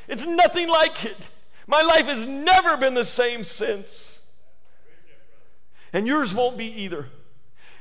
It's 0.07 0.25
nothing 0.25 0.69
like 0.69 1.03
it. 1.03 1.27
My 1.67 1.81
life 1.81 2.05
has 2.05 2.25
never 2.25 2.77
been 2.77 2.93
the 2.93 3.03
same 3.03 3.43
since. 3.43 4.17
And 5.91 6.07
yours 6.07 6.33
won't 6.33 6.57
be 6.57 6.67
either. 6.83 7.09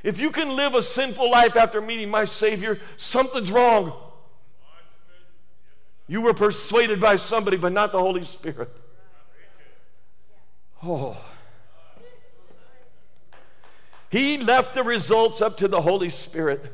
If 0.05 0.19
you 0.19 0.29
can 0.29 0.55
live 0.55 0.75
a 0.75 0.83
sinful 0.83 1.31
life 1.31 1.55
after 1.55 1.81
meeting 1.81 2.11
my 2.11 2.25
Savior, 2.25 2.79
something's 2.95 3.51
wrong. 3.51 3.91
You 6.07 6.21
were 6.21 6.35
persuaded 6.35 7.01
by 7.01 7.15
somebody, 7.15 7.57
but 7.57 7.71
not 7.71 7.91
the 7.91 7.97
Holy 7.97 8.23
Spirit. 8.23 8.69
Oh. 10.83 11.17
He 14.11 14.37
left 14.37 14.75
the 14.75 14.83
results 14.83 15.41
up 15.41 15.57
to 15.57 15.67
the 15.67 15.81
Holy 15.81 16.09
Spirit. 16.09 16.71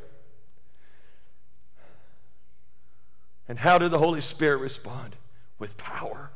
And 3.48 3.58
how 3.58 3.78
did 3.78 3.92
the 3.92 4.00
Holy 4.00 4.20
Spirit 4.20 4.58
respond? 4.58 5.16
With 5.58 5.78
power. 5.78 6.32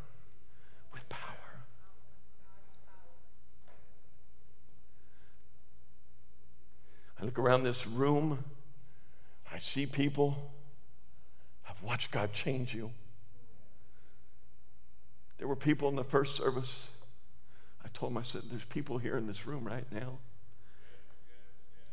With 0.94 1.10
power. 1.10 1.36
I 7.20 7.26
look 7.26 7.40
around 7.40 7.64
this 7.64 7.88
room, 7.88 8.44
I 9.52 9.58
see 9.58 9.86
people. 9.86 10.52
I've 11.70 11.82
watched 11.82 12.12
God 12.12 12.34
change 12.34 12.74
you. 12.74 12.92
There 15.38 15.48
were 15.48 15.56
people 15.56 15.90
in 15.90 15.96
the 15.96 16.04
first 16.04 16.36
service. 16.36 16.88
I 17.84 17.88
told 17.94 18.12
them, 18.12 18.18
I 18.18 18.22
said, 18.22 18.44
there's 18.50 18.66
people 18.66 18.98
here 18.98 19.18
in 19.18 19.28
this 19.28 19.46
room 19.46 19.66
right 19.66 19.86
now 19.92 20.20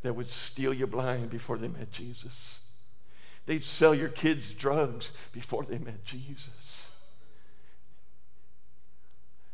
that 0.03 0.15
would 0.15 0.29
steal 0.29 0.73
you 0.73 0.87
blind 0.87 1.31
before 1.31 1.57
they 1.57 1.69
met 1.69 1.93
Jesus. 1.93 2.61
They'd 3.47 3.65
sell 3.65 3.95
your 3.95 4.09
kids 4.09 4.51
drugs 4.51 5.11
before 5.33 5.65
they 5.65 5.79
met 5.79 6.05
Jesus. 6.05 6.89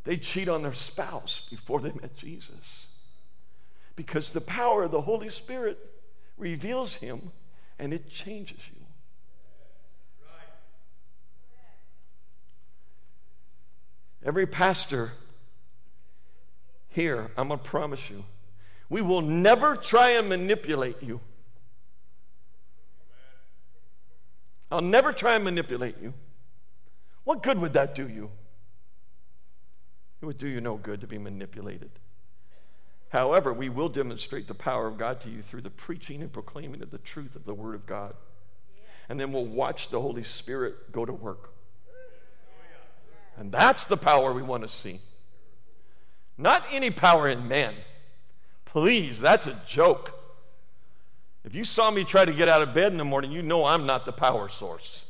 They'd 0.04 0.22
cheat 0.22 0.48
on 0.48 0.62
their 0.62 0.72
spouse 0.72 1.46
before 1.50 1.80
they 1.80 1.92
met 1.92 2.16
Jesus. 2.16 2.87
Because 3.98 4.30
the 4.30 4.40
power 4.40 4.84
of 4.84 4.92
the 4.92 5.00
Holy 5.00 5.28
Spirit 5.28 5.76
reveals 6.36 6.94
Him 6.94 7.32
and 7.80 7.92
it 7.92 8.08
changes 8.08 8.60
you. 8.72 8.80
Every 14.24 14.46
pastor 14.46 15.10
here, 16.90 17.32
I'm 17.36 17.48
going 17.48 17.58
to 17.58 17.64
promise 17.64 18.08
you, 18.08 18.24
we 18.88 19.02
will 19.02 19.20
never 19.20 19.74
try 19.74 20.10
and 20.10 20.28
manipulate 20.28 21.02
you. 21.02 21.18
I'll 24.70 24.80
never 24.80 25.12
try 25.12 25.34
and 25.34 25.42
manipulate 25.42 25.96
you. 26.00 26.14
What 27.24 27.42
good 27.42 27.58
would 27.58 27.72
that 27.72 27.96
do 27.96 28.08
you? 28.08 28.30
It 30.22 30.26
would 30.26 30.38
do 30.38 30.46
you 30.46 30.60
no 30.60 30.76
good 30.76 31.00
to 31.00 31.08
be 31.08 31.18
manipulated. 31.18 31.90
However, 33.10 33.52
we 33.52 33.68
will 33.68 33.88
demonstrate 33.88 34.48
the 34.48 34.54
power 34.54 34.86
of 34.86 34.98
God 34.98 35.20
to 35.22 35.30
you 35.30 35.40
through 35.40 35.62
the 35.62 35.70
preaching 35.70 36.20
and 36.20 36.32
proclaiming 36.32 36.82
of 36.82 36.90
the 36.90 36.98
truth 36.98 37.36
of 37.36 37.44
the 37.44 37.54
Word 37.54 37.74
of 37.74 37.86
God. 37.86 38.14
And 39.08 39.18
then 39.18 39.32
we'll 39.32 39.46
watch 39.46 39.88
the 39.88 40.00
Holy 40.00 40.22
Spirit 40.22 40.92
go 40.92 41.06
to 41.06 41.12
work. 41.12 41.54
And 43.38 43.50
that's 43.50 43.84
the 43.86 43.96
power 43.96 44.32
we 44.32 44.42
want 44.42 44.62
to 44.64 44.68
see. 44.68 45.00
Not 46.36 46.64
any 46.72 46.90
power 46.90 47.28
in 47.28 47.48
man. 47.48 47.72
Please, 48.64 49.20
that's 49.20 49.46
a 49.46 49.58
joke. 49.66 50.12
If 51.44 51.54
you 51.54 51.64
saw 51.64 51.90
me 51.90 52.04
try 52.04 52.26
to 52.26 52.32
get 52.32 52.48
out 52.48 52.60
of 52.60 52.74
bed 52.74 52.92
in 52.92 52.98
the 52.98 53.04
morning, 53.04 53.32
you 53.32 53.40
know 53.40 53.64
I'm 53.64 53.86
not 53.86 54.04
the 54.04 54.12
power 54.12 54.48
source. 54.48 55.06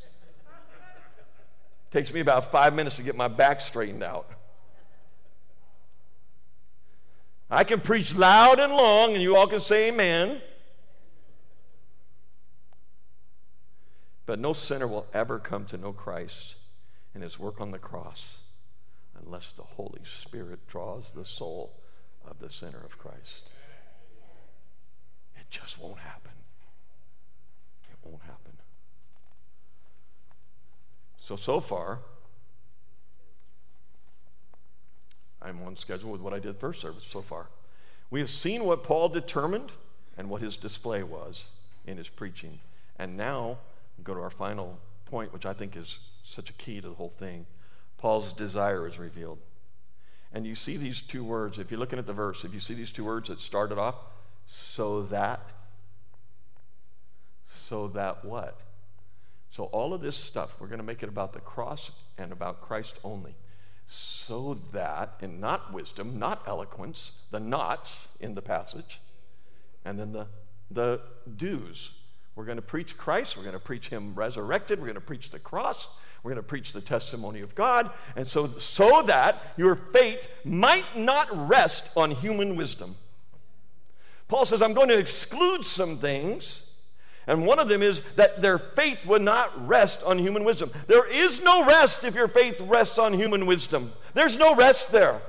Takes 1.91 2.13
me 2.13 2.21
about 2.21 2.53
five 2.53 2.75
minutes 2.75 2.97
to 2.97 3.03
get 3.03 3.17
my 3.17 3.29
back 3.29 3.61
straightened 3.61 4.03
out. 4.05 4.31
I 7.51 7.65
can 7.65 7.81
preach 7.81 8.15
loud 8.15 8.61
and 8.61 8.73
long, 8.73 9.15
and 9.15 9.23
you 9.23 9.37
all 9.37 9.47
can 9.47 9.61
say 9.61 9.89
amen. 9.89 10.41
But 14.27 14.39
no 14.39 14.53
sinner 14.53 14.87
will 14.87 15.07
ever 15.15 15.39
come 15.39 15.65
to 15.67 15.79
know 15.79 15.93
Christ 15.93 16.57
and 17.15 17.23
his 17.23 17.39
work 17.39 17.61
on 17.61 17.71
the 17.71 17.79
cross 17.79 18.39
unless 19.25 19.53
the 19.53 19.63
Holy 19.63 20.03
Spirit 20.05 20.67
draws 20.69 21.13
the 21.13 21.25
soul 21.25 21.73
of 22.27 22.39
the 22.39 22.51
sinner 22.51 22.81
of 22.85 22.99
Christ. 22.99 23.51
It 25.35 25.47
just 25.51 25.79
won't 25.79 26.01
happen. 26.01 26.33
It 27.91 27.97
won't 28.03 28.23
happen. 28.23 28.53
So, 31.17 31.37
so 31.37 31.61
far, 31.61 32.01
I'm 35.41 35.63
on 35.63 35.77
schedule 35.77 36.11
with 36.11 36.21
what 36.21 36.35
I 36.35 36.39
did 36.39 36.57
first 36.57 36.81
service 36.81 37.07
so 37.07 37.23
far. 37.23 37.47
We 38.11 38.21
have 38.21 38.31
seen 38.31 38.65
what 38.65 38.83
Paul 38.83 39.09
determined 39.09 39.73
and 40.17 40.29
what 40.31 40.43
his 40.43 40.57
display 40.57 41.03
was 41.03 41.45
in 41.87 41.97
his 41.97 42.09
preaching. 42.09 42.61
And 42.99 43.17
now, 43.17 43.59
we 43.97 44.05
go 44.05 44.15
to 44.15 44.21
our 44.21 44.31
final 44.31 44.79
point, 45.07 45.33
which 45.33 45.47
I 45.47 45.53
think 45.53 45.77
is 45.77 45.99
such 46.23 46.51
a 46.51 46.55
key 46.55 46.81
to 46.81 46.89
the 46.89 46.95
whole 46.95 47.13
thing. 47.19 47.47
Paul's 47.99 48.33
desire 48.33 48.87
is 48.87 48.99
revealed. 48.99 49.39
And 50.33 50.47
you 50.47 50.55
see 50.55 50.77
these 50.77 51.01
two 51.01 51.25
words, 51.25 51.59
if 51.59 51.71
you're 51.71 51.81
looking 51.81 51.99
at 51.99 52.07
the 52.07 52.13
verse, 52.13 52.45
if 52.45 52.53
you 52.53 52.61
see 52.61 52.75
these 52.75 52.93
two 52.93 53.05
words 53.05 53.29
that 53.29 53.41
started 53.41 53.79
off, 53.79 53.97
so 54.47 55.03
that, 55.03 55.41
so 57.49 57.89
that 57.89 58.25
what? 58.25 58.61
So 59.51 59.65
all 59.65 59.95
of 59.95 60.01
this 60.01 60.17
stuff, 60.17 60.61
we're 60.61 60.67
going 60.67 60.81
to 60.81 60.85
make 60.85 61.03
it 61.03 61.09
about 61.09 61.33
the 61.33 61.41
cross 61.41 61.91
and 62.19 62.33
about 62.33 62.61
Christ 62.61 62.99
only. 63.03 63.35
So 63.89 64.59
that, 64.73 65.15
and 65.23 65.41
not 65.41 65.73
wisdom, 65.73 66.19
not 66.19 66.43
eloquence, 66.47 67.13
the 67.31 67.41
nots 67.41 68.09
in 68.21 68.35
the 68.35 68.43
passage, 68.43 69.01
and 69.85 69.99
then 69.99 70.13
the, 70.13 70.27
the 70.71 71.01
do's. 71.37 71.93
We're 72.37 72.45
going 72.45 72.57
to 72.57 72.63
preach 72.63 72.99
Christ, 72.99 73.37
we're 73.37 73.45
going 73.45 73.55
to 73.55 73.59
preach 73.59 73.89
Him 73.89 74.15
resurrected, 74.15 74.79
we're 74.79 74.87
going 74.87 74.95
to 74.97 75.01
preach 75.01 75.31
the 75.31 75.39
cross, 75.39 75.89
we're 76.23 76.33
going 76.33 76.43
to 76.43 76.49
preach 76.49 76.75
the 76.75 76.83
testimony 76.83 77.41
of 77.41 77.55
God, 77.55 77.91
and 78.15 78.29
so, 78.29 78.49
so 78.59 79.03
that 79.03 79.43
your 79.57 79.75
faith 79.75 80.29
might 80.45 80.85
not 80.95 81.49
rest 81.49 81.89
on 81.97 82.11
human 82.11 82.57
wisdom. 82.57 82.97
Paul 84.29 84.45
says, 84.45 84.61
I'm 84.61 84.75
going 84.75 84.89
to 84.89 84.99
exclude 84.99 85.65
some 85.65 85.99
things. 85.99 86.68
And 87.29 87.47
one 87.47 87.59
of 87.59 87.69
them 87.69 87.83
is 87.83 88.01
that 88.17 88.41
their 88.41 88.59
faith 88.59 89.07
would 89.07 89.21
not 89.21 89.69
rest 89.69 90.03
on 90.03 90.19
human 90.19 90.45
wisdom. 90.45 90.73
There 90.87 91.07
is 91.07 91.43
no 91.45 91.65
rest 91.67 92.03
if 92.03 92.15
your 92.15 92.27
faith 92.27 92.59
rests 92.63 92.99
on 92.99 93.13
human 93.13 93.45
wisdom. 93.45 93.93
There's 94.15 94.39
no 94.39 94.55
rest 94.55 94.91
there. 94.91 95.21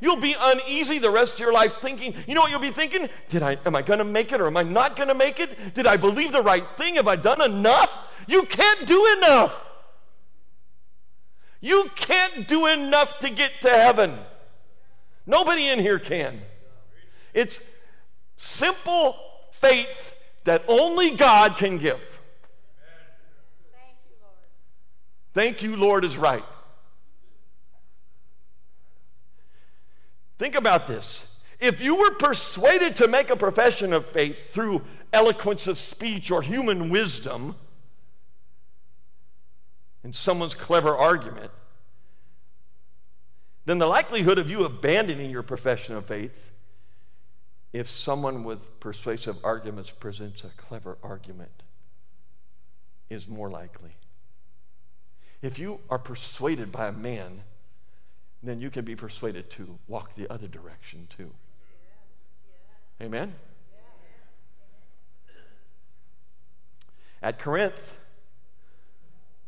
You'll 0.00 0.20
be 0.20 0.36
uneasy 0.38 1.00
the 1.00 1.10
rest 1.10 1.34
of 1.34 1.40
your 1.40 1.52
life 1.52 1.80
thinking, 1.80 2.14
you 2.28 2.34
know 2.34 2.42
what 2.42 2.52
you'll 2.52 2.60
be 2.60 2.70
thinking? 2.70 3.08
Did 3.28 3.42
I 3.42 3.56
am 3.66 3.74
I 3.74 3.82
going 3.82 3.98
to 3.98 4.04
make 4.04 4.32
it 4.32 4.40
or 4.40 4.46
am 4.46 4.56
I 4.56 4.62
not 4.62 4.94
going 4.94 5.08
to 5.08 5.16
make 5.16 5.40
it? 5.40 5.74
Did 5.74 5.88
I 5.88 5.96
believe 5.96 6.30
the 6.30 6.42
right 6.42 6.64
thing? 6.76 6.94
Have 6.94 7.08
I 7.08 7.16
done 7.16 7.42
enough? 7.42 7.92
You 8.28 8.44
can't 8.44 8.86
do 8.86 9.16
enough. 9.16 9.60
You 11.60 11.90
can't 11.96 12.46
do 12.46 12.66
enough 12.66 13.18
to 13.18 13.30
get 13.30 13.50
to 13.62 13.70
heaven. 13.70 14.16
Nobody 15.26 15.68
in 15.68 15.80
here 15.80 15.98
can. 15.98 16.40
It's 17.34 17.60
simple 18.36 19.16
faith 19.50 20.14
that 20.48 20.64
only 20.66 21.10
God 21.10 21.58
can 21.58 21.76
give. 21.76 22.00
Thank 25.34 25.62
you, 25.62 25.76
Lord, 25.76 26.06
is 26.06 26.16
right. 26.16 26.42
Think 30.38 30.54
about 30.54 30.86
this. 30.86 31.36
If 31.60 31.82
you 31.82 31.96
were 31.96 32.12
persuaded 32.12 32.96
to 32.96 33.08
make 33.08 33.28
a 33.28 33.36
profession 33.36 33.92
of 33.92 34.06
faith 34.06 34.50
through 34.50 34.80
eloquence 35.12 35.66
of 35.66 35.76
speech 35.76 36.30
or 36.30 36.40
human 36.40 36.88
wisdom, 36.88 37.54
in 40.02 40.14
someone's 40.14 40.54
clever 40.54 40.96
argument, 40.96 41.50
then 43.66 43.76
the 43.76 43.86
likelihood 43.86 44.38
of 44.38 44.48
you 44.48 44.64
abandoning 44.64 45.30
your 45.30 45.42
profession 45.42 45.94
of 45.94 46.06
faith 46.06 46.52
if 47.72 47.88
someone 47.88 48.44
with 48.44 48.80
persuasive 48.80 49.36
arguments 49.44 49.90
presents 49.90 50.44
a 50.44 50.48
clever 50.56 50.96
argument 51.02 51.62
is 53.10 53.28
more 53.28 53.50
likely. 53.50 53.96
If 55.42 55.58
you 55.58 55.80
are 55.88 55.98
persuaded 55.98 56.72
by 56.72 56.88
a 56.88 56.92
man, 56.92 57.42
then 58.42 58.60
you 58.60 58.70
can 58.70 58.84
be 58.84 58.96
persuaded 58.96 59.50
to 59.50 59.78
walk 59.86 60.14
the 60.14 60.30
other 60.32 60.48
direction 60.48 61.08
too. 61.14 61.32
Amen? 63.00 63.34
At 67.22 67.38
Corinth, 67.38 67.96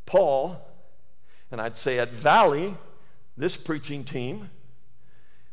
Paul, 0.06 0.60
and 1.50 1.60
I'd 1.60 1.76
say 1.76 1.98
at 1.98 2.10
Valley, 2.10 2.76
this 3.36 3.56
preaching 3.56 4.04
team 4.04 4.50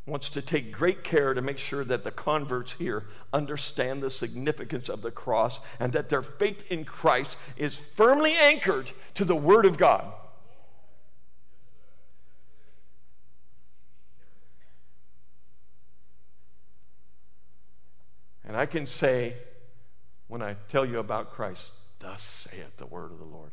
wants 0.08 0.30
to 0.30 0.42
take 0.42 0.72
great 0.72 1.04
care 1.04 1.34
to 1.34 1.42
make 1.42 1.60
sure 1.60 1.84
that 1.84 2.04
the 2.04 2.12
converts 2.12 2.72
here 2.74 3.04
understand 3.34 4.02
the 4.02 4.10
significance 4.10 4.90
of 4.90 5.02
the 5.02 5.12
cross 5.12 5.60
and 5.80 5.94
that 5.94 6.10
their 6.10 6.24
faith 6.24 6.64
in 6.72 6.86
Christ 6.86 7.38
is 7.58 7.78
firmly 7.78 8.34
anchored 8.34 8.90
to 9.16 9.26
the 9.26 9.36
Word 9.36 9.66
of 9.66 9.78
God. 9.78 10.14
And 18.46 18.56
I 18.56 18.66
can 18.66 18.88
say 18.88 19.34
when 20.30 20.42
I 20.42 20.56
tell 20.70 20.86
you 20.86 21.00
about 21.00 21.34
Christ, 21.34 21.68
thus 22.00 22.22
saith 22.22 22.78
the 22.78 22.86
word 22.86 23.12
of 23.12 23.20
the 23.20 23.26
Lord. 23.26 23.52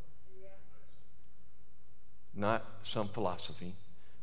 Not 2.34 2.64
some 2.82 3.08
philosophy, 3.08 3.74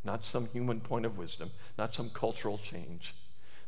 not 0.04 0.26
some 0.26 0.48
human 0.48 0.80
point 0.80 1.06
of 1.06 1.18
wisdom, 1.18 1.52
not 1.78 1.94
some 1.94 2.10
cultural 2.10 2.58
change. 2.58 3.14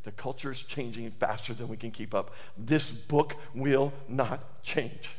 The 0.03 0.11
culture 0.11 0.51
is 0.51 0.61
changing 0.61 1.11
faster 1.11 1.53
than 1.53 1.67
we 1.67 1.77
can 1.77 1.91
keep 1.91 2.13
up. 2.13 2.33
This 2.57 2.89
book 2.89 3.35
will 3.53 3.93
not 4.09 4.63
change. 4.63 5.09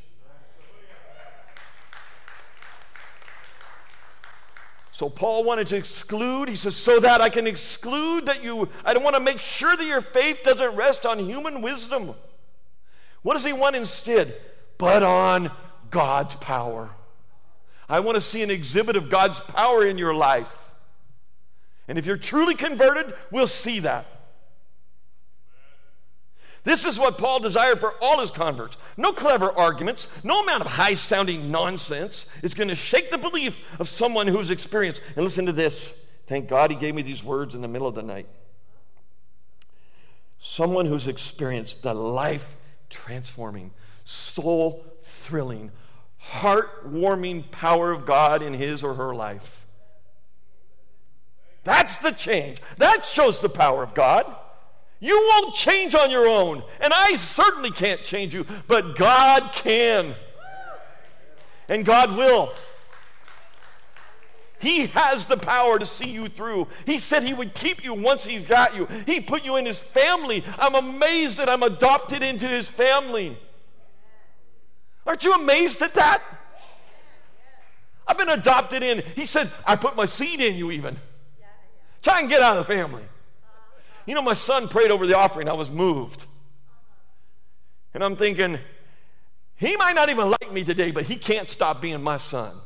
So 4.93 5.09
Paul 5.09 5.43
wanted 5.43 5.67
to 5.69 5.77
exclude, 5.77 6.49
he 6.49 6.55
says, 6.55 6.77
so 6.77 7.01
that 7.01 7.21
I 7.21 7.29
can 7.29 7.49
exclude 7.49 8.27
that 8.27 8.45
you, 8.45 8.69
I 8.85 8.95
don't 8.95 9.03
want 9.03 9.17
to 9.17 9.23
make 9.23 9.41
sure 9.41 9.77
that 9.77 9.85
your 9.85 10.01
faith 10.01 10.43
doesn't 10.45 10.77
rest 10.77 11.05
on 11.05 11.19
human 11.19 11.63
wisdom. 11.63 12.15
What 13.23 13.35
does 13.35 13.45
he 13.45 13.53
want 13.53 13.75
instead? 13.75 14.37
But 14.79 15.03
on 15.03 15.51
God's 15.91 16.37
power. 16.37 16.91
I 17.89 18.01
want 18.01 18.15
to 18.17 18.21
see 18.21 18.43
an 18.43 18.51
exhibit 18.51 18.95
of 18.95 19.11
God's 19.11 19.41
power 19.41 19.85
in 19.85 19.99
your 19.99 20.15
life. 20.15 20.64
And 21.87 21.99
if 21.99 22.07
you're 22.07 22.17
truly 22.17 22.55
converted, 22.55 23.15
we'll 23.31 23.47
see 23.47 23.81
that. 23.81 24.07
This 26.65 26.87
is 26.87 26.99
what 26.99 27.19
Paul 27.19 27.41
desired 27.41 27.79
for 27.79 27.93
all 28.01 28.21
his 28.21 28.31
converts. 28.31 28.79
No 28.97 29.13
clever 29.13 29.53
arguments, 29.53 30.09
no 30.23 30.43
amount 30.43 30.63
of 30.63 30.67
high 30.67 30.95
sounding 30.95 31.51
nonsense 31.51 32.27
is 32.43 32.55
going 32.55 32.69
to 32.69 32.75
shake 32.75 33.11
the 33.11 33.19
belief 33.19 33.63
of 33.79 33.87
someone 33.87 34.27
who's 34.27 34.51
experienced. 34.51 35.03
And 35.15 35.25
listen 35.25 35.45
to 35.45 35.53
this. 35.53 36.11
Thank 36.27 36.49
God 36.49 36.71
he 36.71 36.77
gave 36.77 36.95
me 36.95 37.03
these 37.03 37.23
words 37.23 37.55
in 37.55 37.61
the 37.61 37.69
middle 37.69 37.87
of 37.87 37.95
the 37.95 38.03
night. 38.03 38.27
Someone 40.39 40.87
who's 40.87 41.07
experienced 41.07 41.83
the 41.83 41.93
life 41.93 42.57
transforming, 42.89 43.73
soul 44.05 44.87
thrilling, 45.03 45.71
heart-warming 46.17 47.43
power 47.45 47.91
of 47.93 48.07
God 48.07 48.43
in 48.43 48.55
his 48.55 48.83
or 48.83 48.95
her 48.95 49.15
life. 49.15 49.64
That's 51.65 51.99
the 51.99 52.13
change. 52.13 52.61
That 52.79 53.05
shows 53.05 53.41
the 53.41 53.49
power 53.49 53.83
of 53.83 53.95
God. 53.95 54.33
You 55.01 55.19
won't 55.19 55.55
change 55.55 55.95
on 55.95 56.11
your 56.11 56.27
own, 56.27 56.63
and 56.81 56.93
I 56.95 57.15
certainly 57.17 57.71
can't 57.71 58.03
change 58.03 58.33
you, 58.33 58.47
but 58.69 58.97
God 58.97 59.51
can. 59.53 60.15
And 61.69 61.85
God 61.85 62.17
will. 62.17 62.53
He 64.61 64.87
has 64.87 65.27
the 65.27 65.37
power 65.37 65.79
to 65.79 65.85
see 65.85 66.09
you 66.09 66.29
through. 66.29 66.69
He 66.87 66.99
said 66.99 67.23
He 67.23 67.35
would 67.35 67.53
keep 67.53 67.85
you 67.85 67.93
once 67.93 68.25
He's 68.25 68.47
got 68.47 68.75
you. 68.75 68.87
He 69.07 69.21
put 69.21 69.45
you 69.45 69.57
in 69.57 69.67
His 69.67 69.79
family. 69.79 70.43
I'm 70.59 70.75
amazed 70.75 71.37
that 71.39 71.51
I'm 71.51 71.63
adopted 71.63 72.23
into 72.23 72.49
His 72.49 72.71
family. 72.71 73.37
Aren't 75.07 75.23
you 75.23 75.35
amazed 75.35 75.83
at 75.83 75.95
that? 75.95 76.23
I've 78.07 78.17
been 78.17 78.31
adopted 78.31 78.83
in. 78.83 79.03
He 79.15 79.27
said, 79.27 79.51
I 79.67 79.77
put 79.77 79.97
my 79.97 80.07
seed 80.07 80.41
in 80.41 80.57
you, 80.57 80.71
even. 80.71 80.97
Try 82.05 82.21
and 82.21 82.29
get 82.29 82.43
out 82.43 82.59
of 82.59 82.67
the 82.67 82.73
family. 82.73 83.03
You 84.05 84.15
know, 84.15 84.21
my 84.21 84.35
son 84.35 84.69
prayed 84.69 84.91
over 84.91 85.07
the 85.07 85.17
offering. 85.17 85.49
I 85.49 85.55
was 85.55 85.71
moved. 85.71 86.27
And 87.95 88.05
I'm 88.05 88.15
thinking, 88.15 88.59
he 89.57 89.77
might 89.79 89.95
not 89.95 90.11
even 90.11 90.29
like 90.31 90.53
me 90.53 90.65
today, 90.65 90.91
but 90.91 91.05
he 91.05 91.17
can't 91.17 91.49
stop 91.49 91.81
being 91.81 92.03
my 92.03 92.19
son. 92.19 92.57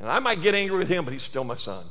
And 0.00 0.08
I 0.08 0.18
might 0.18 0.42
get 0.42 0.54
angry 0.54 0.78
with 0.78 0.88
him, 0.88 1.04
but 1.04 1.12
he's 1.12 1.22
still 1.22 1.44
my 1.44 1.54
son. 1.54 1.86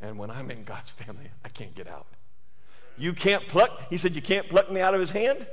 And 0.00 0.18
when 0.18 0.30
I'm 0.30 0.50
in 0.50 0.64
God's 0.64 0.90
family, 0.90 1.30
I 1.44 1.48
can't 1.48 1.74
get 1.76 1.86
out. 1.86 2.06
You 2.98 3.12
can't 3.12 3.46
pluck, 3.46 3.88
he 3.88 3.98
said, 3.98 4.16
you 4.16 4.22
can't 4.22 4.48
pluck 4.48 4.70
me 4.70 4.80
out 4.80 4.94
of 4.94 5.00
his 5.00 5.10
hand. 5.10 5.46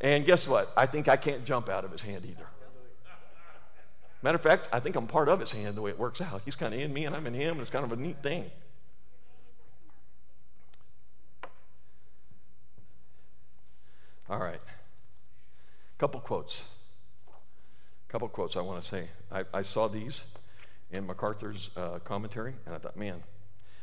And 0.00 0.24
guess 0.24 0.46
what? 0.46 0.72
I 0.76 0.86
think 0.86 1.08
I 1.08 1.16
can't 1.16 1.44
jump 1.44 1.68
out 1.68 1.84
of 1.84 1.90
his 1.90 2.02
hand 2.02 2.24
either. 2.24 2.46
Matter 4.22 4.36
of 4.36 4.42
fact, 4.42 4.68
I 4.72 4.80
think 4.80 4.96
I'm 4.96 5.06
part 5.06 5.28
of 5.28 5.40
his 5.40 5.52
hand 5.52 5.76
the 5.76 5.82
way 5.82 5.90
it 5.90 5.98
works 5.98 6.20
out. 6.20 6.42
He's 6.44 6.56
kind 6.56 6.74
of 6.74 6.80
in 6.80 6.92
me 6.92 7.04
and 7.04 7.14
I'm 7.14 7.26
in 7.26 7.34
him, 7.34 7.52
and 7.52 7.60
it's 7.60 7.70
kind 7.70 7.84
of 7.84 7.92
a 7.92 7.96
neat 7.96 8.22
thing. 8.22 8.50
All 14.28 14.38
right. 14.38 14.60
Couple 15.98 16.20
quotes. 16.20 16.64
Couple 18.08 18.28
quotes 18.28 18.56
I 18.56 18.60
want 18.60 18.82
to 18.82 18.88
say. 18.88 19.08
I, 19.30 19.44
I 19.52 19.62
saw 19.62 19.88
these 19.88 20.24
in 20.90 21.06
MacArthur's 21.06 21.70
uh, 21.76 21.98
commentary, 22.00 22.54
and 22.64 22.74
I 22.74 22.78
thought, 22.78 22.96
man, 22.96 23.22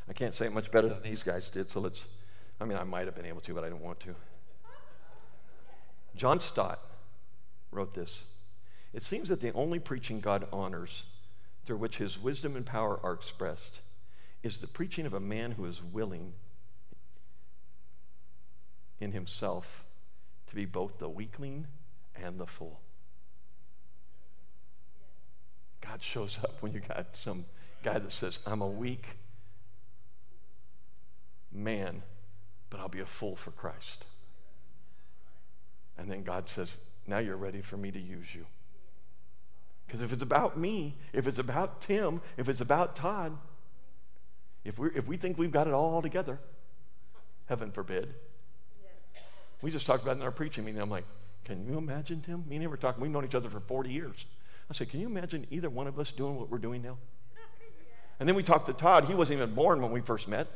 I 0.09 0.13
can't 0.13 0.33
say 0.33 0.45
it 0.45 0.53
much 0.53 0.71
better 0.71 0.89
than 0.89 1.01
these 1.01 1.23
guys 1.23 1.49
did, 1.49 1.69
so 1.69 1.79
let's. 1.79 2.07
I 2.59 2.65
mean, 2.65 2.77
I 2.77 2.83
might 2.83 3.05
have 3.05 3.15
been 3.15 3.25
able 3.25 3.41
to, 3.41 3.53
but 3.53 3.63
I 3.63 3.69
didn't 3.69 3.81
want 3.81 3.99
to. 4.01 4.15
John 6.15 6.39
Stott 6.39 6.79
wrote 7.71 7.93
this 7.93 8.23
It 8.93 9.01
seems 9.01 9.29
that 9.29 9.41
the 9.41 9.53
only 9.53 9.79
preaching 9.79 10.19
God 10.19 10.47
honors, 10.53 11.05
through 11.65 11.77
which 11.77 11.97
his 11.97 12.21
wisdom 12.21 12.55
and 12.55 12.65
power 12.65 12.99
are 13.03 13.13
expressed, 13.13 13.81
is 14.43 14.59
the 14.59 14.67
preaching 14.67 15.05
of 15.05 15.13
a 15.13 15.19
man 15.19 15.53
who 15.53 15.65
is 15.65 15.81
willing 15.81 16.33
in 18.99 19.11
himself 19.11 19.85
to 20.47 20.55
be 20.55 20.65
both 20.65 20.99
the 20.99 21.09
weakling 21.09 21.67
and 22.15 22.39
the 22.39 22.45
fool. 22.45 22.79
God 25.81 26.01
shows 26.01 26.39
up 26.43 26.61
when 26.61 26.73
you 26.73 26.79
got 26.79 27.15
some 27.15 27.45
guy 27.83 27.99
that 27.99 28.11
says, 28.11 28.39
I'm 28.45 28.61
a 28.61 28.67
weak 28.67 29.17
man, 31.51 32.03
but 32.69 32.79
I'll 32.79 32.89
be 32.89 33.01
a 33.01 33.05
fool 33.05 33.35
for 33.35 33.51
Christ. 33.51 34.05
And 35.97 36.09
then 36.09 36.23
God 36.23 36.49
says, 36.49 36.77
Now 37.05 37.19
you're 37.19 37.37
ready 37.37 37.61
for 37.61 37.77
me 37.77 37.91
to 37.91 37.99
use 37.99 38.33
you. 38.33 38.45
Because 39.85 40.01
if 40.01 40.13
it's 40.13 40.23
about 40.23 40.57
me, 40.57 40.95
if 41.11 41.27
it's 41.27 41.39
about 41.39 41.81
Tim, 41.81 42.21
if 42.37 42.49
it's 42.49 42.61
about 42.61 42.95
Todd, 42.95 43.37
if, 44.63 44.79
we 44.79 44.89
if 44.95 45.07
we 45.07 45.17
think 45.17 45.37
we've 45.37 45.51
got 45.51 45.67
it 45.67 45.73
all 45.73 46.01
together, 46.01 46.39
heaven 47.47 47.71
forbid. 47.71 48.15
We 49.61 49.71
just 49.71 49.85
talked 49.85 50.03
about 50.03 50.17
in 50.17 50.23
our 50.23 50.31
preaching 50.31 50.65
meeting. 50.65 50.81
I'm 50.81 50.89
like, 50.89 51.05
can 51.45 51.65
you 51.65 51.77
imagine, 51.77 52.21
Tim? 52.21 52.43
Me 52.47 52.55
and 52.55 52.65
him 52.65 52.71
were 52.71 52.77
talking. 52.77 53.01
We've 53.01 53.11
known 53.11 53.25
each 53.25 53.35
other 53.35 53.49
for 53.49 53.59
40 53.59 53.89
years. 53.89 54.25
I 54.69 54.73
said, 54.73 54.89
can 54.89 54.99
you 54.99 55.07
imagine 55.07 55.45
either 55.51 55.69
one 55.69 55.87
of 55.87 55.99
us 55.99 56.11
doing 56.11 56.37
what 56.37 56.49
we're 56.49 56.57
doing 56.57 56.81
now? 56.81 56.97
And 58.19 58.27
then 58.27 58.35
we 58.35 58.43
talked 58.43 58.67
to 58.67 58.73
Todd. 58.73 59.05
He 59.05 59.13
wasn't 59.13 59.37
even 59.37 59.53
born 59.53 59.81
when 59.81 59.91
we 59.91 60.01
first 60.01 60.27
met. 60.27 60.47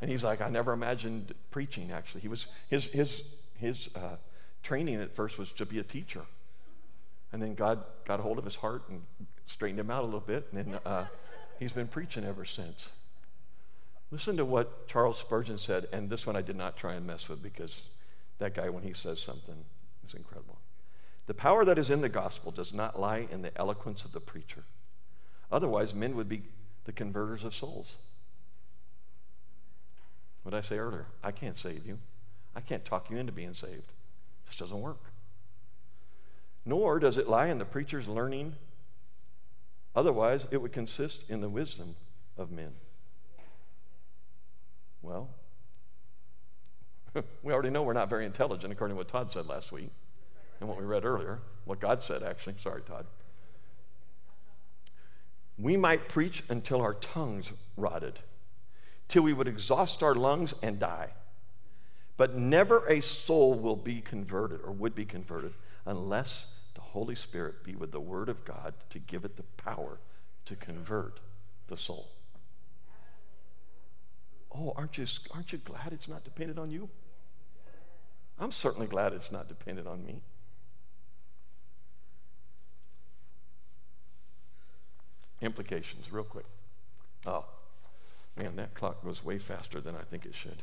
And 0.00 0.10
he's 0.10 0.22
like, 0.22 0.40
I 0.40 0.48
never 0.48 0.72
imagined 0.72 1.34
preaching, 1.50 1.90
actually. 1.90 2.20
He 2.20 2.28
was, 2.28 2.46
his, 2.68 2.86
his 2.88 3.22
his 3.58 3.90
uh, 3.94 4.16
training 4.62 4.96
at 4.96 5.12
first 5.12 5.38
was 5.38 5.52
to 5.52 5.66
be 5.66 5.78
a 5.78 5.82
teacher. 5.82 6.22
And 7.32 7.42
then 7.42 7.54
God 7.54 7.82
got 8.04 8.20
a 8.20 8.22
hold 8.22 8.38
of 8.38 8.44
his 8.44 8.56
heart 8.56 8.82
and 8.88 9.02
straightened 9.46 9.80
him 9.80 9.90
out 9.90 10.02
a 10.02 10.06
little 10.06 10.20
bit. 10.20 10.48
And 10.52 10.72
then 10.72 10.80
uh, 10.84 11.06
he's 11.58 11.72
been 11.72 11.88
preaching 11.88 12.24
ever 12.24 12.44
since. 12.44 12.90
Listen 14.10 14.36
to 14.36 14.44
what 14.44 14.88
Charles 14.88 15.18
Spurgeon 15.18 15.58
said. 15.58 15.88
And 15.92 16.08
this 16.08 16.26
one 16.26 16.36
I 16.36 16.42
did 16.42 16.56
not 16.56 16.76
try 16.76 16.94
and 16.94 17.06
mess 17.06 17.28
with 17.28 17.42
because 17.42 17.90
that 18.38 18.54
guy, 18.54 18.68
when 18.68 18.84
he 18.84 18.92
says 18.92 19.20
something, 19.20 19.64
is 20.06 20.14
incredible. 20.14 20.58
The 21.26 21.34
power 21.34 21.64
that 21.64 21.78
is 21.78 21.90
in 21.90 22.00
the 22.00 22.08
gospel 22.08 22.52
does 22.52 22.72
not 22.72 23.00
lie 23.00 23.26
in 23.30 23.42
the 23.42 23.56
eloquence 23.58 24.04
of 24.04 24.12
the 24.12 24.20
preacher. 24.20 24.64
Otherwise, 25.50 25.94
men 25.94 26.14
would 26.16 26.28
be 26.28 26.42
the 26.84 26.92
converters 26.92 27.44
of 27.44 27.54
souls. 27.54 27.96
What 30.42 30.52
did 30.52 30.58
I 30.58 30.60
say 30.60 30.78
earlier? 30.78 31.06
I 31.24 31.32
can't 31.32 31.58
save 31.58 31.84
you. 31.84 31.98
I 32.54 32.60
can't 32.60 32.84
talk 32.84 33.10
you 33.10 33.16
into 33.16 33.32
being 33.32 33.54
saved. 33.54 33.92
This 34.46 34.56
doesn't 34.56 34.80
work. 34.80 35.02
Nor 36.66 36.98
does 36.98 37.16
it 37.16 37.28
lie 37.28 37.46
in 37.46 37.58
the 37.58 37.64
preacher's 37.64 38.08
learning. 38.08 38.56
Otherwise, 39.94 40.46
it 40.50 40.60
would 40.60 40.72
consist 40.72 41.24
in 41.30 41.40
the 41.40 41.48
wisdom 41.48 41.94
of 42.36 42.50
men. 42.50 42.72
Well, 45.00 45.30
we 47.42 47.52
already 47.52 47.70
know 47.70 47.84
we're 47.84 47.92
not 47.92 48.10
very 48.10 48.26
intelligent, 48.26 48.72
according 48.72 48.96
to 48.96 48.98
what 48.98 49.08
Todd 49.08 49.32
said 49.32 49.46
last 49.46 49.70
week 49.70 49.90
and 50.58 50.68
what 50.68 50.76
we 50.76 50.84
read 50.84 51.04
earlier, 51.04 51.38
what 51.64 51.78
God 51.78 52.02
said, 52.02 52.24
actually. 52.24 52.56
Sorry, 52.58 52.82
Todd. 52.82 53.06
We 55.56 55.76
might 55.76 56.08
preach 56.08 56.42
until 56.48 56.80
our 56.80 56.94
tongues 56.94 57.52
rotted, 57.76 58.18
till 59.08 59.22
we 59.22 59.32
would 59.32 59.48
exhaust 59.48 60.02
our 60.02 60.14
lungs 60.14 60.52
and 60.62 60.78
die. 60.78 61.10
But 62.16 62.36
never 62.36 62.86
a 62.88 63.00
soul 63.00 63.54
will 63.54 63.76
be 63.76 64.00
converted 64.00 64.60
or 64.64 64.72
would 64.72 64.94
be 64.94 65.04
converted 65.04 65.54
unless 65.84 66.46
Holy 66.96 67.14
Spirit 67.14 67.62
be 67.62 67.74
with 67.74 67.92
the 67.92 68.00
Word 68.00 68.30
of 68.30 68.42
God 68.46 68.72
to 68.88 68.98
give 68.98 69.26
it 69.26 69.36
the 69.36 69.42
power 69.42 69.98
to 70.46 70.56
convert 70.56 71.20
the 71.68 71.76
soul. 71.76 72.08
Oh, 74.50 74.72
aren't 74.74 74.96
you, 74.96 75.04
aren't 75.30 75.52
you 75.52 75.58
glad 75.58 75.92
it's 75.92 76.08
not 76.08 76.24
dependent 76.24 76.58
on 76.58 76.70
you? 76.70 76.88
I'm 78.38 78.50
certainly 78.50 78.86
glad 78.86 79.12
it's 79.12 79.30
not 79.30 79.46
dependent 79.46 79.86
on 79.86 80.06
me. 80.06 80.22
Implications, 85.42 86.10
real 86.10 86.24
quick. 86.24 86.46
Oh, 87.26 87.44
Man, 88.38 88.56
that 88.56 88.72
clock 88.72 89.04
goes 89.04 89.22
way 89.22 89.38
faster 89.38 89.82
than 89.82 89.94
I 89.94 90.02
think 90.02 90.24
it 90.24 90.34
should. 90.34 90.62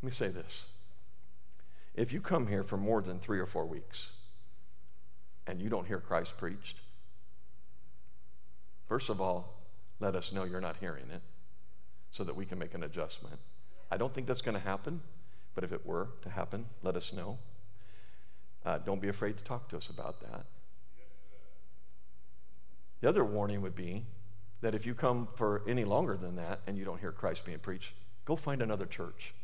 Let 0.00 0.06
me 0.06 0.10
say 0.10 0.28
this. 0.28 0.64
If 1.98 2.12
you 2.12 2.20
come 2.20 2.46
here 2.46 2.62
for 2.62 2.76
more 2.76 3.02
than 3.02 3.18
three 3.18 3.40
or 3.40 3.46
four 3.46 3.66
weeks 3.66 4.12
and 5.48 5.60
you 5.60 5.68
don't 5.68 5.84
hear 5.84 5.98
Christ 5.98 6.36
preached, 6.36 6.78
first 8.86 9.08
of 9.08 9.20
all, 9.20 9.56
let 9.98 10.14
us 10.14 10.32
know 10.32 10.44
you're 10.44 10.60
not 10.60 10.76
hearing 10.76 11.10
it 11.10 11.22
so 12.12 12.22
that 12.22 12.36
we 12.36 12.46
can 12.46 12.56
make 12.56 12.72
an 12.72 12.84
adjustment. 12.84 13.40
I 13.90 13.96
don't 13.96 14.14
think 14.14 14.28
that's 14.28 14.42
going 14.42 14.54
to 14.54 14.60
happen, 14.60 15.00
but 15.56 15.64
if 15.64 15.72
it 15.72 15.84
were 15.84 16.10
to 16.22 16.30
happen, 16.30 16.66
let 16.84 16.94
us 16.94 17.12
know. 17.12 17.40
Uh, 18.64 18.78
don't 18.78 19.02
be 19.02 19.08
afraid 19.08 19.36
to 19.38 19.42
talk 19.42 19.68
to 19.70 19.76
us 19.76 19.88
about 19.88 20.20
that. 20.20 20.46
The 23.00 23.08
other 23.08 23.24
warning 23.24 23.60
would 23.62 23.74
be 23.74 24.06
that 24.60 24.72
if 24.72 24.86
you 24.86 24.94
come 24.94 25.26
for 25.34 25.64
any 25.66 25.84
longer 25.84 26.16
than 26.16 26.36
that 26.36 26.60
and 26.64 26.78
you 26.78 26.84
don't 26.84 27.00
hear 27.00 27.10
Christ 27.10 27.44
being 27.44 27.58
preached, 27.58 27.94
go 28.24 28.36
find 28.36 28.62
another 28.62 28.86
church. 28.86 29.34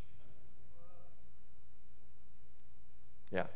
Yeah, 3.35 3.47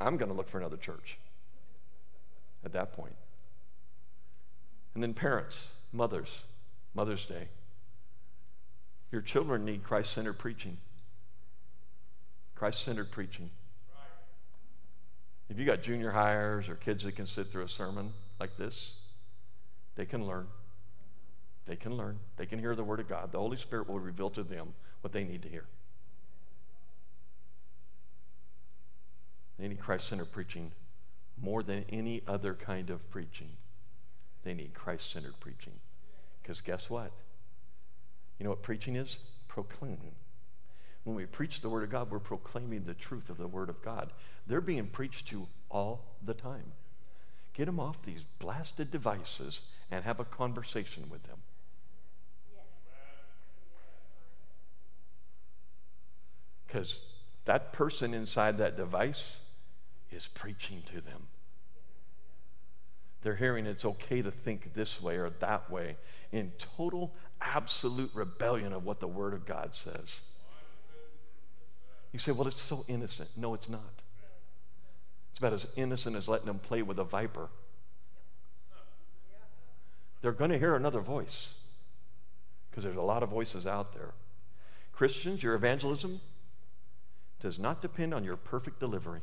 I'm 0.00 0.16
going 0.16 0.30
to 0.30 0.36
look 0.36 0.48
for 0.48 0.58
another 0.58 0.76
church 0.76 1.16
at 2.64 2.72
that 2.72 2.92
point. 2.92 3.14
And 4.94 5.02
then, 5.02 5.14
parents, 5.14 5.68
mothers, 5.92 6.40
Mother's 6.92 7.24
Day. 7.24 7.48
Your 9.12 9.20
children 9.20 9.64
need 9.64 9.84
Christ 9.84 10.12
centered 10.12 10.38
preaching. 10.38 10.78
Christ 12.56 12.82
centered 12.82 13.12
preaching. 13.12 13.50
If 15.48 15.58
you 15.58 15.64
got 15.64 15.82
junior 15.82 16.10
hires 16.10 16.68
or 16.68 16.74
kids 16.74 17.04
that 17.04 17.14
can 17.14 17.26
sit 17.26 17.46
through 17.48 17.62
a 17.62 17.68
sermon 17.68 18.12
like 18.40 18.56
this, 18.56 18.94
they 19.94 20.06
can 20.06 20.26
learn. 20.26 20.48
They 21.66 21.76
can 21.76 21.96
learn. 21.96 22.18
They 22.36 22.46
can 22.46 22.58
hear 22.58 22.74
the 22.74 22.82
Word 22.82 22.98
of 22.98 23.08
God. 23.08 23.30
The 23.30 23.38
Holy 23.38 23.56
Spirit 23.56 23.88
will 23.88 24.00
reveal 24.00 24.30
to 24.30 24.42
them 24.42 24.74
what 25.02 25.12
they 25.12 25.22
need 25.22 25.42
to 25.42 25.48
hear. 25.48 25.66
They 29.58 29.68
need 29.68 29.80
Christ 29.80 30.08
centered 30.08 30.32
preaching 30.32 30.72
more 31.40 31.62
than 31.62 31.84
any 31.88 32.22
other 32.26 32.54
kind 32.54 32.90
of 32.90 33.08
preaching. 33.10 33.50
They 34.44 34.54
need 34.54 34.74
Christ 34.74 35.10
centered 35.10 35.38
preaching. 35.40 35.74
Because 36.42 36.60
guess 36.60 36.88
what? 36.88 37.12
You 38.38 38.44
know 38.44 38.50
what 38.50 38.62
preaching 38.62 38.96
is? 38.96 39.18
Proclaiming. 39.48 40.14
When 41.04 41.16
we 41.16 41.24
preach 41.24 41.60
the 41.60 41.68
Word 41.68 41.84
of 41.84 41.90
God, 41.90 42.10
we're 42.10 42.18
proclaiming 42.18 42.84
the 42.84 42.94
truth 42.94 43.30
of 43.30 43.38
the 43.38 43.46
Word 43.46 43.68
of 43.68 43.82
God. 43.82 44.12
They're 44.46 44.60
being 44.60 44.86
preached 44.86 45.28
to 45.28 45.46
all 45.70 46.16
the 46.24 46.34
time. 46.34 46.72
Get 47.54 47.66
them 47.66 47.80
off 47.80 48.02
these 48.02 48.24
blasted 48.38 48.90
devices 48.90 49.62
and 49.90 50.04
have 50.04 50.20
a 50.20 50.24
conversation 50.24 51.04
with 51.10 51.22
them. 51.22 51.38
Because 56.66 57.04
that 57.46 57.72
person 57.72 58.12
inside 58.12 58.58
that 58.58 58.76
device 58.76 59.38
is 60.16 60.28
preaching 60.28 60.82
to 60.86 61.00
them. 61.00 61.28
They're 63.22 63.36
hearing 63.36 63.66
it's 63.66 63.84
okay 63.84 64.22
to 64.22 64.30
think 64.30 64.74
this 64.74 65.00
way 65.00 65.16
or 65.16 65.30
that 65.30 65.70
way 65.70 65.96
in 66.32 66.52
total, 66.58 67.12
absolute 67.40 68.10
rebellion 68.14 68.72
of 68.72 68.84
what 68.84 69.00
the 69.00 69.08
Word 69.08 69.34
of 69.34 69.46
God 69.46 69.74
says. 69.74 70.20
You 72.12 72.18
say, 72.18 72.32
well, 72.32 72.46
it's 72.46 72.62
so 72.62 72.84
innocent. 72.88 73.30
No, 73.36 73.52
it's 73.54 73.68
not. 73.68 74.02
It's 75.30 75.38
about 75.38 75.52
as 75.52 75.66
innocent 75.76 76.16
as 76.16 76.28
letting 76.28 76.46
them 76.46 76.58
play 76.58 76.82
with 76.82 76.98
a 76.98 77.04
viper. 77.04 77.48
They're 80.22 80.32
going 80.32 80.50
to 80.50 80.58
hear 80.58 80.74
another 80.74 81.00
voice 81.00 81.54
because 82.70 82.84
there's 82.84 82.96
a 82.96 83.02
lot 83.02 83.22
of 83.22 83.28
voices 83.28 83.66
out 83.66 83.92
there. 83.92 84.12
Christians, 84.92 85.42
your 85.42 85.54
evangelism 85.54 86.20
does 87.40 87.58
not 87.58 87.82
depend 87.82 88.14
on 88.14 88.24
your 88.24 88.36
perfect 88.36 88.80
delivery. 88.80 89.20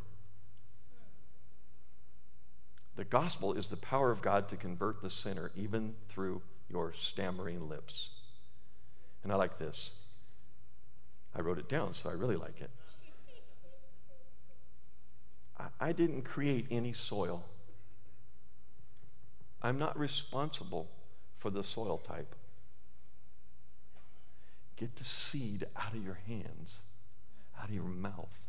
The 2.95 3.03
gospel 3.03 3.53
is 3.53 3.69
the 3.69 3.77
power 3.77 4.11
of 4.11 4.21
God 4.21 4.47
to 4.49 4.55
convert 4.55 5.01
the 5.01 5.09
sinner 5.09 5.51
even 5.55 5.95
through 6.09 6.41
your 6.69 6.93
stammering 6.93 7.67
lips. 7.67 8.09
And 9.23 9.31
I 9.31 9.35
like 9.35 9.57
this. 9.57 9.91
I 11.35 11.41
wrote 11.41 11.57
it 11.57 11.67
down, 11.67 11.93
so 11.93 12.09
I 12.09 12.13
really 12.13 12.35
like 12.35 12.61
it. 12.61 12.69
I, 15.79 15.91
didn't 15.93 16.23
create 16.23 16.67
any 16.71 16.93
soil. 16.93 17.45
I'm 19.61 19.79
not 19.79 19.97
responsible 19.97 20.89
for 21.37 21.49
the 21.49 21.63
soil 21.63 21.97
type. 21.97 22.35
Get 24.75 24.97
the 24.97 25.03
seed 25.03 25.65
out 25.75 25.93
of 25.93 26.03
your 26.03 26.19
hands, 26.27 26.79
out 27.57 27.69
of 27.69 27.75
your 27.75 27.83
mouth, 27.83 28.39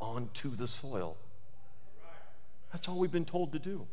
onto 0.00 0.56
the 0.56 0.68
soil. 0.68 1.16
That's 2.72 2.88
all 2.88 2.98
we've 2.98 3.10
been 3.10 3.24
told 3.24 3.52
to 3.52 3.58
do. 3.58 3.86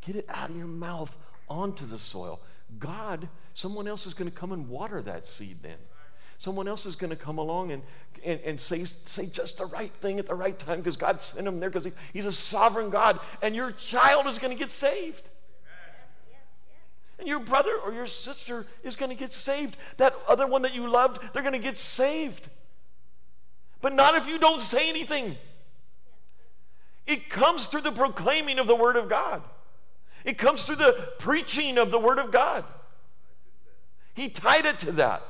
Get 0.00 0.16
it 0.16 0.26
out 0.28 0.50
of 0.50 0.56
your 0.56 0.66
mouth 0.66 1.16
onto 1.48 1.86
the 1.86 1.98
soil. 1.98 2.40
God, 2.78 3.28
someone 3.54 3.86
else 3.86 4.06
is 4.06 4.14
going 4.14 4.30
to 4.30 4.36
come 4.36 4.52
and 4.52 4.68
water 4.68 5.00
that 5.02 5.26
seed 5.26 5.58
then. 5.62 5.78
Someone 6.38 6.66
else 6.66 6.86
is 6.86 6.96
going 6.96 7.10
to 7.10 7.16
come 7.16 7.38
along 7.38 7.70
and, 7.70 7.84
and, 8.24 8.40
and 8.40 8.60
say, 8.60 8.84
say 8.84 9.26
just 9.26 9.58
the 9.58 9.66
right 9.66 9.94
thing 9.94 10.18
at 10.18 10.26
the 10.26 10.34
right 10.34 10.58
time 10.58 10.78
because 10.78 10.96
God 10.96 11.20
sent 11.20 11.46
him 11.46 11.60
there 11.60 11.70
because 11.70 11.84
he, 11.84 11.92
he's 12.12 12.26
a 12.26 12.32
sovereign 12.32 12.90
God. 12.90 13.20
And 13.42 13.54
your 13.54 13.70
child 13.70 14.26
is 14.26 14.38
going 14.38 14.52
to 14.52 14.58
get 14.58 14.72
saved. 14.72 15.30
And 17.20 17.28
your 17.28 17.38
brother 17.38 17.70
or 17.84 17.92
your 17.92 18.08
sister 18.08 18.66
is 18.82 18.96
going 18.96 19.10
to 19.10 19.16
get 19.16 19.32
saved. 19.32 19.76
That 19.98 20.16
other 20.26 20.48
one 20.48 20.62
that 20.62 20.74
you 20.74 20.90
loved, 20.90 21.22
they're 21.32 21.44
going 21.44 21.52
to 21.52 21.60
get 21.60 21.76
saved. 21.76 22.48
But 23.80 23.92
not 23.92 24.16
if 24.16 24.26
you 24.26 24.40
don't 24.40 24.60
say 24.60 24.88
anything. 24.88 25.36
It 27.06 27.28
comes 27.28 27.66
through 27.66 27.80
the 27.82 27.92
proclaiming 27.92 28.58
of 28.58 28.66
the 28.66 28.76
Word 28.76 28.96
of 28.96 29.08
God, 29.08 29.42
it 30.24 30.38
comes 30.38 30.64
through 30.64 30.76
the 30.76 31.08
preaching 31.18 31.78
of 31.78 31.90
the 31.90 31.98
Word 31.98 32.18
of 32.18 32.30
God. 32.30 32.64
He 34.14 34.28
tied 34.28 34.66
it 34.66 34.78
to 34.80 34.92
that. 34.92 35.22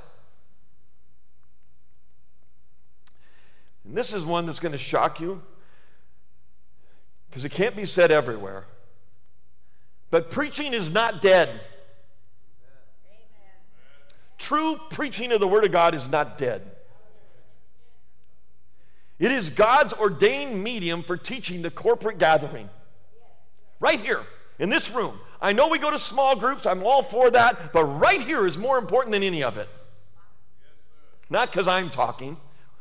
And 3.84 3.96
this 3.96 4.12
is 4.12 4.24
one 4.24 4.46
that's 4.46 4.58
going 4.58 4.72
to 4.72 4.78
shock 4.78 5.20
you 5.20 5.42
because 7.28 7.44
it 7.44 7.50
can't 7.50 7.76
be 7.76 7.84
said 7.84 8.10
everywhere. 8.10 8.64
But 10.10 10.30
preaching 10.30 10.74
is 10.74 10.90
not 10.90 11.22
dead. 11.22 11.48
Amen. 11.48 11.60
True 14.36 14.78
preaching 14.90 15.32
of 15.32 15.40
the 15.40 15.48
Word 15.48 15.64
of 15.64 15.72
God 15.72 15.94
is 15.94 16.08
not 16.08 16.36
dead. 16.36 16.62
It 19.22 19.30
is 19.30 19.50
God's 19.50 19.92
ordained 19.92 20.64
medium 20.64 21.04
for 21.04 21.16
teaching 21.16 21.62
the 21.62 21.70
corporate 21.70 22.18
gathering. 22.18 22.68
Right 23.78 24.00
here, 24.00 24.20
in 24.58 24.68
this 24.68 24.90
room. 24.90 25.16
I 25.40 25.52
know 25.52 25.68
we 25.68 25.78
go 25.78 25.92
to 25.92 25.98
small 25.98 26.34
groups, 26.34 26.66
I'm 26.66 26.84
all 26.84 27.04
for 27.04 27.30
that, 27.30 27.72
but 27.72 27.84
right 27.84 28.20
here 28.20 28.48
is 28.48 28.58
more 28.58 28.78
important 28.78 29.12
than 29.12 29.22
any 29.22 29.44
of 29.44 29.58
it. 29.58 29.68
Not 31.30 31.52
because 31.52 31.68
I'm 31.68 31.88
talking. 31.88 32.36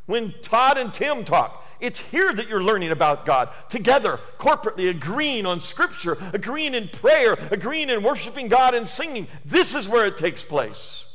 When 0.07 0.33
Todd 0.41 0.79
and 0.79 0.91
Tim 0.91 1.23
talk, 1.25 1.63
it's 1.79 1.99
here 1.99 2.33
that 2.33 2.49
you're 2.49 2.63
learning 2.63 2.89
about 2.89 3.23
God 3.23 3.49
together, 3.69 4.19
corporately, 4.39 4.89
agreeing 4.89 5.45
on 5.45 5.61
Scripture, 5.61 6.17
agreeing 6.33 6.73
in 6.73 6.87
prayer, 6.87 7.37
agreeing 7.51 7.91
in 7.91 8.01
worshiping 8.01 8.47
God 8.47 8.73
and 8.73 8.87
singing. 8.87 9.27
This 9.45 9.75
is 9.75 9.87
where 9.87 10.07
it 10.07 10.17
takes 10.17 10.43
place. 10.43 11.05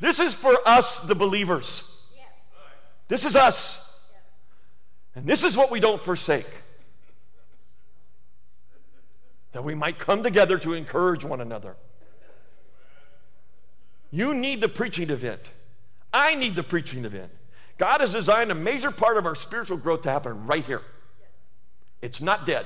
This 0.00 0.18
is 0.18 0.34
for 0.34 0.56
us, 0.66 0.98
the 0.98 1.14
believers. 1.14 1.87
This 3.08 3.24
is 3.24 3.34
us. 3.34 3.84
And 5.14 5.26
this 5.26 5.42
is 5.42 5.56
what 5.56 5.70
we 5.70 5.80
don't 5.80 6.02
forsake. 6.02 6.46
That 9.52 9.64
we 9.64 9.74
might 9.74 9.98
come 9.98 10.22
together 10.22 10.58
to 10.58 10.74
encourage 10.74 11.24
one 11.24 11.40
another. 11.40 11.76
You 14.10 14.32
need 14.34 14.60
the 14.60 14.68
preaching 14.68 15.10
event. 15.10 15.40
I 16.12 16.34
need 16.34 16.54
the 16.54 16.62
preaching 16.62 17.04
event. 17.04 17.30
God 17.78 18.00
has 18.00 18.12
designed 18.12 18.50
a 18.50 18.54
major 18.54 18.90
part 18.90 19.16
of 19.16 19.26
our 19.26 19.34
spiritual 19.34 19.76
growth 19.76 20.02
to 20.02 20.10
happen 20.10 20.46
right 20.46 20.64
here. 20.64 20.82
It's 22.00 22.20
not 22.20 22.46
dead. 22.46 22.64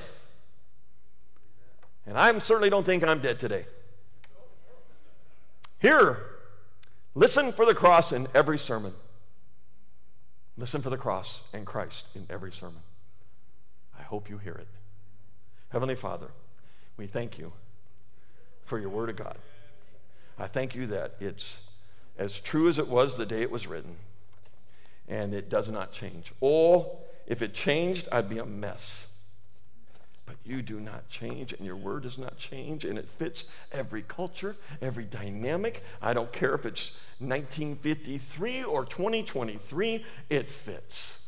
And 2.05 2.17
I 2.17 2.37
certainly 2.39 2.69
don't 2.69 2.85
think 2.85 3.03
I'm 3.03 3.19
dead 3.19 3.39
today. 3.39 3.65
Here, 5.79 6.17
listen 7.15 7.51
for 7.51 7.65
the 7.65 7.73
cross 7.73 8.11
in 8.11 8.27
every 8.33 8.57
sermon. 8.57 8.93
Listen 10.57 10.81
for 10.81 10.89
the 10.89 10.97
cross 10.97 11.41
and 11.51 11.65
Christ 11.65 12.05
in 12.13 12.27
every 12.29 12.51
sermon. 12.51 12.81
I 13.97 14.03
hope 14.03 14.29
you 14.29 14.37
hear 14.37 14.53
it. 14.53 14.67
Heavenly 15.69 15.95
Father, 15.95 16.27
we 16.97 17.07
thank 17.07 17.39
you 17.39 17.53
for 18.63 18.79
your 18.79 18.89
word 18.89 19.09
of 19.09 19.15
God. 19.15 19.37
I 20.37 20.47
thank 20.47 20.75
you 20.75 20.85
that 20.87 21.15
it's 21.19 21.59
as 22.17 22.39
true 22.39 22.69
as 22.69 22.77
it 22.77 22.87
was 22.87 23.17
the 23.17 23.25
day 23.25 23.41
it 23.41 23.51
was 23.51 23.67
written, 23.67 23.95
and 25.07 25.33
it 25.33 25.49
does 25.49 25.69
not 25.69 25.91
change. 25.91 26.31
Or 26.39 26.97
if 27.25 27.41
it 27.41 27.53
changed, 27.53 28.07
I'd 28.11 28.29
be 28.29 28.37
a 28.37 28.45
mess. 28.45 29.07
But 30.33 30.51
you 30.51 30.61
do 30.61 30.79
not 30.79 31.09
change, 31.09 31.53
and 31.53 31.65
your 31.65 31.75
word 31.75 32.03
does 32.03 32.17
not 32.17 32.37
change, 32.37 32.85
and 32.85 32.97
it 32.97 33.07
fits 33.07 33.45
every 33.71 34.01
culture, 34.01 34.55
every 34.81 35.05
dynamic. 35.05 35.83
I 36.01 36.13
don't 36.13 36.31
care 36.31 36.55
if 36.55 36.65
it's 36.65 36.93
1953 37.19 38.63
or 38.63 38.85
2023, 38.85 40.03
it 40.29 40.49
fits. 40.49 41.19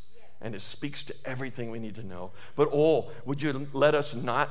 And 0.42 0.56
it 0.56 0.62
speaks 0.62 1.04
to 1.04 1.16
everything 1.24 1.72
we 1.72 1.80
need 1.80 1.96
to 1.96 2.04
know. 2.04 2.32
But 2.56 2.70
oh, 2.74 3.12
would 3.26 3.42
you 3.42 3.68
let 3.74 3.96
us 3.96 4.14
not 4.14 4.50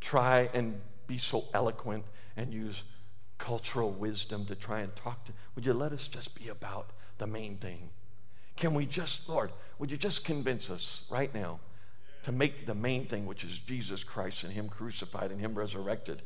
try 0.00 0.48
and 0.54 0.80
be 1.06 1.18
so 1.18 1.44
eloquent 1.52 2.04
and 2.36 2.52
use 2.52 2.84
cultural 3.38 3.90
wisdom 3.90 4.44
to 4.46 4.54
try 4.54 4.80
and 4.80 4.94
talk 4.96 5.24
to? 5.26 5.32
Would 5.54 5.66
you 5.66 5.74
let 5.74 5.92
us 5.92 6.08
just 6.08 6.34
be 6.34 6.48
about 6.48 6.90
the 7.18 7.26
main 7.26 7.56
thing? 7.56 7.90
Can 8.56 8.74
we 8.74 8.86
just, 8.86 9.28
Lord, 9.28 9.50
would 9.78 9.90
you 9.90 9.96
just 9.96 10.24
convince 10.24 10.68
us 10.70 11.02
right 11.10 11.34
now 11.34 11.60
to 12.24 12.32
make 12.32 12.66
the 12.66 12.74
main 12.74 13.04
thing, 13.04 13.26
which 13.26 13.44
is 13.44 13.58
Jesus 13.58 14.04
Christ 14.04 14.44
and 14.44 14.52
Him 14.52 14.68
crucified 14.68 15.30
and 15.30 15.40
Him 15.40 15.54
resurrected, 15.54 16.22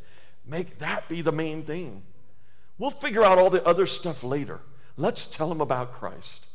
make 0.46 0.78
that 0.78 1.08
be 1.08 1.20
the 1.20 1.32
main 1.32 1.62
thing. 1.62 2.02
We'll 2.78 2.90
figure 2.90 3.24
out 3.24 3.38
all 3.38 3.50
the 3.50 3.64
other 3.64 3.86
stuff 3.86 4.24
later. 4.24 4.60
Let's 4.96 5.26
tell 5.26 5.48
them 5.48 5.60
about 5.60 5.92
Christ. 5.92 6.46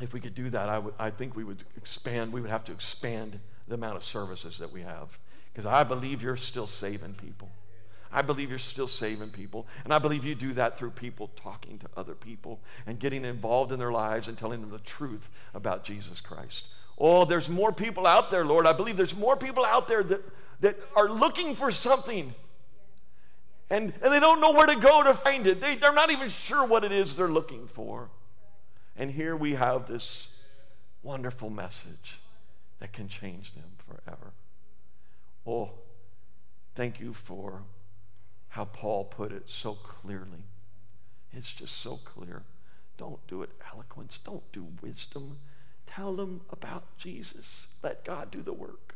If 0.00 0.12
we 0.12 0.20
could 0.20 0.34
do 0.34 0.50
that, 0.50 0.68
I, 0.68 0.82
I 0.98 1.10
think 1.10 1.36
we 1.36 1.44
would 1.44 1.62
expand, 1.76 2.32
we 2.32 2.40
would 2.40 2.50
have 2.50 2.64
to 2.64 2.72
expand 2.72 3.38
the 3.68 3.74
amount 3.74 3.96
of 3.96 4.02
services 4.02 4.58
that 4.58 4.72
we 4.72 4.82
have. 4.82 5.18
Because 5.52 5.66
I 5.66 5.84
believe 5.84 6.22
you're 6.22 6.36
still 6.36 6.66
saving 6.66 7.14
people. 7.14 7.50
I 8.12 8.22
believe 8.22 8.50
you're 8.50 8.58
still 8.58 8.88
saving 8.88 9.30
people. 9.30 9.66
And 9.84 9.94
I 9.94 9.98
believe 9.98 10.24
you 10.24 10.34
do 10.34 10.52
that 10.54 10.78
through 10.78 10.90
people 10.90 11.30
talking 11.36 11.78
to 11.78 11.88
other 11.96 12.14
people 12.14 12.60
and 12.86 12.98
getting 12.98 13.24
involved 13.24 13.72
in 13.72 13.78
their 13.78 13.92
lives 13.92 14.28
and 14.28 14.36
telling 14.36 14.60
them 14.60 14.70
the 14.70 14.78
truth 14.78 15.30
about 15.54 15.84
Jesus 15.84 16.20
Christ. 16.20 16.66
Oh, 16.98 17.24
there's 17.24 17.48
more 17.48 17.72
people 17.72 18.06
out 18.06 18.30
there, 18.30 18.44
Lord. 18.44 18.66
I 18.66 18.72
believe 18.72 18.96
there's 18.96 19.16
more 19.16 19.36
people 19.36 19.64
out 19.64 19.88
there 19.88 20.02
that, 20.02 20.20
that 20.60 20.78
are 20.94 21.08
looking 21.08 21.54
for 21.54 21.70
something. 21.70 22.34
And, 23.70 23.92
and 24.02 24.12
they 24.12 24.20
don't 24.20 24.40
know 24.40 24.52
where 24.52 24.66
to 24.66 24.76
go 24.76 25.02
to 25.02 25.14
find 25.14 25.46
it. 25.46 25.60
They, 25.60 25.76
they're 25.76 25.94
not 25.94 26.10
even 26.10 26.28
sure 26.28 26.66
what 26.66 26.84
it 26.84 26.92
is 26.92 27.16
they're 27.16 27.28
looking 27.28 27.66
for. 27.66 28.10
And 28.96 29.10
here 29.10 29.34
we 29.34 29.54
have 29.54 29.88
this 29.88 30.28
wonderful 31.02 31.50
message 31.50 32.18
that 32.78 32.92
can 32.92 33.08
change 33.08 33.54
them 33.54 33.70
forever. 33.78 34.32
Oh, 35.46 35.70
thank 36.74 37.00
you 37.00 37.12
for 37.14 37.62
how 38.48 38.66
Paul 38.66 39.06
put 39.06 39.32
it 39.32 39.48
so 39.48 39.74
clearly. 39.74 40.44
It's 41.32 41.52
just 41.52 41.80
so 41.80 41.98
clear. 42.04 42.42
Don't 42.98 43.26
do 43.26 43.42
it 43.42 43.50
eloquence, 43.72 44.18
don't 44.18 44.52
do 44.52 44.66
wisdom. 44.82 45.38
Tell 45.94 46.14
them 46.14 46.40
about 46.50 46.84
Jesus. 46.96 47.66
Let 47.82 48.04
God 48.04 48.30
do 48.30 48.40
the 48.40 48.52
work. 48.52 48.94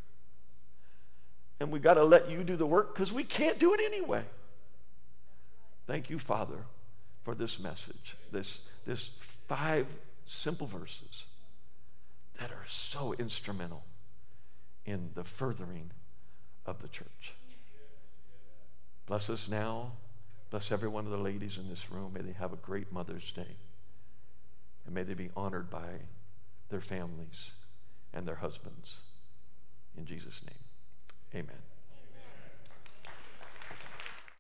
And 1.61 1.71
we've 1.71 1.83
got 1.83 1.95
to 1.95 2.05
let 2.05 2.31
you 2.31 2.45
do 2.45 2.57
the 2.57 2.67
work 2.67 2.95
because 2.95 3.13
we 3.13 3.25
can't 3.25 3.59
do 3.59 3.75
it 3.75 3.81
anyway. 3.85 4.23
Thank 5.87 6.11
you, 6.11 6.19
Father, 6.19 6.65
for 7.23 7.35
this 7.35 7.59
message, 7.59 8.17
this, 8.33 8.61
this 8.87 9.11
five 9.49 9.87
simple 10.25 10.67
verses 10.67 11.25
that 12.41 12.51
are 12.51 12.67
so 12.67 13.15
instrumental 13.19 13.85
in 14.85 15.11
the 15.15 15.25
furthering 15.25 15.91
of 16.65 16.83
the 16.83 16.89
church. 16.89 17.35
Bless 19.07 19.31
us 19.31 19.49
now. 19.49 19.93
Bless 20.51 20.73
every 20.73 20.89
one 20.89 21.05
of 21.05 21.11
the 21.11 21.19
ladies 21.19 21.59
in 21.59 21.69
this 21.69 21.91
room. 21.91 22.13
May 22.15 22.23
they 22.23 22.33
have 22.33 22.53
a 22.53 22.57
great 22.57 22.93
Mother's 22.93 23.33
Day. 23.33 23.57
And 24.85 24.95
may 24.95 25.03
they 25.03 25.15
be 25.15 25.31
honored 25.37 25.71
by 25.71 26.01
their 26.69 26.81
families 26.81 27.53
and 28.13 28.27
their 28.27 28.37
husbands. 28.37 28.99
In 29.97 30.05
Jesus' 30.05 30.43
name, 30.45 31.43
amen. 31.43 31.63